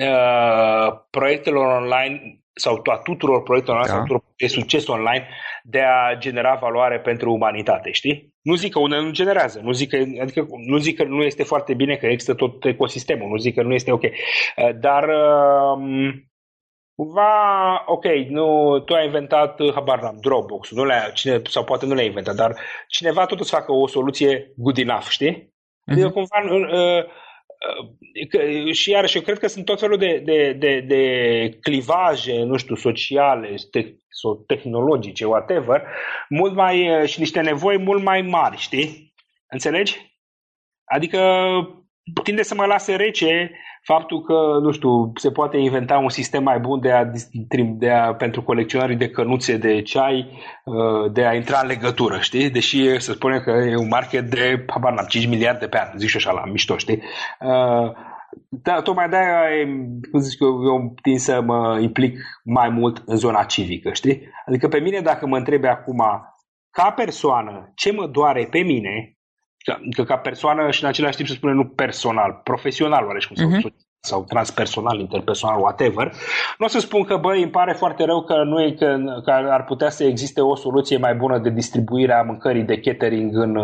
uh, 0.04 1.00
proiectelor 1.10 1.82
online 1.82 2.42
sau 2.54 2.82
a 2.84 2.98
tuturor 2.98 3.44
proiectelor 3.44 3.80
online 3.80 3.92
da. 3.92 3.98
sau 3.98 4.06
tuturor 4.08 4.34
de 4.38 4.48
succes 4.48 4.88
online 4.88 5.28
de 5.64 5.82
a 5.82 6.16
genera 6.18 6.56
valoare 6.56 7.00
pentru 7.00 7.34
umanitate, 7.34 7.92
știi? 7.92 8.36
Nu 8.42 8.56
zic 8.56 8.72
că 8.72 8.80
unele 8.80 9.02
nu 9.02 9.12
generează, 9.12 9.60
nu 9.64 9.72
zic 9.72 9.90
că, 9.90 9.98
adică 10.22 10.48
nu 10.66 10.78
zic 10.78 10.98
că 10.98 11.04
nu 11.04 11.24
este 11.24 11.44
foarte 11.44 11.74
bine 11.74 11.96
că 11.96 12.06
există 12.06 12.34
tot 12.34 12.66
ecosistemul, 12.66 13.30
nu 13.30 13.38
zic 13.38 13.56
că 13.56 13.62
nu 13.62 13.74
este 13.74 13.92
ok. 13.92 14.04
Uh, 14.04 14.70
dar 14.80 15.04
uh, 15.04 16.14
cumva, 16.98 17.84
ok, 17.86 18.06
nu, 18.30 18.80
tu 18.80 18.94
ai 18.94 19.06
inventat, 19.06 19.60
uh, 19.60 19.74
habar 19.74 20.02
n-am, 20.02 20.18
Dropbox, 20.22 20.72
nu 20.72 20.86
le 20.86 21.12
cine, 21.14 21.42
sau 21.44 21.64
poate 21.64 21.86
nu 21.86 21.94
le-ai 21.94 22.08
inventat, 22.08 22.36
dar 22.36 22.60
cineva 22.88 23.26
tot 23.26 23.46
să 23.46 23.56
facă 23.56 23.72
o 23.72 23.88
soluție 23.88 24.54
good 24.56 24.78
enough, 24.78 25.06
știi? 25.10 25.54
Adică 25.86 26.10
uh-huh. 26.10 26.14
cumva, 26.14 26.38
uh, 26.52 27.04
uh, 28.34 28.74
și 28.74 28.90
iarăși 28.90 29.18
eu 29.18 29.24
cred 29.24 29.40
că 29.40 29.48
sunt 29.48 29.66
tot 29.66 29.80
felul 29.80 29.98
de, 29.98 30.22
de, 30.26 30.54
de, 30.54 30.80
de 30.80 31.02
clivaje, 31.62 32.44
nu 32.44 32.58
știu, 32.58 32.76
sociale 32.76 33.56
te, 33.72 33.94
sau 34.10 34.44
tehnologice, 34.48 35.26
whatever, 35.26 35.82
mult 36.30 36.54
mai, 36.54 37.02
uh, 37.02 37.08
și 37.08 37.20
niște 37.20 37.42
nevoi 37.42 37.78
mult 37.78 38.04
mai 38.04 38.22
mari, 38.22 38.58
știi? 38.58 39.14
Înțelegi? 39.48 40.16
Adică 40.86 41.20
tinde 42.24 42.44
să 42.44 42.56
mă 42.56 42.66
lase 42.66 42.96
rece 42.96 43.52
faptul 43.82 44.22
că, 44.22 44.60
nu 44.62 44.72
știu, 44.72 45.12
se 45.16 45.32
poate 45.32 45.58
inventa 45.58 45.98
un 45.98 46.10
sistem 46.10 46.44
mai 46.44 46.60
bun 46.60 46.80
de 46.80 46.92
a, 46.92 47.04
de 47.78 47.90
a, 47.90 48.14
pentru 48.14 48.44
colecționarii 48.44 48.96
de 48.96 49.10
cănuțe 49.10 49.58
de 49.58 49.82
ceai, 49.82 50.30
uh, 50.64 51.12
de 51.12 51.26
a 51.26 51.34
intra 51.34 51.60
în 51.62 51.68
legătură, 51.68 52.18
știi? 52.20 52.50
Deși 52.50 53.00
să 53.00 53.12
spunem 53.12 53.40
că 53.40 53.52
e 53.52 53.76
un 53.76 53.88
market 53.88 54.30
de, 54.30 54.66
habar 54.68 54.94
n 54.94 55.06
5 55.08 55.28
miliarde 55.28 55.68
pe 55.68 55.78
an, 55.80 55.98
zic 55.98 56.10
și 56.10 56.18
așa 56.18 56.32
la 56.32 56.46
mișto, 56.46 56.78
știi? 56.78 57.02
Uh, 57.40 57.92
da, 58.50 58.82
tocmai 58.82 59.10
de-aia, 59.10 59.66
cum 60.12 60.20
zic 60.20 60.40
eu, 60.40 60.64
eu 60.64 60.94
tind 61.02 61.18
să 61.18 61.42
mă 61.42 61.80
implic 61.82 62.20
mai 62.44 62.70
mult 62.70 63.04
în 63.06 63.16
zona 63.16 63.44
civică, 63.44 63.94
știi? 63.94 64.22
Adică 64.46 64.68
pe 64.68 64.80
mine, 64.80 65.00
dacă 65.00 65.28
mă 65.28 65.38
întrebi 65.38 65.68
acum, 65.68 66.04
ca 66.72 66.92
persoană, 66.92 67.72
ce 67.76 67.92
mă 67.92 68.08
doare 68.08 68.48
pe 68.52 68.60
mine, 68.60 69.17
că, 69.68 69.78
că 69.96 70.04
ca 70.04 70.18
persoană 70.18 70.72
și 70.72 70.84
în 70.84 70.90
același 70.90 71.16
timp 71.16 71.28
să 71.28 71.34
spune 71.34 71.54
nu 71.54 71.66
personal, 71.66 72.42
profesional 72.44 73.06
oareși 73.06 73.28
cum 73.28 73.36
uh-huh. 73.36 73.87
Sau 74.00 74.24
transpersonal, 74.24 75.00
interpersonal, 75.00 75.60
whatever, 75.60 76.12
nu 76.58 76.66
o 76.66 76.68
să 76.68 76.80
spun 76.80 77.04
că, 77.04 77.18
băi, 77.18 77.42
îmi 77.42 77.52
pare 77.52 77.74
foarte 77.74 78.06
rău 78.06 78.24
că, 78.24 78.44
nu 78.44 78.62
e, 78.62 78.72
că, 78.72 78.98
că 79.24 79.32
ar 79.32 79.64
putea 79.64 79.90
să 79.90 80.04
existe 80.04 80.42
o 80.42 80.56
soluție 80.56 80.98
mai 80.98 81.16
bună 81.16 81.38
de 81.38 81.50
distribuire 81.50 82.14
a 82.14 82.22
mâncării 82.22 82.64
de 82.64 82.80
catering 82.80 83.36
în, 83.36 83.58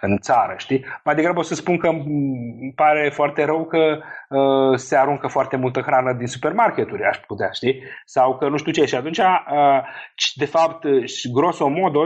în 0.00 0.18
țară, 0.18 0.54
știi? 0.56 0.84
Mai 1.04 1.14
degrabă 1.14 1.38
o 1.38 1.42
să 1.42 1.54
spun 1.54 1.76
că 1.76 1.88
îmi 1.88 2.72
pare 2.74 3.10
foarte 3.14 3.44
rău 3.44 3.64
că 3.64 3.98
uh, 4.28 4.78
se 4.78 4.96
aruncă 4.96 5.26
foarte 5.26 5.56
multă 5.56 5.80
hrană 5.80 6.12
din 6.12 6.26
supermarketuri, 6.26 7.04
aș 7.04 7.16
putea, 7.16 7.50
știi? 7.50 7.82
Sau 8.04 8.36
că 8.36 8.48
nu 8.48 8.56
știu 8.56 8.72
ce. 8.72 8.84
Și 8.84 8.94
atunci, 8.94 9.18
uh, 9.18 9.24
de 10.34 10.44
fapt, 10.44 10.84
grosomodo, 11.32 12.00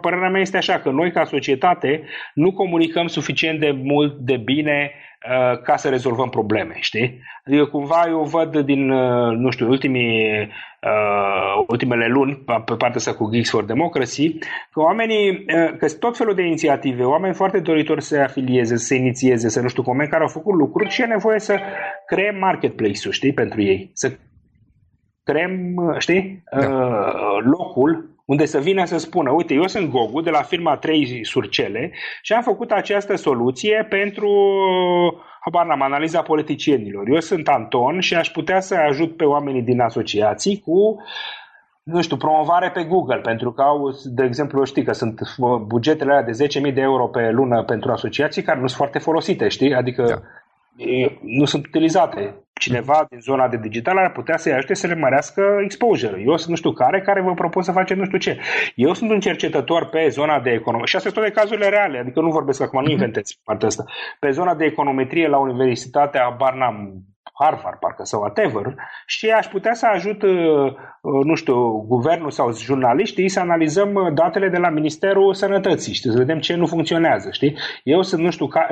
părerea 0.00 0.28
mea 0.28 0.40
este 0.40 0.56
așa, 0.56 0.78
că 0.78 0.90
noi 0.90 1.12
ca 1.12 1.24
societate 1.24 2.04
nu 2.34 2.52
comunicăm 2.52 3.06
suficient 3.06 3.60
de 3.60 3.70
mult 3.70 4.16
de 4.18 4.36
bine 4.36 4.92
Uh, 4.92 5.11
ca 5.62 5.76
să 5.76 5.88
rezolvăm 5.88 6.28
probleme, 6.28 6.76
știi? 6.80 7.20
Adică 7.46 7.64
cumva 7.64 8.04
eu 8.08 8.22
văd 8.22 8.58
din, 8.58 8.90
uh, 8.90 9.36
nu 9.36 9.50
știu, 9.50 9.68
ultimii, 9.68 10.48
uh, 10.82 11.64
ultimele 11.66 12.06
luni, 12.06 12.34
pe 12.34 12.74
partea 12.76 12.94
asta 12.94 13.14
cu 13.14 13.30
Geeks 13.30 13.50
for 13.50 13.64
Democracy, 13.64 14.38
că 14.72 14.80
oamenii, 14.80 15.30
uh, 15.30 15.76
că 15.78 15.88
tot 15.88 16.16
felul 16.16 16.34
de 16.34 16.42
inițiative, 16.42 17.04
oameni 17.04 17.34
foarte 17.34 17.58
doritori 17.58 18.02
să 18.02 18.14
se 18.14 18.20
afilieze, 18.20 18.76
să 18.76 18.84
se 18.84 18.94
inițieze, 18.94 19.48
să 19.48 19.60
nu 19.60 19.68
știu, 19.68 19.82
oameni 19.86 20.08
care 20.08 20.22
au 20.22 20.28
făcut 20.28 20.54
lucruri 20.54 20.90
și 20.90 21.02
e 21.02 21.04
nevoie 21.04 21.38
să 21.38 21.58
creăm 22.06 22.38
marketplace-ul, 22.38 23.12
știi, 23.12 23.32
pentru 23.32 23.62
ei. 23.62 23.90
Să 23.92 24.12
creăm, 25.22 25.76
știi, 25.98 26.42
da. 26.50 26.68
uh, 26.68 27.44
locul 27.44 28.11
unde 28.32 28.44
să 28.44 28.58
vină 28.58 28.84
să 28.84 28.98
spună, 28.98 29.30
uite, 29.30 29.54
eu 29.54 29.66
sunt 29.66 29.90
Gogu 29.90 30.20
de 30.20 30.30
la 30.30 30.42
firma 30.42 30.76
3 30.76 31.24
Surcele 31.24 31.92
și 32.22 32.32
am 32.32 32.42
făcut 32.42 32.70
această 32.70 33.16
soluție 33.16 33.86
pentru 33.88 34.30
habar 35.40 35.66
n-am, 35.66 35.82
analiza 35.82 36.22
politicienilor. 36.22 37.08
Eu 37.08 37.20
sunt 37.20 37.48
Anton 37.48 38.00
și 38.00 38.14
aș 38.14 38.28
putea 38.28 38.60
să 38.60 38.74
ajut 38.74 39.16
pe 39.16 39.24
oamenii 39.24 39.62
din 39.62 39.80
asociații 39.80 40.62
cu 40.64 41.02
nu 41.82 42.02
știu, 42.02 42.16
promovare 42.16 42.70
pe 42.70 42.84
Google, 42.84 43.20
pentru 43.20 43.52
că 43.52 43.62
au, 43.62 43.90
de 44.04 44.24
exemplu, 44.24 44.64
știi 44.64 44.84
că 44.84 44.92
sunt 44.92 45.20
bugetele 45.66 46.12
alea 46.12 46.32
de 46.32 46.46
10.000 46.68 46.74
de 46.74 46.80
euro 46.80 47.08
pe 47.08 47.30
lună 47.30 47.62
pentru 47.62 47.90
asociații 47.90 48.42
care 48.42 48.60
nu 48.60 48.66
sunt 48.66 48.78
foarte 48.78 48.98
folosite, 48.98 49.48
știi? 49.48 49.74
Adică 49.74 50.02
da. 50.02 50.20
Nu 51.20 51.44
sunt 51.44 51.66
utilizate 51.66 52.34
cineva 52.54 53.06
din 53.10 53.20
zona 53.20 53.48
de 53.48 53.56
digital 53.56 53.98
ar 53.98 54.12
putea 54.12 54.36
să-i 54.36 54.52
ajute 54.52 54.74
să 54.74 54.86
le 54.86 54.94
mărească 54.94 55.42
exposure. 55.64 56.22
Eu 56.26 56.36
sunt 56.36 56.50
nu 56.50 56.56
știu 56.56 56.72
care, 56.72 57.00
care 57.00 57.20
vă 57.20 57.34
propun 57.34 57.62
să 57.62 57.72
facem 57.72 57.98
nu 57.98 58.04
știu 58.04 58.18
ce. 58.18 58.40
Eu 58.74 58.92
sunt 58.92 59.10
un 59.10 59.20
cercetător 59.20 59.88
pe 59.88 60.08
zona 60.08 60.40
de 60.40 60.50
economie 60.50 60.86
și 60.86 60.96
astea 60.96 61.10
sunt 61.10 61.24
toate 61.24 61.40
cazurile 61.40 61.68
reale, 61.68 61.98
adică 61.98 62.20
nu 62.20 62.30
vorbesc 62.30 62.60
acum, 62.60 62.78
nu 62.78 62.84
mhm. 62.84 62.92
inventez 62.92 63.32
partea 63.44 63.68
asta. 63.68 63.84
Pe 64.18 64.30
zona 64.30 64.54
de 64.54 64.64
econometrie 64.64 65.28
la 65.28 65.38
Universitatea 65.38 66.34
Barnum 66.38 66.76
Harvard, 67.32 67.78
parcă, 67.78 68.04
sau 68.04 68.20
whatever, 68.20 68.74
și 69.06 69.30
aș 69.30 69.46
putea 69.46 69.74
să 69.74 69.86
ajut, 69.86 70.22
uh, 70.22 70.72
uh, 71.00 71.24
nu 71.24 71.34
știu, 71.34 71.84
guvernul 71.88 72.30
sau 72.30 72.52
jurnaliștii 72.54 73.28
să 73.28 73.40
analizăm 73.40 73.94
uh, 73.94 74.12
datele 74.14 74.48
de 74.48 74.58
la 74.58 74.68
Ministerul 74.68 75.34
Sănătății, 75.34 75.92
știi, 75.92 76.10
să 76.10 76.18
vedem 76.18 76.38
ce 76.38 76.54
nu 76.54 76.66
funcționează, 76.66 77.28
știi? 77.30 77.56
Eu 77.82 78.02
sunt, 78.02 78.22
nu 78.22 78.30
știu, 78.30 78.46
ca, 78.46 78.66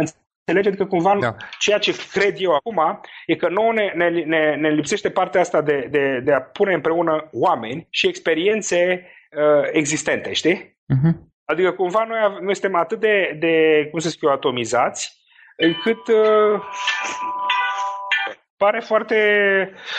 înțelegeți 0.51 0.83
că 0.83 0.89
cumva 0.89 1.17
da. 1.21 1.37
ceea 1.59 1.79
ce 1.79 1.95
cred 2.13 2.35
eu 2.39 2.55
acum 2.55 3.01
e 3.27 3.35
că 3.37 3.49
nouă 3.49 3.73
ne, 3.73 3.93
ne, 3.95 4.09
ne, 4.25 4.55
ne 4.57 4.71
lipsește 4.71 5.11
partea 5.11 5.41
asta 5.41 5.63
de, 5.63 5.87
de, 5.91 6.21
de 6.25 6.33
a 6.33 6.41
pune 6.41 6.75
împreună 6.75 7.29
oameni 7.33 7.87
și 7.91 8.09
experiențe 8.09 9.07
uh, 9.37 9.69
existente, 9.73 10.33
știi? 10.33 10.77
Uh-huh. 10.95 11.29
Adică 11.45 11.73
cumva 11.73 12.05
noi, 12.09 12.19
noi 12.41 12.55
suntem 12.55 12.75
atât 12.75 13.01
de, 13.01 13.37
de, 13.39 13.87
cum 13.91 13.99
să 13.99 14.09
zic 14.09 14.23
eu, 14.23 14.31
atomizați, 14.31 15.19
încât 15.57 16.09
uh, 16.09 16.61
pare 18.57 18.81
foarte, 18.81 19.21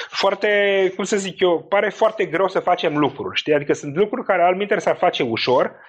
foarte, 0.09 0.47
cum 0.95 1.03
să 1.03 1.17
zic 1.17 1.39
eu, 1.39 1.65
pare 1.69 1.89
foarte 1.89 2.25
greu 2.25 2.47
să 2.47 2.59
facem 2.59 2.97
lucruri, 2.97 3.37
știi? 3.37 3.53
Adică 3.53 3.73
sunt 3.73 3.95
lucruri 3.95 4.25
care 4.25 4.41
al 4.41 4.79
s-ar 4.79 4.95
face 4.95 5.23
ușor, 5.23 5.65
Uh, 5.65 5.79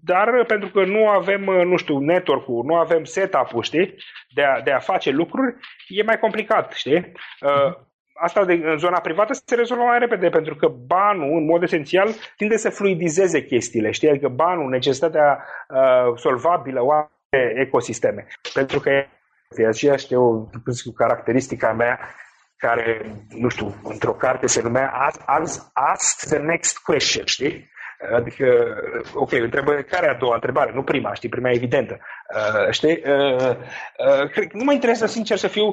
dar 0.00 0.44
pentru 0.46 0.68
că 0.68 0.84
nu 0.84 1.08
avem, 1.08 1.46
uh, 1.46 1.64
nu 1.64 1.76
știu, 1.76 1.98
network-ul, 1.98 2.64
nu 2.64 2.74
avem 2.74 3.04
setup-ul, 3.04 3.62
știi, 3.62 3.94
de 4.34 4.42
a, 4.42 4.60
de 4.60 4.70
a 4.70 4.78
face 4.78 5.10
lucruri, 5.10 5.54
e 5.88 6.02
mai 6.02 6.18
complicat, 6.18 6.72
știi? 6.72 7.12
Uh, 7.40 7.74
asta 8.14 8.44
de, 8.44 8.52
în 8.52 8.78
zona 8.78 9.00
privată 9.00 9.32
se 9.32 9.54
rezolvă 9.54 9.82
mai 9.82 9.98
repede, 9.98 10.28
pentru 10.28 10.54
că 10.54 10.68
banul, 10.86 11.36
în 11.36 11.44
mod 11.44 11.62
esențial, 11.62 12.08
tinde 12.36 12.56
să 12.56 12.70
fluidizeze 12.70 13.44
chestiile, 13.44 13.90
știi? 13.90 14.08
Adică 14.08 14.28
banul, 14.28 14.68
necesitatea 14.68 15.44
uh, 15.68 16.16
solvabilă 16.16 16.82
oare 16.82 17.08
ecosisteme. 17.54 18.26
Pentru 18.54 18.80
că 18.80 18.90
e 19.56 19.66
aceea 19.66 19.96
știu, 19.96 20.22
o 20.22 20.92
caracteristica 20.96 21.72
mea 21.72 21.98
care, 22.56 23.00
nu 23.28 23.48
știu, 23.48 23.74
într-o 23.82 24.12
carte 24.12 24.46
se 24.46 24.62
numea 24.62 24.90
Ask, 24.90 25.22
ask, 25.26 25.70
ask 25.72 26.28
the 26.28 26.38
next 26.38 26.78
question, 26.78 27.24
știi? 27.24 27.70
Adică, 28.14 28.76
ok, 29.14 29.32
întrebă, 29.32 29.72
care 29.72 30.06
e 30.06 30.10
a 30.10 30.14
doua 30.14 30.34
întrebare? 30.34 30.72
Nu 30.74 30.82
prima, 30.82 31.14
știi, 31.14 31.28
prima 31.28 31.50
e 31.50 31.54
evidentă. 31.54 32.00
Uh, 32.34 32.70
știi? 32.70 33.02
Uh, 33.06 33.50
uh, 33.98 34.30
cred, 34.30 34.50
nu 34.52 34.64
mă 34.64 34.72
interesează, 34.72 35.12
sincer 35.12 35.36
să 35.36 35.48
fiu, 35.48 35.64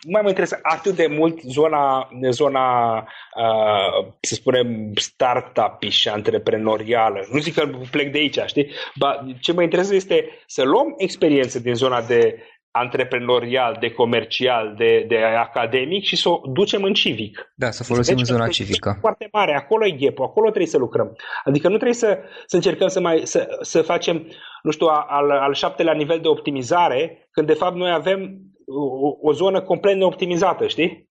nu 0.00 0.10
mai 0.10 0.22
mă 0.22 0.28
interesează 0.28 0.62
atât 0.66 0.94
de 0.94 1.06
mult 1.06 1.40
zona, 1.40 2.08
zona 2.30 2.96
uh, 2.96 4.06
să 4.20 4.34
spunem, 4.34 4.92
startup 4.94 5.82
și 5.88 6.08
antreprenorială. 6.08 7.26
Nu 7.30 7.38
zic 7.38 7.54
că 7.54 7.68
plec 7.90 8.12
de 8.12 8.18
aici, 8.18 8.38
știi? 8.46 8.70
Ba, 8.94 9.26
ce 9.40 9.52
mă 9.52 9.62
interesează 9.62 9.94
este 9.94 10.28
să 10.46 10.62
luăm 10.62 10.94
experiență 10.96 11.60
din 11.60 11.74
zona 11.74 12.02
de 12.02 12.42
antreprenorial, 12.70 13.76
de 13.80 13.90
comercial, 13.90 14.74
de, 14.76 15.04
de 15.08 15.16
academic 15.18 16.04
și 16.04 16.16
să 16.16 16.28
o 16.28 16.40
ducem 16.52 16.82
în 16.82 16.92
civic. 16.92 17.52
Da, 17.54 17.70
să 17.70 17.84
folosim 17.84 18.16
deci, 18.16 18.28
în 18.28 18.34
zona 18.34 18.48
civică. 18.48 18.96
Foarte 19.00 19.28
mare, 19.32 19.54
acolo 19.54 19.86
e 19.86 19.90
gap 19.90 20.20
acolo 20.20 20.48
trebuie 20.48 20.66
să 20.66 20.78
lucrăm. 20.78 21.16
Adică 21.44 21.68
nu 21.68 21.74
trebuie 21.74 21.94
să, 21.94 22.18
să 22.46 22.56
încercăm 22.56 22.88
să, 22.88 23.00
mai, 23.00 23.20
să, 23.24 23.58
să 23.60 23.82
facem, 23.82 24.26
nu 24.62 24.70
știu, 24.70 24.86
al, 24.86 25.30
al 25.30 25.54
șaptelea 25.54 25.92
nivel 25.92 26.20
de 26.20 26.28
optimizare, 26.28 27.28
când 27.30 27.46
de 27.46 27.52
fapt 27.52 27.76
noi 27.76 27.90
avem 27.90 28.38
o, 28.66 29.28
o 29.28 29.32
zonă 29.32 29.60
complet 29.60 29.96
neoptimizată, 29.96 30.66
știi? 30.66 31.08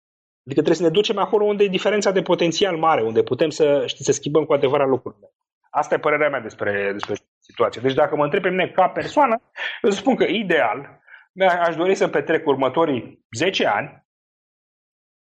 Adică 0.47 0.63
trebuie 0.63 0.75
să 0.75 0.83
ne 0.83 0.89
ducem 0.89 1.19
acolo 1.19 1.45
unde 1.45 1.65
e 1.65 1.69
diferența 1.69 2.11
de 2.11 2.23
potențial 2.23 2.77
mare, 2.77 3.03
unde 3.03 3.23
putem 3.23 3.51
să, 3.51 3.83
știi, 3.87 4.05
să 4.05 4.13
schimbăm 4.13 4.45
cu 4.45 4.53
adevărat 4.53 4.89
lucrurile. 4.89 5.31
Asta 5.71 5.95
e 5.95 5.99
părerea 5.99 6.29
mea 6.29 6.41
despre, 6.41 6.91
despre 6.93 7.15
situație. 7.39 7.81
Deci 7.85 7.95
dacă 7.95 8.17
mă 8.17 8.25
întreb 8.25 8.43
pe 8.43 8.49
mine 8.49 8.73
ca 8.75 8.89
persoană, 8.89 9.41
eu 9.83 9.91
spun 9.91 10.15
că 10.15 10.25
ideal, 10.25 11.01
aș 11.41 11.77
dori 11.77 11.95
să 11.95 12.09
petrec 12.09 12.47
următorii 12.47 13.25
10 13.37 13.67
ani 13.67 14.07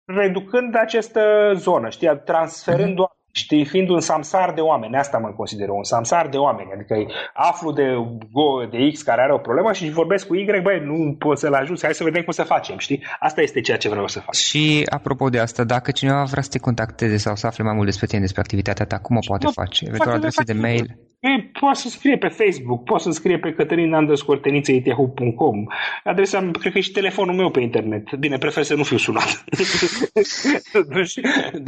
reducând 0.05 0.75
această 0.75 1.53
zonă, 1.55 1.89
știi, 1.89 2.21
transferând 2.25 2.93
mm-hmm. 2.93 3.20
Știi, 3.33 3.64
fiind 3.64 3.89
un 3.89 4.01
samsar 4.01 4.53
de 4.53 4.61
oameni, 4.61 4.97
asta 4.97 5.18
mă 5.18 5.33
consider, 5.37 5.68
un 5.68 5.85
samsar 5.85 6.28
de 6.28 6.37
oameni, 6.37 6.70
adică 6.74 6.95
aflu 7.35 7.72
de 7.72 7.85
Go, 8.33 8.64
de 8.70 8.91
X 8.93 9.03
care 9.03 9.22
are 9.22 9.33
o 9.33 9.39
problemă 9.39 9.72
și 9.72 9.91
vorbesc 9.91 10.26
cu 10.26 10.35
Y, 10.35 10.61
băi, 10.62 10.81
nu 10.85 11.14
pot 11.18 11.39
să-l 11.39 11.55
ajut, 11.55 11.83
hai 11.83 11.95
să 11.95 12.05
vedem 12.05 12.22
cum 12.22 12.33
să 12.33 12.43
facem, 12.43 12.78
știi? 12.78 13.05
Asta 13.18 13.43
este 13.43 13.61
ceea 13.61 13.76
ce 13.76 13.89
vreau 13.89 14.09
să 14.09 14.20
fac. 14.20 14.35
Și 14.35 14.87
apropo 14.91 15.28
de 15.28 15.39
asta, 15.39 15.64
dacă 15.64 15.91
cineva 15.91 16.22
vrea 16.22 16.43
să 16.43 16.49
te 16.49 16.59
contacteze 16.59 17.16
sau 17.16 17.37
să 17.37 17.47
afle 17.47 17.64
mai 17.64 17.74
mult 17.74 17.87
despre 17.87 18.07
tine, 18.07 18.20
despre 18.20 18.41
activitatea 18.41 18.87
ta, 18.87 18.99
cum 18.99 19.16
o 19.16 19.20
poate 19.26 19.45
nu, 19.45 19.51
face? 19.51 19.85
Eventual 19.87 20.14
adrese 20.14 20.43
de 20.43 20.53
mail? 20.53 20.99
E, 21.20 21.51
poate 21.61 21.78
să 21.78 21.89
scrie 21.89 22.18
pe 22.18 22.28
Facebook, 22.28 22.85
poate 22.85 23.03
să 23.03 23.11
scrie 23.11 23.39
pe 23.39 23.53
cătălina.scorteniță.yahoo.com 23.53 25.66
Adresa, 26.05 26.51
cred 26.61 26.72
că 26.72 26.78
e 26.78 26.81
și 26.81 26.91
telefonul 26.91 27.35
meu 27.35 27.51
pe 27.51 27.61
internet. 27.61 28.14
Bine, 28.14 28.39
prefer 28.39 28.62
să 28.62 28.74
nu 28.74 28.83
fiu 28.83 28.97
sunat. 28.97 29.45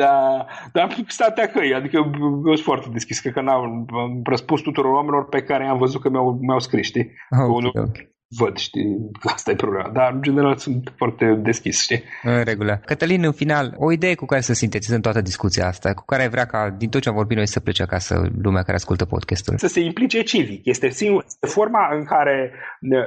dar, 0.01 0.47
dar 0.73 0.97
statea 1.07 1.51
căi, 1.53 1.75
adică 1.75 1.97
eu 1.97 2.55
sunt 2.55 2.59
foarte 2.59 2.89
deschis, 2.93 3.21
cred 3.21 3.33
că 3.33 3.41
n-am 3.41 3.87
răspuns 4.25 4.61
tuturor 4.61 4.93
oamenilor 4.93 5.29
pe 5.29 5.43
care 5.43 5.67
am 5.67 5.79
văzut 5.79 6.01
că 6.01 6.09
mi-au, 6.09 6.39
mi-au 6.41 6.59
scris, 6.59 6.87
știi? 6.87 7.13
Okay, 7.31 7.71
okay 7.75 8.13
văd, 8.39 8.57
știi, 8.57 9.11
asta 9.23 9.51
e 9.51 9.55
problema. 9.55 9.89
Dar, 9.89 10.13
în 10.13 10.23
general, 10.23 10.57
sunt 10.57 10.93
foarte 10.97 11.41
deschis, 11.43 11.83
știi? 11.83 12.03
În 12.23 12.45
regulă. 12.45 12.81
Cătălin, 12.85 13.25
în 13.25 13.33
final, 13.33 13.75
o 13.77 13.93
idee 13.93 14.15
cu 14.15 14.25
care 14.25 14.41
să 14.41 14.53
sintetizăm 14.53 15.01
toată 15.01 15.21
discuția 15.21 15.67
asta, 15.67 15.95
cu 15.95 16.05
care 16.05 16.23
ai 16.23 16.29
vrea 16.29 16.45
ca, 16.45 16.75
din 16.79 16.89
tot 16.89 17.01
ce 17.01 17.09
am 17.09 17.15
vorbit 17.15 17.37
noi, 17.37 17.47
să 17.47 17.61
plece 17.61 17.83
acasă 17.83 18.31
lumea 18.43 18.63
care 18.63 18.77
ascultă 18.77 19.05
podcastul? 19.05 19.57
Să 19.59 19.67
se 19.67 19.81
implice 19.81 20.23
civic. 20.23 20.65
Este, 20.65 20.89
singur, 20.89 21.25
este 21.27 21.47
forma 21.47 21.95
în 21.95 22.05
care 22.05 22.53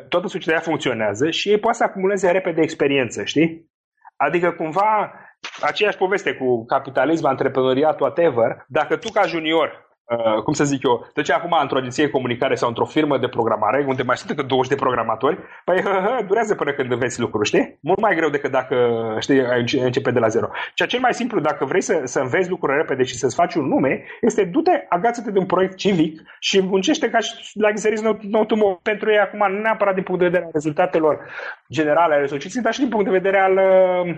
toată 0.10 0.28
societatea 0.28 0.64
funcționează 0.64 1.30
și 1.30 1.50
ei 1.50 1.58
poate 1.58 1.78
să 1.78 1.84
acumuleze 1.84 2.32
repede 2.32 2.62
experiență, 2.62 3.24
știi? 3.24 3.74
Adică, 4.18 4.52
cumva, 4.52 5.14
aceeași 5.62 5.98
poveste 5.98 6.34
cu 6.34 6.66
capitalism, 6.66 7.26
antreprenoriat, 7.26 8.00
whatever, 8.00 8.66
dacă 8.68 8.98
tu 8.98 9.10
ca 9.10 9.26
junior 9.26 9.85
Uh, 10.06 10.42
cum 10.44 10.54
să 10.54 10.64
zic 10.64 10.84
eu, 10.84 11.08
deci 11.14 11.32
acum 11.32 11.58
într-o 11.62 11.78
agenție 11.78 12.06
de 12.06 12.12
comunicare 12.12 12.56
sau 12.56 12.68
într-o 12.68 12.86
firmă 12.86 13.18
de 13.18 13.28
programare, 13.28 13.86
unde 13.88 14.04
mai 14.04 14.18
sunt 14.18 14.30
încă 14.30 14.44
20 14.44 14.72
de 14.72 14.84
programatori, 14.84 15.38
păi 15.64 15.82
hă, 15.82 15.90
hă, 15.90 16.24
durează 16.28 16.56
până 16.56 16.72
când 16.72 16.92
înveți 16.92 17.20
lucruri, 17.20 17.48
știi? 17.48 17.78
Mult 17.82 18.00
mai 18.00 18.16
greu 18.16 18.30
decât 18.30 18.52
dacă 18.52 18.76
știi, 19.20 19.40
începe 19.84 20.12
de 20.12 20.20
la 20.20 20.28
zero. 20.28 20.48
Ceea 20.74 20.88
cel 20.88 21.00
mai 21.00 21.14
simplu, 21.14 21.40
dacă 21.40 21.66
vrei 21.66 21.82
să, 21.82 22.02
să 22.04 22.20
înveți 22.20 22.50
lucruri 22.50 22.78
repede 22.78 23.04
și 23.04 23.16
să-ți 23.16 23.36
faci 23.36 23.54
un 23.56 23.68
nume, 23.68 24.04
este 24.22 24.44
du-te, 24.44 24.86
agață-te 24.90 25.32
de 25.32 25.40
un 25.40 25.46
proiect 25.46 25.76
civic 25.76 26.22
și 26.40 26.62
muncește 26.62 27.10
ca 27.10 27.20
și 27.20 27.34
like 27.54 27.80
there 27.80 27.94
is 27.94 28.02
no, 28.02 28.18
no 28.22 28.46
tomorrow. 28.46 28.80
Pentru 28.84 29.12
ei 29.12 29.20
acum, 29.20 29.52
nu 29.52 29.60
neapărat 29.60 29.94
din 29.94 30.04
punct 30.04 30.20
de 30.20 30.26
vedere 30.26 30.44
al 30.44 30.52
rezultatelor 30.54 31.30
generale 31.72 32.14
ale 32.14 32.26
societății, 32.26 32.62
dar 32.62 32.74
și 32.74 32.80
din 32.80 32.90
punct 32.90 33.06
de 33.06 33.12
vedere 33.12 33.40
al, 33.40 33.56
uh, 33.56 34.16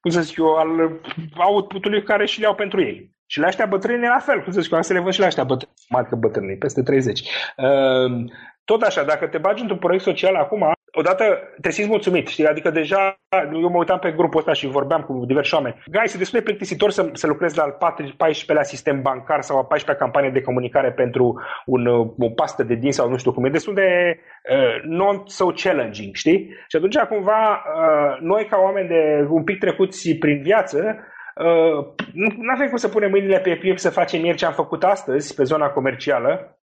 cum 0.00 0.10
să 0.10 0.20
zic 0.20 0.38
eu, 0.38 0.54
al 0.54 1.00
output-ului 1.34 2.02
care 2.02 2.26
și 2.26 2.40
le 2.40 2.46
au 2.46 2.54
pentru 2.54 2.80
ei. 2.80 3.18
Și 3.32 3.38
la 3.38 3.46
ăștia 3.46 3.66
bătrâni 3.66 4.04
e 4.04 4.08
la 4.08 4.18
fel, 4.18 4.42
cum 4.42 4.52
să 4.52 4.60
zic, 4.60 4.76
să 4.80 4.92
le 4.92 5.00
văd 5.00 5.12
și 5.12 5.20
la 5.20 5.26
ăștia 5.26 5.44
bătrâni, 5.44 5.72
mai 5.88 6.06
că 6.08 6.16
bătrâni, 6.16 6.56
peste 6.56 6.82
30. 6.82 7.20
Ehm, 7.56 8.32
tot 8.64 8.82
așa, 8.82 9.02
dacă 9.02 9.26
te 9.26 9.38
bagi 9.38 9.60
într-un 9.60 9.78
proiect 9.78 10.04
social 10.04 10.34
acum, 10.34 10.72
odată 10.92 11.24
te 11.60 11.70
simți 11.70 11.90
mulțumit, 11.90 12.26
știi? 12.28 12.46
Adică 12.46 12.70
deja, 12.70 13.20
eu 13.52 13.68
mă 13.68 13.78
uitam 13.78 13.98
pe 13.98 14.10
grupul 14.10 14.38
ăsta 14.38 14.52
și 14.52 14.66
vorbeam 14.66 15.02
cu 15.02 15.24
diversi 15.26 15.54
oameni. 15.54 15.82
Gai, 15.86 16.08
se 16.08 16.18
destul 16.18 16.38
de 16.38 16.44
plictisitor 16.44 16.90
să, 16.90 17.10
să 17.12 17.26
lucrezi 17.26 17.56
la 17.56 17.62
al 17.62 17.76
14-lea 17.94 18.62
sistem 18.62 19.02
bancar 19.02 19.40
sau 19.40 19.58
a 19.58 19.66
14-lea 19.76 19.98
campanie 19.98 20.30
de 20.30 20.42
comunicare 20.42 20.92
pentru 20.92 21.40
un, 21.66 21.86
o 22.18 22.30
pastă 22.34 22.62
de 22.62 22.74
din 22.74 22.92
sau 22.92 23.08
nu 23.08 23.16
știu 23.16 23.32
cum. 23.32 23.44
E 23.44 23.48
destul 23.48 23.74
de 23.74 24.18
uh, 24.50 24.82
non-so 24.82 25.46
challenging, 25.62 26.14
știi? 26.14 26.54
Și 26.68 26.76
atunci, 26.76 26.96
cumva, 26.96 27.50
uh, 27.52 28.18
noi 28.20 28.46
ca 28.46 28.58
oameni 28.62 28.88
de 28.88 29.26
un 29.28 29.44
pic 29.44 29.58
trecuți 29.58 30.14
prin 30.14 30.42
viață, 30.42 31.04
Uh, 31.44 31.86
nu 32.12 32.52
avem 32.54 32.68
cum 32.68 32.76
să 32.76 32.88
punem 32.88 33.10
mâinile 33.10 33.38
pe 33.38 33.56
piept 33.56 33.80
să 33.80 33.90
facem 33.90 34.24
ieri 34.24 34.36
ce 34.36 34.46
am 34.46 34.52
făcut 34.52 34.84
astăzi 34.84 35.34
pe 35.34 35.42
zona 35.42 35.68
comercială, 35.68 36.60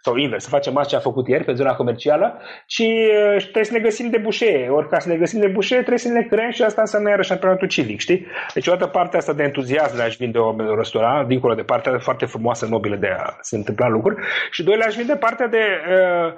sau 0.00 0.16
invers, 0.16 0.44
să 0.44 0.50
facem 0.50 0.76
asta 0.76 0.88
ce 0.88 0.94
am 0.94 1.00
făcut 1.00 1.28
ieri 1.28 1.44
pe 1.44 1.52
zona 1.52 1.74
comercială, 1.74 2.40
ci 2.66 2.78
uh, 2.78 3.42
trebuie 3.42 3.64
să 3.64 3.72
ne 3.72 3.78
găsim 3.78 4.10
de 4.10 4.18
bușee. 4.18 4.68
Ori 4.68 4.88
ca 4.88 4.98
să 4.98 5.08
ne 5.08 5.16
găsim 5.16 5.40
de 5.40 5.46
bușee, 5.46 5.76
trebuie 5.78 5.98
să 5.98 6.08
ne 6.08 6.22
creăm 6.22 6.50
și 6.50 6.62
asta 6.62 6.80
înseamnă 6.80 7.08
iarăși 7.08 7.32
antrenamentul 7.32 7.68
civic, 7.68 8.00
știi? 8.00 8.26
Deci 8.54 8.66
o 8.66 8.70
dată 8.70 8.86
partea 8.86 9.18
asta 9.18 9.32
de 9.32 9.42
entuziasm 9.42 9.96
de 9.96 10.02
a-și 10.02 10.16
vinde 10.16 10.38
o 10.38 10.76
restaurant, 10.76 11.28
dincolo 11.28 11.54
de 11.54 11.62
partea 11.62 11.98
foarte 11.98 12.26
frumoasă, 12.26 12.66
nobilă 12.66 12.96
de 12.96 13.08
a 13.18 13.36
se 13.40 13.56
întâmpla 13.56 13.88
lucruri, 13.88 14.22
și 14.50 14.62
doi, 14.62 14.76
le-aș 14.76 14.94
vinde 14.94 15.16
partea 15.16 15.46
de 15.46 15.64
uh, 15.88 16.32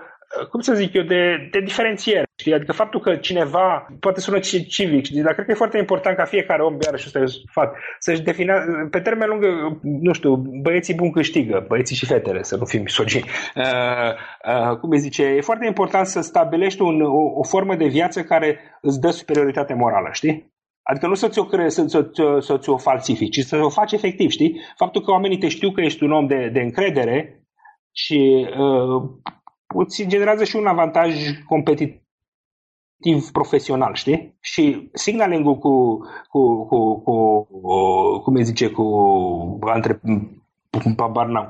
cum 0.50 0.60
să 0.60 0.74
zic 0.74 0.92
eu, 0.94 1.02
de, 1.02 1.48
de 1.50 1.60
diferențiere. 1.60 2.24
Știi? 2.36 2.54
Adică 2.54 2.72
faptul 2.72 3.00
că 3.00 3.16
cineva 3.16 3.86
poate 4.00 4.20
sună 4.20 4.38
civic, 4.38 5.04
știi? 5.04 5.22
dar 5.22 5.32
cred 5.32 5.44
că 5.44 5.50
e 5.50 5.54
foarte 5.54 5.78
important 5.78 6.16
ca 6.16 6.24
fiecare 6.24 6.62
om, 6.62 6.76
iarăși 6.84 7.04
ăsta 7.06 7.18
e 7.18 7.26
sfat, 7.26 7.74
să-și 7.98 8.22
definească, 8.22 8.88
pe 8.90 9.00
termen 9.00 9.28
lung, 9.28 9.44
nu 9.82 10.12
știu, 10.12 10.34
băieții 10.36 10.94
buni 10.94 11.12
câștigă, 11.12 11.64
băieții 11.68 11.96
și 11.96 12.06
fetele, 12.06 12.42
să 12.42 12.56
nu 12.56 12.64
fim 12.64 12.82
misogini. 12.82 13.24
Uh, 13.54 13.62
uh, 14.70 14.76
cum 14.76 14.90
îi 14.90 14.98
zice, 14.98 15.22
e 15.22 15.40
foarte 15.40 15.66
important 15.66 16.06
să 16.06 16.20
stabilești 16.20 16.82
un, 16.82 17.00
o, 17.00 17.38
o 17.40 17.42
formă 17.42 17.74
de 17.74 17.86
viață 17.86 18.22
care 18.22 18.78
îți 18.80 19.00
dă 19.00 19.10
superioritate 19.10 19.74
morală, 19.74 20.08
știi? 20.12 20.52
Adică 20.82 21.06
nu 21.06 21.14
să 21.14 21.28
ți-o, 21.28 21.44
cre- 21.44 21.68
să, 21.68 21.84
să, 21.86 22.08
să, 22.12 22.36
să 22.40 22.58
ți-o 22.58 22.76
falsifici, 22.76 23.40
ci 23.40 23.44
să 23.44 23.56
o 23.56 23.68
faci 23.68 23.92
efectiv, 23.92 24.30
știi? 24.30 24.60
Faptul 24.76 25.02
că 25.02 25.10
oamenii 25.10 25.38
te 25.38 25.48
știu 25.48 25.70
că 25.70 25.80
ești 25.80 26.04
un 26.04 26.12
om 26.12 26.26
de, 26.26 26.50
de 26.52 26.60
încredere 26.60 27.44
și 27.92 28.46
uh, 28.58 29.02
îți 29.74 30.06
generează 30.06 30.44
și 30.44 30.56
un 30.56 30.66
avantaj 30.66 31.14
competitiv 31.46 32.00
profesional, 33.32 33.94
știi? 33.94 34.36
Și 34.40 34.90
signaling-ul 34.92 35.58
cu, 35.58 35.98
cu, 36.28 36.66
cu, 36.66 37.00
cu, 37.00 37.42
cum 38.22 38.34
îi 38.34 38.44
zice, 38.44 38.70
cu 38.70 38.84
între 39.74 40.00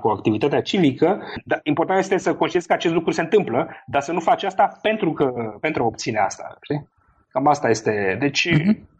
cu 0.00 0.08
activitatea 0.08 0.62
civică, 0.62 1.22
dar 1.44 1.60
important 1.62 1.98
este 1.98 2.18
să 2.18 2.34
conștienți 2.34 2.68
că 2.68 2.74
acest 2.74 2.94
lucru 2.94 3.10
se 3.10 3.20
întâmplă, 3.20 3.68
dar 3.86 4.02
să 4.02 4.12
nu 4.12 4.20
faci 4.20 4.42
asta 4.42 4.78
pentru 4.82 5.12
că 5.12 5.32
pentru 5.60 5.82
a 5.82 5.86
obține 5.86 6.18
asta, 6.18 6.58
știi? 6.62 6.88
Cam 7.28 7.46
asta 7.46 7.68
este. 7.68 8.16
Deci, 8.20 8.48
uh-huh 8.48 8.90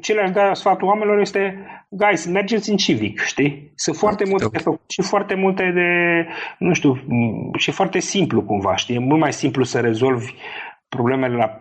ce 0.00 0.12
le-aș 0.12 0.30
da 0.30 0.54
sfatul 0.54 0.88
oamenilor 0.88 1.20
este, 1.20 1.66
guys, 1.88 2.26
mergeți 2.26 2.70
în 2.70 2.76
civic, 2.76 3.20
știi? 3.20 3.72
Sunt 3.74 3.96
foarte 3.96 4.24
multe 4.28 4.48
de 4.52 4.58
făcut 4.58 4.80
și 4.88 5.02
foarte 5.02 5.34
multe 5.34 5.70
de, 5.74 5.88
nu 6.58 6.72
știu, 6.72 6.96
și 7.58 7.70
foarte 7.70 7.98
simplu 7.98 8.42
cumva, 8.42 8.76
știi? 8.76 8.94
E 8.94 8.98
mult 8.98 9.20
mai 9.20 9.32
simplu 9.32 9.64
să 9.64 9.80
rezolvi 9.80 10.32
problemele 10.96 11.36
la, 11.36 11.58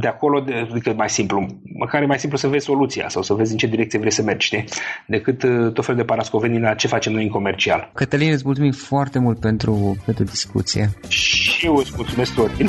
de 0.00 0.06
acolo 0.06 0.40
de, 0.40 0.68
decât 0.72 0.96
mai 0.96 1.10
simplu. 1.10 1.46
Măcar 1.78 2.02
e 2.02 2.06
mai 2.06 2.18
simplu 2.18 2.38
să 2.38 2.48
vezi 2.48 2.64
soluția 2.64 3.08
sau 3.08 3.22
să 3.22 3.34
vezi 3.34 3.52
în 3.52 3.58
ce 3.58 3.66
direcție 3.66 3.98
vrei 3.98 4.12
să 4.12 4.22
mergi, 4.22 4.46
știi? 4.46 4.64
Decât 5.06 5.42
uh, 5.42 5.72
tot 5.72 5.84
fel 5.84 5.94
de 5.94 6.04
parascoveni 6.04 6.60
la 6.60 6.74
ce 6.74 6.86
facem 6.86 7.12
noi 7.12 7.22
în 7.22 7.30
comercial. 7.30 7.90
Cătălin, 7.94 8.32
îți 8.32 8.42
mulțumim 8.44 8.72
foarte 8.72 9.18
mult 9.18 9.40
pentru, 9.40 9.96
pentru 10.04 10.24
discuție. 10.24 10.88
Și 11.08 11.66
eu 11.66 11.74
îți 11.74 11.92
mulțumesc, 11.96 12.32
Florin. 12.32 12.68